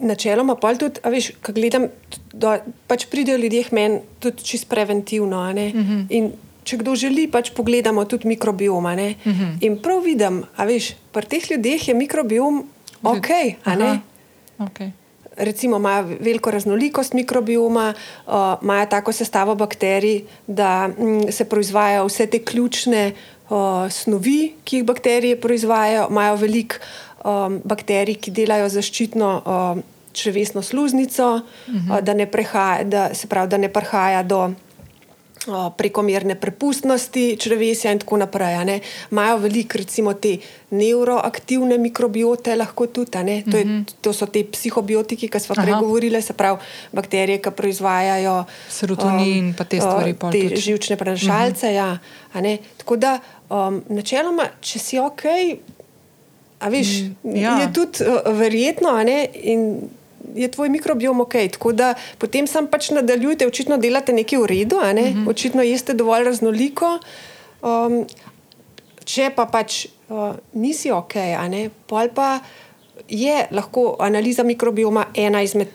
[0.00, 1.88] načeloma pa tudi, a veš, ko gledam,
[2.32, 5.40] da pač pridejo ljudje k meni tudi čist preventivno.
[5.40, 5.80] Uh mhm.
[5.80, 6.06] -huh.
[6.10, 6.32] In
[6.64, 8.92] če kdo želi, pač pogledamo tudi mikrobioma.
[8.92, 9.44] Uh mhm.
[9.44, 9.56] -huh.
[9.60, 12.64] In prav vidim, a veš, pri teh ljudeh je mikrobiom
[13.02, 13.28] ok.
[14.58, 14.90] okay.
[15.36, 17.94] Recimo imajo veliko raznolikost mikrobioma,
[18.26, 18.32] uh,
[18.62, 23.12] imajo tako sestavo bakterij, da m, se proizvajajo vse te ključne
[23.48, 26.76] uh, snovi, ki jih bakterije proizvajajo, imajo veliko
[27.24, 31.98] um, bakterij, ki delajo zaščitno um, črvesno sluznico, uh -huh.
[31.98, 34.50] uh, da, ne prehaja, da, pravi, da ne prihaja do
[35.48, 38.80] uh, prekomerne prepustnosti črvesja in tako naprej.
[39.10, 40.38] Imajo veliko, recimo, te
[40.70, 43.10] neuroaktivne mikrobiote, lahko tudi.
[43.10, 43.84] To, je, uh -huh.
[44.00, 46.58] to so te psihobiotiki, ki smo prej govorili, se pravi,
[46.92, 50.14] bakterije, ki proizvajajo serotonin in um, te stvari.
[50.22, 51.66] Uh, te živčne prenašalce.
[51.66, 52.48] Uh -huh.
[52.50, 55.22] ja, tako da, um, načeloma, če si ok.
[56.58, 56.88] A veš,
[57.22, 57.58] mm, ja.
[57.60, 58.90] je tudi uh, verjetno,
[59.34, 59.88] in
[60.34, 61.34] je tvoj mikrobiom ok.
[61.52, 65.28] Tako da potem sam pač nadaljujete, očitno delate nekaj v redu, mm -hmm.
[65.30, 66.98] očitno jeste dovolj raznoliko.
[67.62, 68.06] Um,
[69.04, 71.14] če pa pač uh, nisi ok,
[71.86, 72.40] pol pa
[73.08, 75.68] je lahko analiza mikrobioma ena izmed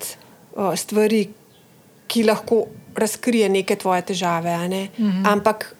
[0.56, 1.30] uh, stvari,
[2.08, 2.66] ki lahko
[2.96, 4.58] razkrije neke tvoje težave.
[4.58, 5.32] Mm -hmm.
[5.32, 5.76] Ampak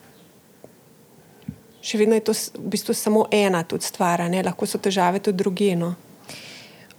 [1.84, 4.44] še vedno je to v bistvu samo ena stvar, ne?
[4.44, 5.76] lahko so težave tudi druge.
[5.76, 5.94] No?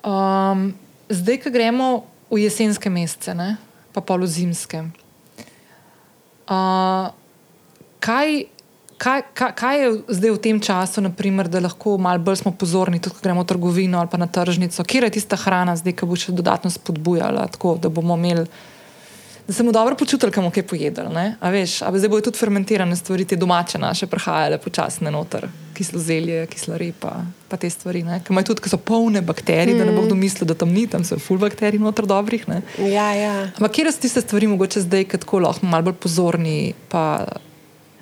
[0.05, 0.74] Um,
[1.09, 3.57] zdaj, ko gremo v jesenske mesece, ne?
[3.95, 4.82] pa polo zimske.
[6.45, 7.09] Uh,
[8.05, 8.45] kaj,
[9.01, 13.01] kaj, kaj, kaj je zdaj v tem času, naprimer, da lahko malo bolj smo pozorni,
[13.01, 16.11] tudi ko gremo v trgovino ali pa na tržnico, kje je tista hrana, zdaj, ki
[16.11, 18.45] bo še dodatno spodbujala, tako da bomo imeli
[19.47, 21.07] da se mu dobro počutili, kam je pojedel.
[21.40, 26.00] A veš, a zdaj bojo tudi fermentirane stvari, te domače naše, prihajale počasne noter, kislo
[26.00, 27.12] zelje, kisla repa,
[27.49, 29.79] pa te stvari, ki imajo tudi, ki so polne bakterij, mm.
[29.79, 30.07] da ne bo mm.
[30.07, 32.49] kdo mislil, da tam ni, tam so full bakterij noter dobrih.
[32.49, 32.62] Ne?
[32.79, 33.34] Ja, ja.
[33.58, 37.04] Ampak kje so tiste stvari, mogoče zdaj, ki tako lahko malo bolj pozorni, pa,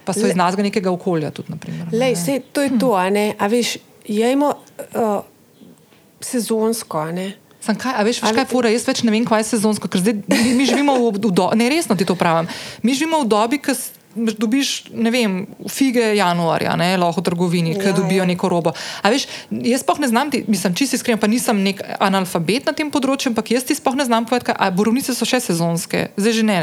[0.07, 1.57] pa so Le, iz nas nekega okolja tudi.
[1.57, 2.79] Naprimer, Lej, sej, to je hm.
[2.79, 4.55] to, a ne, a veš, jemo
[4.95, 5.23] uh,
[6.23, 7.33] sezonsko, a ne.
[7.63, 10.03] Sam kaj, a veš, veš kaj fura, jaz več ne vem, kaj je sezonsko, ker
[10.03, 10.19] zdaj
[10.59, 12.51] mi, živimo v, v dobi, ne resno ti to pravim,
[12.83, 13.77] mi živimo v dobi, ki
[14.15, 15.37] dobiš, ne vem,
[15.71, 18.29] fige januarja, ne, lahko v trgovini, ki ja, dobijo ja.
[18.29, 18.75] neko robo.
[19.03, 22.77] A veš, jaz pa ne znam, ti, mislim, čisto iskreno, pa nisem nek analfabet na
[22.77, 26.37] tem področju, ampak jaz ti sploh ne znam povedati, a borovnice so še sezonske, zdaj
[26.37, 26.61] že ne.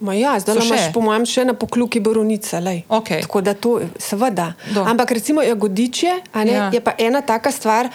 [0.00, 2.62] Ma ja, zdaj imaš, po mojem, še na pokluki borovnice.
[2.86, 3.26] Okej.
[3.26, 4.52] Tako da to, seveda.
[4.70, 4.86] Do.
[4.86, 6.70] Ampak recimo jagodičje a ne, Ja.
[6.70, 7.90] je pa ena taka stvar,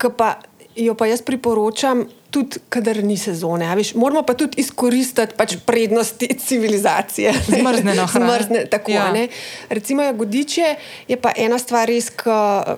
[0.00, 0.40] ki pa
[0.76, 2.06] jo pa jaz priporočam.
[2.30, 3.66] Tudi, kadar ni sezone.
[3.66, 7.32] a Veš, moramo pa tudi izkoristiti pač prednosti civilizacije.
[7.58, 8.26] Zmrznjeno hrano.
[8.30, 9.10] Zmrzne, tako, Ja.
[9.10, 9.26] ja.
[9.68, 10.76] Recimo, jagodičje
[11.08, 12.30] je pa ena stvar, res, ki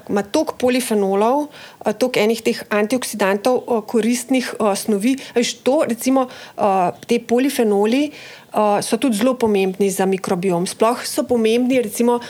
[0.08, 1.46] ima toliko polifenolov,
[1.84, 5.18] eh, toliko enih teh antioksidantov, eh, koristnih uh, snovi.
[5.34, 6.28] A Veš, to, recimo,
[7.06, 8.10] te polifenoli.
[8.82, 10.66] So tudi zelo pomembni za mikrobiom.
[10.68, 12.20] Sploh so pomembni, recimo,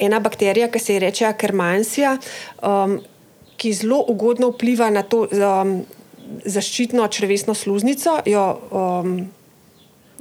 [0.00, 2.16] ena bakterija, ki se ji reče Akermansija,
[2.62, 2.96] um,
[3.62, 5.76] ki zelo ugodno vpliva na to um,
[6.44, 8.18] zaščitno črevesno sluznico.
[8.26, 9.14] Jo, um,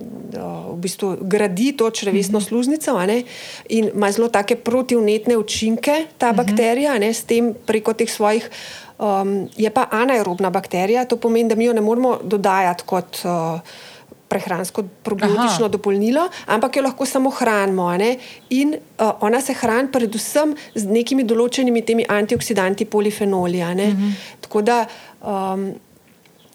[0.02, 2.48] v bistvu gradi to črevesno mm -hmm.
[2.48, 3.24] sluznico a ne,
[3.70, 6.38] in ima zelo take protivnetne učinke, ta mm -hmm.
[6.38, 8.50] bakterija, ne, s tem preko teh svojih.
[9.00, 13.22] Um, je pa anaerobna bakterija, to pomeni, da mi jo ne moremo dodajati kot.
[13.24, 13.60] Uh,
[14.32, 15.72] Prehransko probiotično Aha.
[15.74, 17.90] dopolnilo, ampak jo lahko samo hranimo.
[18.56, 23.64] In uh, ona se hrani predvsem z nekimi določenimi temi antioksidanti, polifenoli.
[23.76, 23.88] ne.
[23.88, 24.12] Mhm.
[24.42, 24.86] Tako da
[25.22, 25.72] um,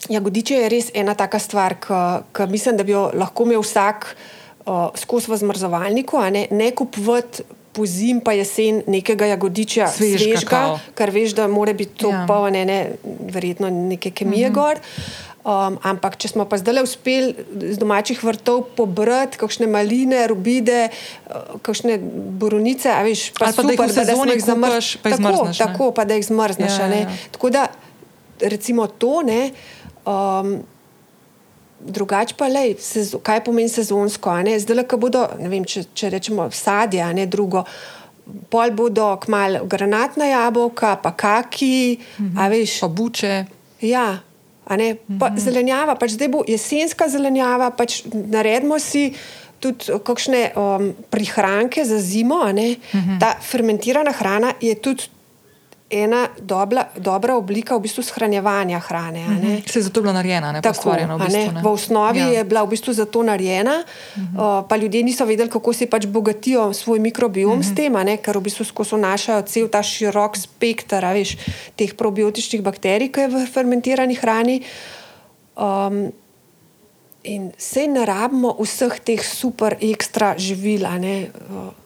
[0.09, 4.09] jagodiče je res ena taka stvar, ki mislim, da bi jo lahko imel vsak
[4.67, 7.56] uh, skozi v zmrzovalniku, ne, ne kupovati.
[7.77, 10.79] Po zim pa jesen nekega jagodiča svežga, kao.
[10.97, 12.23] ker veš, da mora biti to Ja.
[12.23, 12.27] ja.
[12.27, 12.97] polno, ne,
[13.33, 14.55] verjetno neke kemije mm -hmm.
[14.55, 14.81] gor.
[15.47, 17.37] Um, ampak, če smo pa zdaj uspeli
[17.71, 22.01] z domačih vrtov pobrati kakšne maline, rubide, uh, kakšne
[22.43, 25.17] borovnice, a veš, pa, pa da super, da sezoni smo jih zamrz- kupaš, pa jih
[25.17, 25.67] tako, zmrzneš, ne?
[25.67, 26.79] Tako, pa da jih zmrzneš.
[26.79, 27.01] Ja, a ne.
[27.01, 27.15] ja.
[27.31, 27.67] Tako da,
[28.41, 29.51] recimo to, ne.
[30.03, 30.67] Um,
[31.81, 32.47] Drugače pa,
[32.79, 34.31] sezo, kaj pomeni sezonsko?
[34.59, 37.65] Zdaj, ko bodo, vem, če, če rečemo sadje, a ne drugo,
[38.51, 42.41] pol bodo kmalu granatna jabolka, pa kaki, mm -hmm.
[42.41, 42.81] a veš.
[42.81, 43.45] Pa buče.
[43.81, 44.19] Ja,
[44.67, 45.39] a ne, pa Mhm.
[45.39, 49.13] zelenjava, pač zdaj bo jesenska zelenjava, pač naredimo si
[49.61, 52.53] tudi kakšne um, prihranke za zimo.
[52.53, 52.77] ne.
[52.95, 53.19] Mhm.
[53.21, 55.03] Ta fermentirana hrana je tudi
[55.91, 59.23] ena dobra, dobra oblika v bistvu shranjevanja hrane.
[59.23, 59.63] a ne.
[59.67, 61.53] Se je zato bila narejena, ne Tako, ustvarjena v bistvu.
[61.53, 62.27] ne, v osnovi Ja.
[62.27, 64.61] je bila v bistvu za to narejena, uh -huh.
[64.61, 67.73] uh, pa ljudje niso vedeli, kako si pač bogatijo svoj mikrobiom uh -huh.
[67.73, 71.37] s tem, a ne, ker v bistvu skozi vnašajo cel ta širok spektr veš,
[71.77, 74.63] teh probiotičnih bakterij, ki je v fermentirani hrani.
[75.57, 76.13] Um,
[77.23, 80.83] in sej ne rabimo vseh teh super ekstra živil.
[80.83, 81.86] Uh,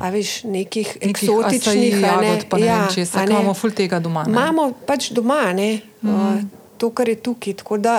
[0.00, 3.74] A veš, nekih Nekih eksotičnih, a ne, jagod, pa ne vem česa, ker imamo ful
[3.76, 4.32] tega doma, ne.
[4.32, 6.08] Imamo pač doma, ne, mm.
[6.08, 7.60] uh, to, kar je tukaj.
[7.84, 7.96] Da,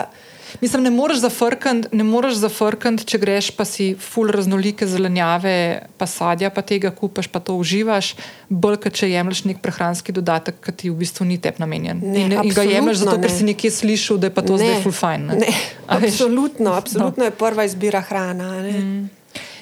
[0.61, 5.53] Mislim, ne moreš zafrkati, ne moreš zafrkati, če greš pa si ful raznolike zelenjave,
[5.97, 8.13] pa sadja, pa tega kupaš, pa to uživaš,
[8.49, 12.01] bolj kot če jemliš nek prehranski dodatek, ki ti v bistvu ni tep namenjen.
[12.03, 13.37] Ne, in, in ga jemliš zato, absolutno ker ne.
[13.37, 15.31] si nekje slišal, da je pa to ne, zdaj ful fajn.
[15.31, 15.39] Ne?
[15.45, 15.55] ne,
[15.87, 17.31] absolutno, absolutno no.
[17.31, 18.51] je prva izbira hrana.
[18.65, 18.77] Ne?
[18.79, 19.09] Mm.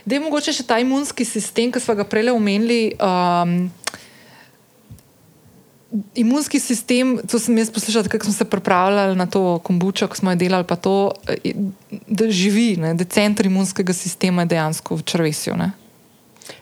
[0.06, 2.94] Da je mogoče še ta imunski sistem, ki smo ga prej omenili.
[2.98, 3.72] Um,
[6.14, 10.32] Imunski sistem, to sem jaz poslušala, kako smo se pripravljali na to kombučo, ko smo
[10.32, 11.54] jo delali, pa to, eh,
[12.08, 15.56] da živi, ne, da center imunskega sistema je dejansko v črvesju.
[15.58, 15.72] Ne.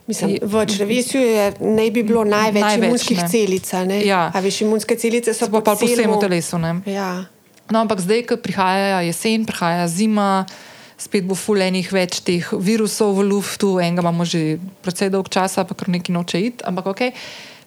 [0.07, 3.27] Mislim, v črvesju je, naj bi bilo največ, Največ, imunskih ne.
[3.29, 3.71] celic.
[3.85, 4.05] ne.
[4.05, 4.31] Ja.
[4.33, 6.57] A veš, imunske celice so pa, po vsem celemu- telesu.
[6.57, 6.79] Ne.
[6.85, 7.25] Ja.
[7.69, 10.45] No, ampak zdaj, ko prihaja jesen, prihaja zima,
[10.97, 15.77] spet bo fulejnih več teh virusov v luftu, enega imamo že precej dolg časa, pa
[15.77, 16.65] kar neki noče iti.
[16.65, 17.03] Ampak ok.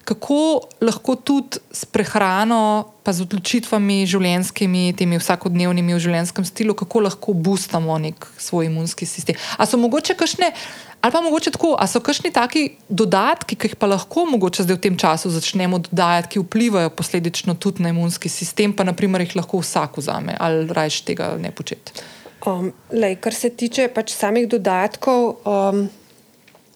[0.01, 7.05] Kako lahko tudi s prehrano, pa z odločitvami življenjskimi, temi vsakodnevnimi v življenjskem stilu, kako
[7.05, 9.37] lahko boostamo nek svoj imunski sistem?
[9.61, 10.49] A so mogoče kakšne,
[11.05, 14.79] ali pa mogoče tako, a so kakšni taki dodatki, ki jih pa lahko mogoče zdaj
[14.81, 19.37] v tem času začnemo dodajati, ki vplivajo posledično tudi na imunski sistem, pa naprimer jih
[19.37, 21.93] lahko vsak vzame, ali rajš tega ne početi?
[22.45, 25.83] Um, lej, kar se tiče pač samih dodatkov, um,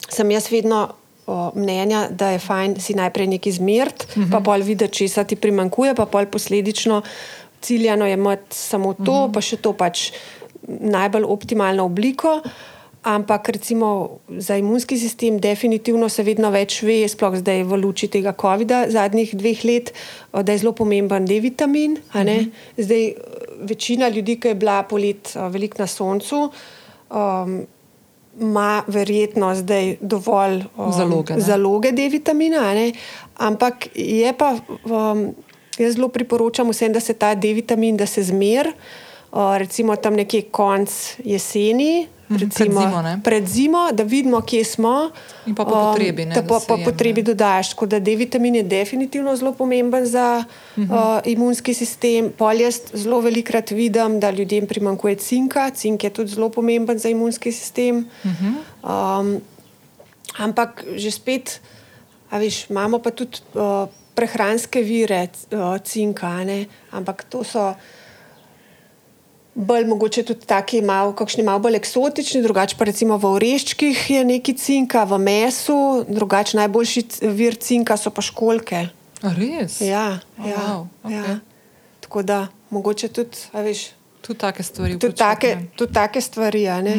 [0.10, 0.84] sem jaz vedno
[1.26, 4.32] o, mnenja, da je fajn si najprej nekaj izmeriti, uh -huh.
[4.32, 7.02] pa pol videti, če ti primankuje, pa pol posledično
[7.62, 9.34] ciljano je imeti samo to, uh -huh.
[9.34, 10.12] pa še to pač
[10.68, 12.42] najbolj optimalno obliko.
[13.06, 18.32] Ampak recimo za imunski sistem definitivno se vedno več ve, sploh zdaj v luči tega
[18.34, 19.92] COVID-a zadnjih dveh let,
[20.34, 22.00] o, da je zelo pomemben D-vitamin.
[22.18, 22.48] a ne.
[22.78, 23.14] Zdaj
[23.70, 26.50] večina ljudi, ki je bila polet o, veliko na soncu,
[27.14, 27.60] um,
[28.42, 31.42] ima verjetno zdaj dovolj um, Zaloge, ne?
[31.42, 32.92] zaloge D-vitamina, a ne.
[33.38, 34.56] ampak je pa,
[34.90, 35.28] um,
[35.78, 38.74] jaz zelo priporočam vsem, da se ta D-vitamin, da se zmer,
[39.32, 40.90] uh, recimo tam nekje konc
[41.24, 43.20] jeseni, Mhm, pred zimo, ne?
[43.24, 45.12] pred zimo, da vidimo, kje smo.
[45.46, 47.70] In pa po potrebi, ne, da po, po potrebi dodaš.
[47.70, 50.92] Tako da D-vitamin je definitivno zelo pomemben za uh Mhm.
[50.92, 51.18] -huh.
[51.18, 52.32] uh, imunski sistem.
[52.32, 55.70] Pol jaz zelo velikrat vidim, da ljudem primankuje cinka.
[55.70, 57.98] Cink je tudi zelo pomemben za imunski sistem.
[58.24, 58.54] Uh Mhm.
[58.84, 59.20] -huh.
[59.20, 59.42] um,
[60.38, 61.62] ampak že spet,
[62.30, 63.86] a veš, imamo pa tudi uh,
[64.16, 66.66] prehranske vire uh, cinka, ne?
[66.92, 67.76] ampak to so
[69.56, 74.24] bolj mogoče tudi taki, malo, kakšni malo bolj eksotični, drugače pa recimo v oreščkih je
[74.26, 78.90] neki cinka, v mesu, drugače najboljši vir cinka so pa školke.
[79.22, 79.80] A res?
[79.82, 81.22] Ja, Oh, ja, wow, ja.
[81.22, 81.38] okej.
[82.02, 83.90] Tako da mogoče tudi, a veš,
[84.22, 85.00] Tudi take stvari.
[85.00, 86.68] tudi take, tudi take stvari.
[86.68, 86.96] a ne.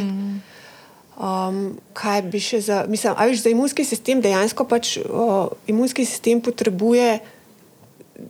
[1.16, 1.60] Um,
[1.92, 5.28] kaj bi še za, mislim, a veš, za imunski sistem dejansko pač o,
[5.66, 7.18] imunski sistem potrebuje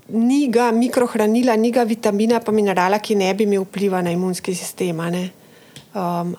[0.08, 4.54] ni ga mikrohranila, ni ga vitamina, pa minerala, ki ne bi imel vpliva na imunski
[4.54, 5.00] sistem.
[5.94, 6.34] Um,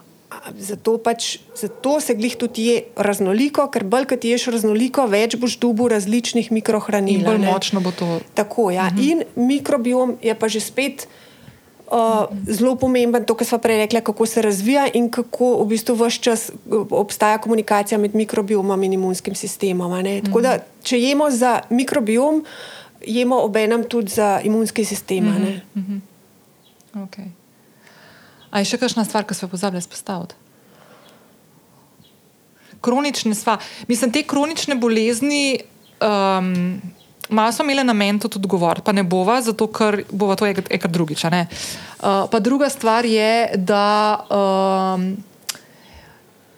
[0.59, 5.57] zato, pač, zato se glih tudi je raznoliko, ker bolj kot ješ raznoliko, več boš
[5.61, 7.21] dubu različnih mikrohranil.
[7.21, 7.51] In bolj ne.
[7.51, 8.19] močno bo to.
[8.35, 8.91] Tako, ja.
[8.91, 9.11] uh -huh.
[9.11, 11.07] In mikrobiom je pa že spet
[11.91, 15.95] uh, zelo pomemben, to, kar smo prej rekli, kako se razvija in kako v bistvu
[15.95, 19.91] vse čas uh, obstaja komunikacija med mikrobiomom in imunskim sistemom.
[20.25, 22.43] Tako da, če jemo za mikrobiom,
[23.05, 25.27] jemo obenem tudi za imunski sistem.
[25.27, 25.61] a ne.
[26.95, 27.29] Okay.
[28.49, 30.35] A je še kakšna stvar, ki smo pozabili izpostaviti?
[32.81, 33.57] Kronične sva.
[33.87, 35.59] Mislim, te kronične bolezni,
[36.01, 36.81] um,
[37.29, 40.91] malo smo imeli namen to tudi govoriti, pa ne bova, zato ker bova to enkrat
[40.93, 41.25] drugič.
[41.25, 44.25] Uh, pa druga stvar je, da.
[44.29, 45.17] Um,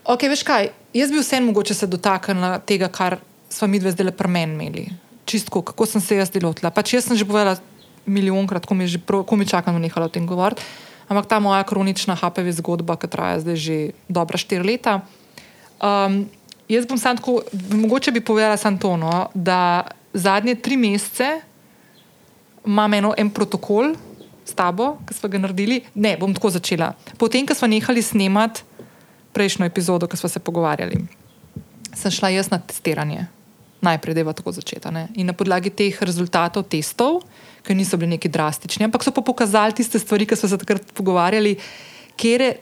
[0.10, 4.10] Ok, veš kaj, jaz bi vseeno mogoče se dotaknila tega, kar smo mi dve zdaj
[4.18, 4.86] pri meni imeli.
[5.30, 6.74] Čistko, kako sem se jaz delotila.
[6.74, 7.62] Pač jaz sem že povedala
[8.10, 10.66] milijonkrat, ko mi, že ko mi čakam, da nehala o tem govoriti.
[11.10, 13.78] Ampak ta moja kronična HPV zgodba, ki traja zdaj že
[14.10, 15.06] dobra štiri leta.
[15.82, 16.26] Um,
[16.70, 21.42] jaz bom samo tako, mogoče bi povedala samo to, no, da zadnje tri mesece
[22.66, 23.96] imam eno, en protokol
[24.46, 25.82] s tabo, ki smo ga naredili.
[25.96, 26.94] Ne, bom tako začela.
[27.18, 28.66] Potem, ko smo nehali snemati
[29.34, 31.06] prejšnjo epizodo, ko smo se pogovarjali,
[31.94, 33.39] sem šla jaz na testiranje.
[33.82, 34.92] Najprej, je tako začeta.
[34.92, 35.08] Ne?
[35.16, 37.24] In na podlagi teh rezultatov testov,
[37.64, 40.92] ki niso bili neki drastični, ampak so pa pokazali tiste stvari, ki smo se takrat
[40.96, 41.56] pogovarjali,
[42.20, 42.60] kere,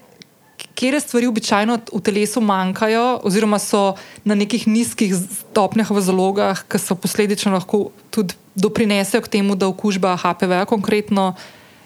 [0.77, 3.95] kere stvari običajno v telesu manjkajo, oziroma so
[4.25, 9.69] na nekih nizkih stopnjah v zalogah, ki so posledično lahko tudi doprinesejo k temu, da
[9.69, 11.33] okužba HPV konkretno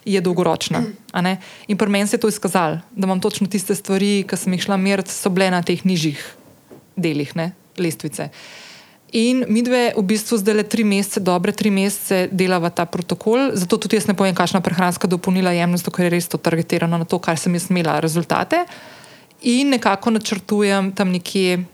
[0.05, 0.83] je dolgoročna.
[1.67, 4.63] In pri meni se je to izkazalo, da imam točno tiste stvari, ki sem jih
[4.67, 6.19] šla meriti, so bile na teh nižjih
[6.95, 8.31] delih ne, lestvice.
[9.11, 13.51] In mi dve v bistvu zdaj le tri mesece, dobre tri mesece delava ta protokol,
[13.59, 16.95] zato tudi jaz ne povem, kakšna prehranska dopolnila jemljem, zato ker je res to targetirano
[16.95, 18.63] na to, kar sem jaz imela rezultate.
[19.43, 21.65] In nekako načrtujem tam nekje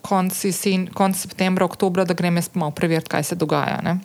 [0.00, 3.76] konc, jesen, konc septembra, oktobra, da grem jaz malo preveriti, kaj se dogaja.
[3.84, 3.98] Ne?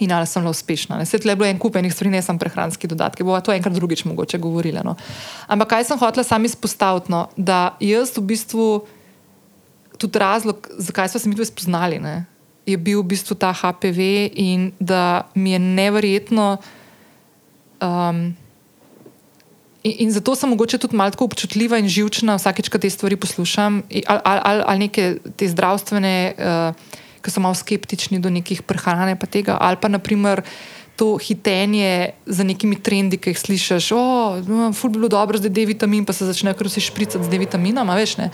[0.00, 1.04] In ali sem bila uspešna.
[1.04, 4.06] Svet le bilo en kup enih stvari, ne samo prehranski dodatki, bova to enkrat drugič
[4.08, 4.80] mogoče govorila.
[4.80, 4.96] No?
[5.52, 7.26] Ampak kaj sem hotela sam izpostaviti, no?
[7.36, 8.66] da jaz v bistvu
[10.02, 12.24] tudi razlog, zakaj smo se mi dve spoznali, ne,
[12.66, 16.56] je bil v bistvu ta HPV in da mi je neverjetno.
[17.82, 18.34] Um,
[19.82, 23.82] in, in zato sem mogoče tudi malo občutljiva in živčna, vsakeč, ko te stvari poslušam,
[23.90, 29.18] ali, ali, ali, ali neke te zdravstvene, uh, ki so malo skeptični do nekih prehrane,
[29.18, 30.42] pa tega, ali pa naprimer.
[31.00, 36.04] To hitenje za nekimi trendi, ki jih slišiš, da oh, je bilo dobro z D-vitaminom,
[36.04, 38.18] pa se začnejo kar vsi špricati z D-vitaminom, veš.
[38.20, 38.28] Ne?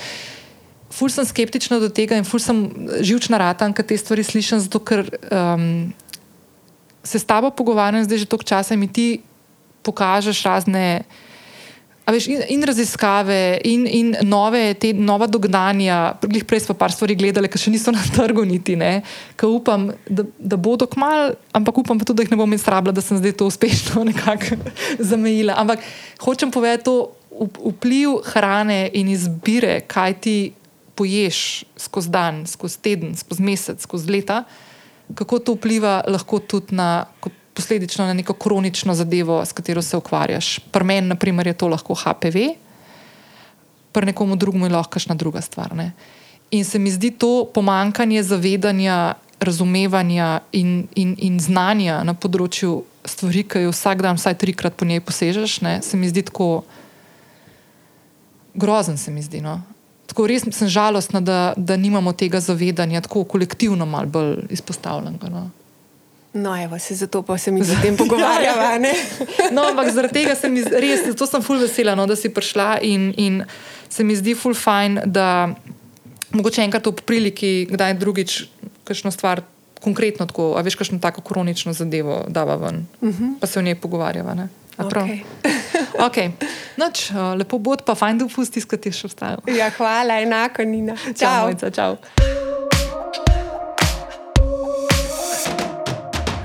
[0.91, 2.65] Ful sem skeptična do tega in ful sem
[3.05, 5.93] živčna rata, ker te stvari slišim, zato ker um,
[7.05, 9.21] se s tabo pogovarjam zdaj že toliko časa in mi ti
[9.83, 11.05] pokažeš razne.
[12.09, 16.17] Veš, in, in raziskave, in, in nove, te, nova dognanja.
[16.25, 19.03] Glih prej smo par stvari gledali, ki še niso na trgu, niti ne.
[19.37, 22.97] Ki upam, da, da bodo kmalu, ampak upam pa tudi, da jih ne bom izrabila,
[22.97, 24.57] da sem zdaj to uspešno nekako
[24.97, 25.61] zamejila.
[25.61, 25.85] Ampak
[26.25, 27.13] hočem povedati to
[27.61, 30.37] vpliv hrane in izbire, kaj ti
[30.99, 34.43] poješ skozi dan, skozi teden, skozi mesec, skozi leta,
[35.15, 37.07] kako to vpliva lahko tudi na.
[37.59, 40.61] Posledično na neko kronično zadevo, s katero se ukvarjaš.
[40.71, 42.45] Pri meni, na primer, je to lahko HPV,
[43.93, 45.75] pri nekomu drugemu je lahko kakšna druga stvar.
[45.75, 45.89] Ne?
[46.55, 53.43] In se mi zdi to pomankanje zavedanja, razumevanja in, in, in znanja na področju stvari,
[53.43, 55.81] ki jo vsak dan, vsaj trikrat po njej posežeš, ne?
[55.83, 56.63] se mi zdi tako
[58.55, 59.03] grozen.
[59.03, 59.43] Se mi zdi.
[59.43, 59.59] No?
[60.19, 65.29] Tako res sem žalostna, da, da nimamo tega zavedanja, tako kolektivno, malo bolj izpostavljenega.
[65.31, 65.43] No?
[66.35, 68.65] No, evo, se zato pa se mi z tem pogovarjava.
[68.65, 69.51] ja, ja.
[69.55, 73.13] no, ampak zaradi tega sem res, zato sem ful vesela, no, da si prišla in,
[73.15, 73.45] in
[73.87, 75.55] se mi zdi ful fajn, da
[76.35, 78.41] mogoče enkrat v priliki, kdaj drugič,
[78.91, 79.47] kakšno stvar
[79.79, 83.23] konkretno tako, a veš, kakšno tako kronično zadevo dava ven, uh mhm.
[83.23, 83.39] -huh.
[83.39, 84.35] pa se o njej pogovarjava.
[84.35, 84.49] Ne?
[84.79, 85.25] Okay.
[86.07, 86.29] okay.
[86.79, 89.43] Noč, lepo bod, pa fajn, da upusti, skati še ostalo.
[89.51, 90.95] Ja, hvala, enako, Nina.
[91.19, 91.99] Čau, mojca, čau.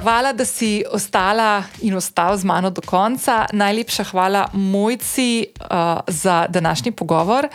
[0.03, 3.45] Hvala, da si ostala in ostal z mano do konca.
[3.53, 7.47] Najlepša hvala mojci uh, za današnji pogovor.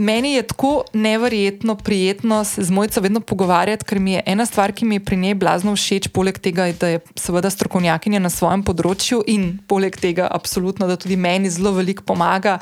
[0.00, 4.72] Meni je tako neverjetno prijetno se z mojco vedno pogovarjati, ker mi je ena stvar,
[4.72, 8.62] ki mi je pri njej blazno všeč, poleg tega, da je seveda strokovnjakinja na svojem
[8.64, 12.56] področju in poleg tega, absolutno, da tudi meni zelo veliko pomaga.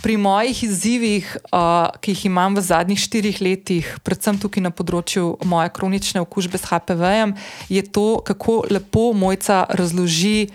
[0.00, 5.36] Pri mojih izzivih, uh, ki jih imam v zadnjih štirih letih, predvsem tukaj na področju
[5.44, 7.36] moje kronične okužbe s HPV-jem,
[7.68, 10.48] je to, kako lepo mojca razloži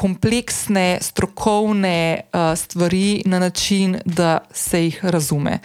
[0.00, 5.58] kompleksne, strokovne uh, stvari na način, da se jih razume.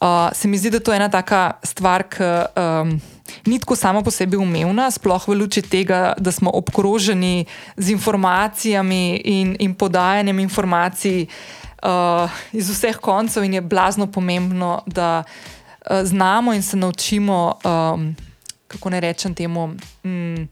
[0.00, 3.00] Uh, se mi zdi, da to je ena taka stvar, ki um,
[3.46, 7.46] ni tako samo po sebi umevna, sploh v luči tega, da smo obkroženi
[7.76, 11.26] z informacijami in, in podajanjem informacij
[11.82, 18.14] uh, iz vseh koncev, in je blazno pomembno, da uh, znamo in se naučimo, um,
[18.68, 19.74] kako ne rečem temu.
[20.04, 20.48] Um,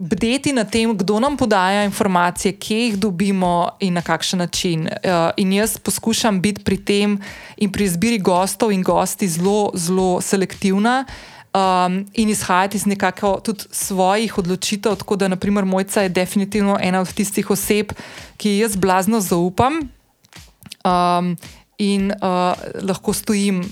[0.00, 4.88] bdeti na tem, kdo nam podaja informacije, kje jih dobimo in na kakšen način.
[4.88, 7.18] Uh, in jaz poskušam biti pri tem
[7.56, 11.04] in pri izbiri gostov in gosti zelo, zelo selektivna.
[11.54, 17.00] Um, in izhajati iz nekako tudi svojih odločitev, tako da, naprimer, mojca je definitivno ena
[17.00, 17.92] od tistih oseb,
[18.36, 19.80] ki jaz blazno zaupam
[20.84, 21.36] um,
[21.78, 23.64] in uh, lahko stojim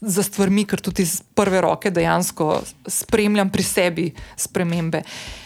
[0.00, 4.06] za stvarmi, ker tudi iz prve roke dejansko spremljam pri sebi
[4.36, 5.02] spremembe.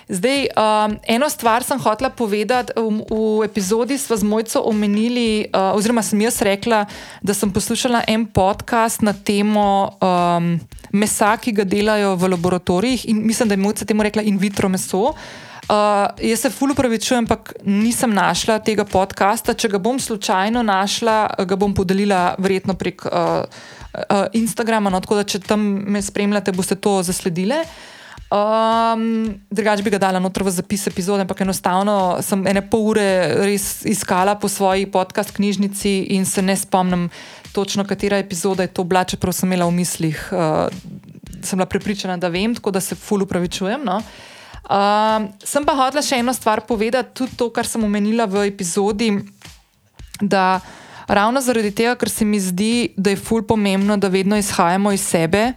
[0.09, 2.73] Zdaj, um, eno stvar sem hotela povedati.
[2.77, 6.87] V, v epizodi smo z mojco omenili, uh, oziroma sem jaz rekla,
[7.23, 10.55] da sem poslušala en podcast na temo um,
[10.93, 14.69] mesa, ki ga delajo v laboratorijih, in mislim, da je mojca temu rekla in vitro
[14.69, 15.13] meso.
[15.13, 19.55] Uh, jaz se fully upravičujem, ampak nisem našla tega podcasta.
[19.55, 23.05] Če ga bom slučajno našla, ga bom podelila verjetno prek.
[23.05, 23.45] Uh,
[23.95, 27.61] uh, Instagrama, no, tako da če tam me spremljate, boste to zasledili.
[28.29, 33.09] Um, drugač bi ga dala noter v zapis epizode, ampak enostavno sem ene pol ure
[33.41, 37.07] res iskala po svoji podcast knjižnici in se ne spomnim
[37.57, 40.69] točno, katera epizoda je to bila, čeprav sem imela v mislih, uh,
[41.41, 43.89] sem bila prepričana, da vem, tako da se ful upravičujem.
[43.89, 44.03] No.
[44.69, 49.15] Um, sem pa hotela še eno stvar povedati, tudi to, kar sem omenila v epizodi.
[50.21, 50.61] Da,
[51.09, 55.07] ravno zaradi tega, ker se mi zdi, da je ful pomembno, da vedno izhajamo iz
[55.09, 55.55] sebe.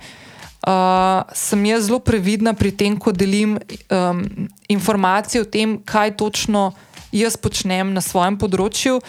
[0.62, 4.24] Uh, sem jaz zelo previdna pri tem, ko delim um,
[4.72, 6.70] informacije o tem, kaj točno
[7.12, 9.02] jaz počnem na svojem področju.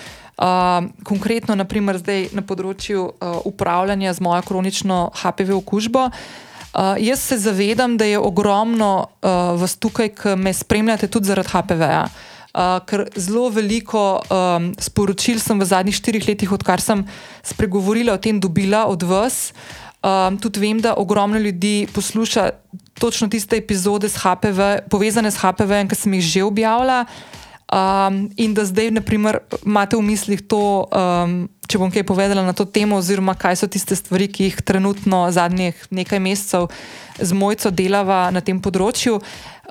[0.42, 6.08] Uh, konkretno, naprimer, zdaj na področju uh, upravljanja z mojo kronično HPV okužbo.
[6.10, 6.50] Uh,
[6.98, 12.04] jaz se zavedam, da je ogromno uh, vas tukaj, ki me spremljate tudi zaradi HPV-ja.
[12.04, 17.04] Uh, uh, ker zelo veliko um, sporočil sem v zadnjih štirih letih, odkar sem
[17.44, 19.52] spregovorila o tem, dobila od vas.
[20.02, 22.50] Um, tudi vem, da ogromno ljudi posluša
[22.98, 27.04] točno tiste epizode HPV, povezane s HPV, ki sem jih že objavila.
[27.72, 32.52] Um, in da zdaj, naprimer, imate v mislih to, um, če bom kaj povedala na
[32.52, 36.68] to temo, oziroma kaj so tiste stvari, ki jih trenutno zadnjih nekaj mesecev
[37.16, 39.22] z mojco delava na tem področju.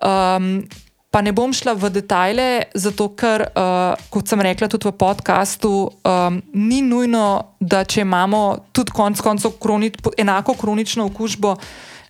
[0.02, 0.66] Um,
[1.12, 5.72] Pa ne bom šla v detajle, zato ker, uh, kot sem rekla tudi v podkastu,
[6.08, 11.58] um, ni nujno, da če imamo tudi konec koncev kroni, enako kronično okužbo,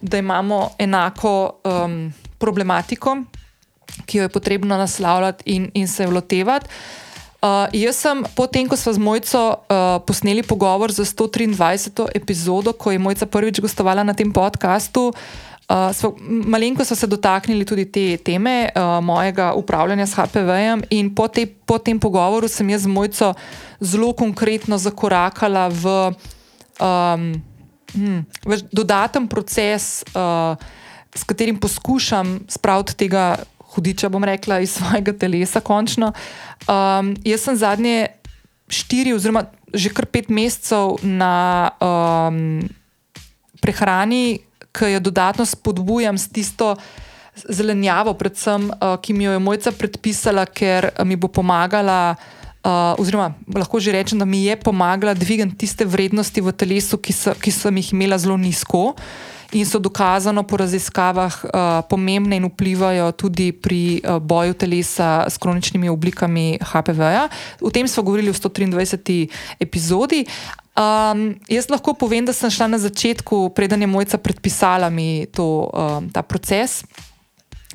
[0.05, 1.34] da imamo enako
[1.65, 1.97] um,
[2.38, 3.18] problematiko,
[4.05, 6.69] ki jo je potrebno naslavljati in, in se lotevati.
[7.41, 12.13] Uh, jaz sem, potem ko smo z Mojco uh, posneli pogovor za 123.
[12.13, 17.65] epizodo, ko je Mojca prvič gostovala na tem podkastu, uh, so, malenko so se dotaknili
[17.65, 20.85] tudi te teme uh, mojega upravljanja s HPV-jem,
[21.15, 23.34] po, te, po tem pogovoru sem jaz z mojco
[23.81, 26.13] zelo konkretno zakorakala v,
[26.77, 27.41] um,
[27.97, 30.53] hm, v dodaten proces, uh,
[31.09, 33.41] s katerim poskušam spraviti tega
[33.76, 35.64] hudiča, bom rekla, iz svojega telesa.
[35.64, 36.14] Končno.
[36.68, 38.11] Um, jaz sem zadnje
[38.72, 42.60] štiri, oziroma že kar pet mesecev na um,
[43.64, 44.41] prehrani
[44.72, 46.76] ki jo dodatno spodbujam s tisto
[47.49, 52.15] zelenjavo, predvsem, uh, ki mi jo je mojca predpisala, ker mi bo pomagala
[52.61, 57.10] Uh, oziroma, lahko že rečem, da mi je pomagala dvigati tiste vrednosti v telesu, ki,
[57.10, 58.93] so, ki sem jih imela zelo nizko
[59.52, 61.52] in so dokazano po raziskavah uh,
[61.90, 67.28] pomembne in vplivajo tudi pri uh, boju telesa s kroničnimi oblikami HPV-ja.
[67.61, 69.28] O tem smo govorili v 123.
[69.60, 70.26] epizodi.
[70.72, 75.68] Um, jaz lahko povem, da sem šla na začetku, preden je mojca predpisala mi to,
[75.73, 76.84] um, ta proces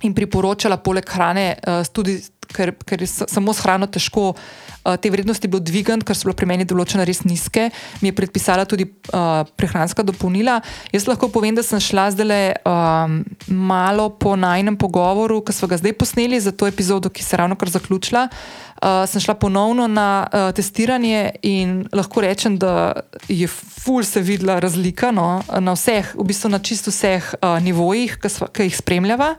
[0.03, 2.20] in priporočala poleg hrane, uh, tudi
[2.52, 6.36] ker, ker je samo s hrano težko uh, te vrednosti bilo dvigant, ker so bile
[6.39, 7.68] pri meni določene res nizke,
[8.02, 10.60] mi je predpisala tudi uh, prehranska dopolnila.
[10.94, 13.18] Jaz lahko povem, da sem šla zdaj le um,
[13.48, 17.43] malo po najnem pogovoru, ki smo ga zdaj posneli za to epizodo, ki se je
[17.43, 18.28] ravno kar zaključila.
[18.77, 22.93] Uh, sem šla ponovno na uh, testiranje in lahko rečem, da
[23.28, 28.18] je ful se videla razlika no, na vseh, v bistvu na čisto vseh uh, nivojih,
[28.20, 29.35] ki jih spremljava.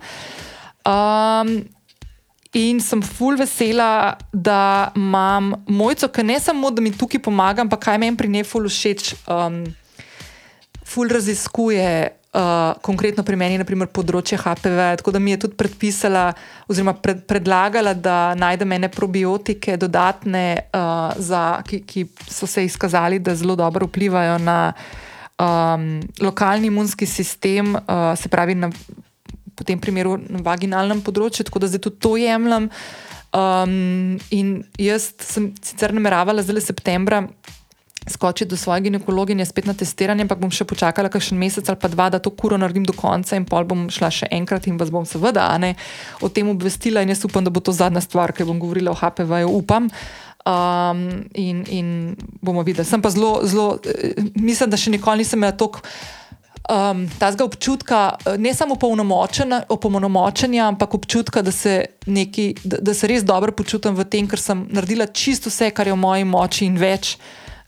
[0.88, 1.68] Um,
[2.58, 7.84] In sem ful vesela, da imam mojco, ki ne samo, da mi tukaj pomaga, ampak
[7.86, 9.14] kaj meni pri njej ful všeč.
[9.30, 9.60] Um,
[10.88, 11.92] ful raziskuje
[12.34, 14.80] uh, konkretno pri meni, naprimer področje HPV.
[15.02, 16.32] Tako da mi je tudi predpisala,
[16.66, 23.20] oziroma pred, predlagala, da najdem ene probiotike, dodatne, uh, za, ki, ki so se izkazali,
[23.22, 24.60] da zelo dobro vplivajo na
[25.38, 28.72] um, lokalni imunski sistem, uh, se pravi na
[29.58, 32.70] v tem primeru na vaginalnem področju, tako da zdaj tudi to jemljem.
[33.36, 37.26] Um, in jaz sem sicer nameravala zdaj septembra
[38.08, 41.92] skočiti do svoje ginekologinje spet na testiranje, ampak bom še počakala kakšen mesec ali pa
[41.92, 44.92] dva, da to kuro naredim do konca in pol bom šla še enkrat in vas
[44.94, 45.76] bom seveda ne,
[46.24, 49.52] o tem obvestila jaz upam, da bo to zadnja stvar, ki bom govorila o HPV-ju,
[49.52, 49.92] upam.
[50.48, 51.88] Um, in, in
[52.40, 52.88] bomo videli.
[52.88, 55.84] Sem pa zelo, zelo, eh, mislim, da še nikoli nisem imela toliko
[56.70, 58.78] um, tazga občutka, eh, ne samo
[59.70, 64.40] opolnomočenja, ampak občutka, da se, neki, da, da se res dobro počutim v tem, ker
[64.40, 67.18] sem naredila čisto vse, kar je v moji moči in več,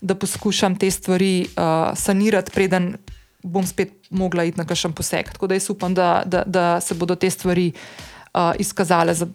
[0.00, 2.94] da poskušam te stvari uh, sanirati, preden
[3.42, 5.32] bom spet mogla iti na kakšen poseg.
[5.32, 9.28] Tako da jaz upam, da, da, da se bodo te stvari uh, izkazale za.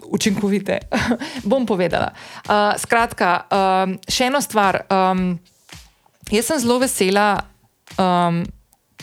[0.00, 0.78] Učinkovite,
[1.50, 2.08] bom povedala.
[2.48, 4.80] Uh, skratka, um, še ena stvar.
[4.88, 5.36] Um,
[6.32, 7.26] jaz sem zelo vesela,
[8.00, 8.40] um,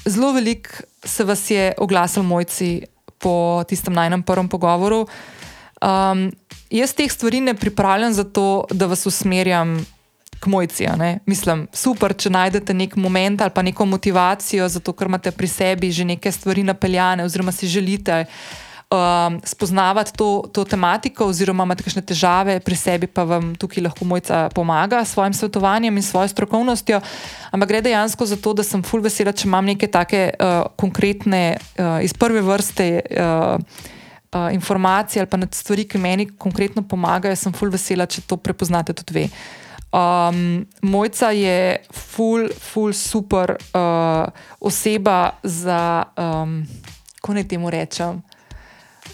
[0.08, 0.70] zelo veliko
[1.04, 2.82] se vas je oglasil mojci
[3.18, 5.08] po tistem najnem prvem pogovoru.
[5.82, 6.32] Um,
[6.70, 9.86] jaz teh stvari ne pripravljam zato, da vas usmerjam
[10.40, 10.86] k mojci.
[11.26, 15.92] Mislim, super, če najdete nek moment ali pa neko motivacijo, zato ker imate pri sebi
[15.92, 18.26] že neke stvari napeljane oziroma si želite
[18.92, 24.06] um, spoznavati to, to tematiko, oziroma imate kakšne težave pri sebi, pa vam tukaj lahko
[24.06, 27.02] mojca pomaga s svojim svetovanjem in svojo strokovnostjo.
[27.52, 31.58] Ampak gre dejansko za to, da sem full vesela, če imam neke take uh, konkretne,
[31.78, 32.90] uh, iz prve vrste.
[33.12, 33.94] Uh,
[34.28, 38.92] Uh, informacije ali pa stvari, ki meni konkretno pomagajo, sem full vesela, če to prepoznate
[38.94, 39.24] tudi vi.
[39.96, 44.28] Um, Mojca je full, full super uh,
[44.60, 46.68] oseba za, um,
[47.16, 48.20] kako naj temu rečem,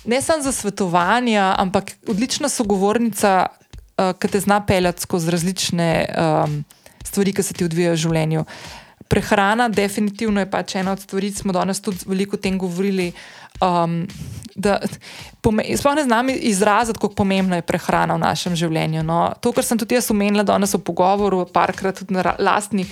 [0.06, 6.64] ne samo za svetovanje, ampak odlična sogovornica, uh, ki te zna peljati skozi različne um,
[7.06, 8.46] stvari, ki se ti odvijajo v življenju.
[9.08, 13.12] Prehrana, definitivno je pač ena od stvari, ki smo danes tudi veliko o tem govorili.
[13.62, 14.08] Um,
[15.78, 19.04] Sploh ne znam izraziti, kako pomembna je prehrana v našem življenju.
[19.06, 22.90] No, to, kar sem tudi jaz omenila danes v pogovoru, parkrat tudi na lastnih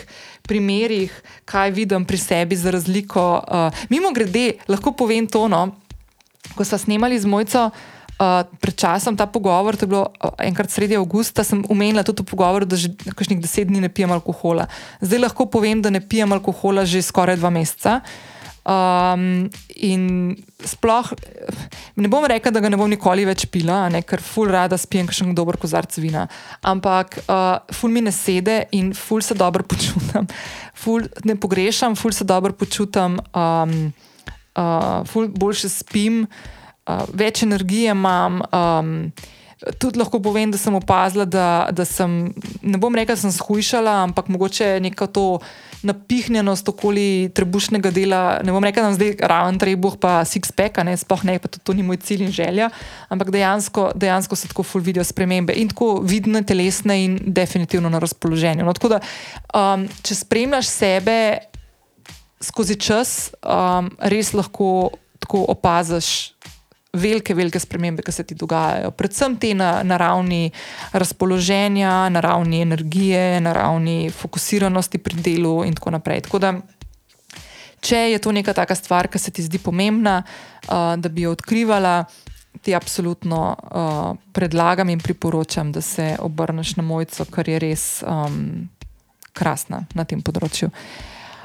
[0.48, 1.14] primerih,
[1.46, 3.26] kaj vidim pri sebi za razliko.
[3.46, 5.46] Uh, mimo grede, lahko povem to.
[6.56, 7.70] Ko smo snemali z mojco
[8.22, 12.24] uh, pred časom ta pogovor, to je bilo uh, enkrat sredi avgusta, sem umenila tudi
[12.24, 14.68] v pogovoru, da že nekaj deset dni ne pijem alkohola.
[15.02, 18.02] Zdaj lahko povem, da ne pijem alkohola že skoraj dva meseca.
[18.62, 21.08] Um, in sploh
[21.98, 25.10] ne bom rekla, da ga ne bom nikoli več pila, ne, ker ful rada spijem
[25.10, 26.28] še en dober kozarc vina.
[26.62, 30.30] Ampak uh, ful mi ne sede in ful se dobro počutam.
[30.78, 33.18] Ful ne pogrešam, ful se dobro počutam.
[33.34, 33.90] Um,
[34.56, 38.42] uh, boljše spim, uh, več energije imam.
[38.52, 39.12] Um,
[39.78, 43.94] tudi lahko povem, da sem opazila, da, da sem, ne bom rekla, da sem shujšala,
[44.08, 45.26] ampak mogoče neko to
[45.86, 48.22] napihnjenost okoli trebušnega dela.
[48.46, 51.62] Ne bom rekla, da sem zdaj raven trebuh, pa six-pack, ne sploh ne, pa to,
[51.62, 52.72] to ni moj cilj in želja,
[53.14, 58.02] ampak dejansko, dejansko se tako ful vidijo spremembe in tako vidne, telesne in definitivno na
[58.02, 58.66] razpoloženju.
[58.66, 59.02] No, tako da,
[59.54, 61.18] um, če spremljaš sebe,
[62.42, 64.92] skozi čas um, res lahko
[65.22, 66.34] tako opaziš
[66.94, 68.92] velike, velike spremembe, ki se ti dogajajo.
[68.92, 70.52] Predvsem te na, na ravni
[70.92, 76.26] razpoloženja, na ravni energije, na ravni fokusiranosti pri delu in tako naprej.
[76.28, 76.54] Tako da,
[77.80, 81.38] če je to neka taka stvar, ki se ti zdi pomembna, uh, da bi jo
[81.38, 82.04] odkrivala.
[82.62, 88.68] ti absolutno uh, predlagam in priporočam, da se obrneš na mojico, ker je res um,
[89.34, 90.70] krasna na tem področju.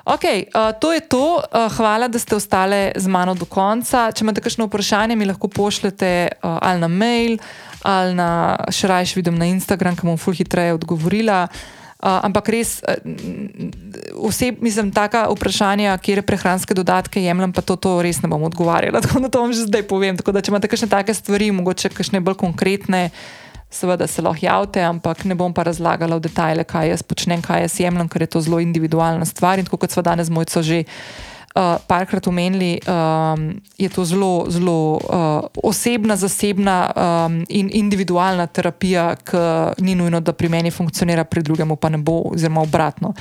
[0.07, 1.43] Ok, uh, to je to.
[1.43, 4.13] Uh, hvala, da ste ostali z mano do konca.
[4.15, 7.41] Če imate kakšno vprašanje, mi lahko pošljete uh, ali na mail,
[7.83, 11.49] ali na še raje vidim na Instagram, ki bom ful hitreje odgovorila.
[11.97, 12.79] Uh, ampak res,
[14.15, 19.03] oseb, mislim, taka vprašanja, kje prehranske dodatke jemljem, pa to, to res ne bom odgovarjala.
[19.05, 20.15] Tako da to vam že zdaj povem.
[20.15, 23.09] Tako da, če imate kakšne take stvari, mogoče kakšne bolj konkretne,
[23.71, 27.67] seveda se lahko javite, ampak ne bom pa razlagala v detajle, kaj jaz počnem, kaj
[27.67, 29.59] jaz jemljem, ker je to zelo individualna stvar.
[29.59, 30.85] In kot smo danes mojco že
[31.57, 39.17] uh, parkrat omenili, um, je to zelo, zelo uh, osebna, zasebna um, in individualna terapija,
[39.17, 43.15] ki ni nujno, da pri meni funkcionira, pri drugemu pa ne bo, oziroma obratno.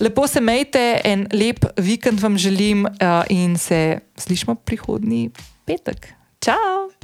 [0.00, 5.30] Lepo se majte, en lep vikend vam želim uh, in se slišmo prihodnji
[5.64, 6.12] petek.
[6.40, 6.95] Ciao!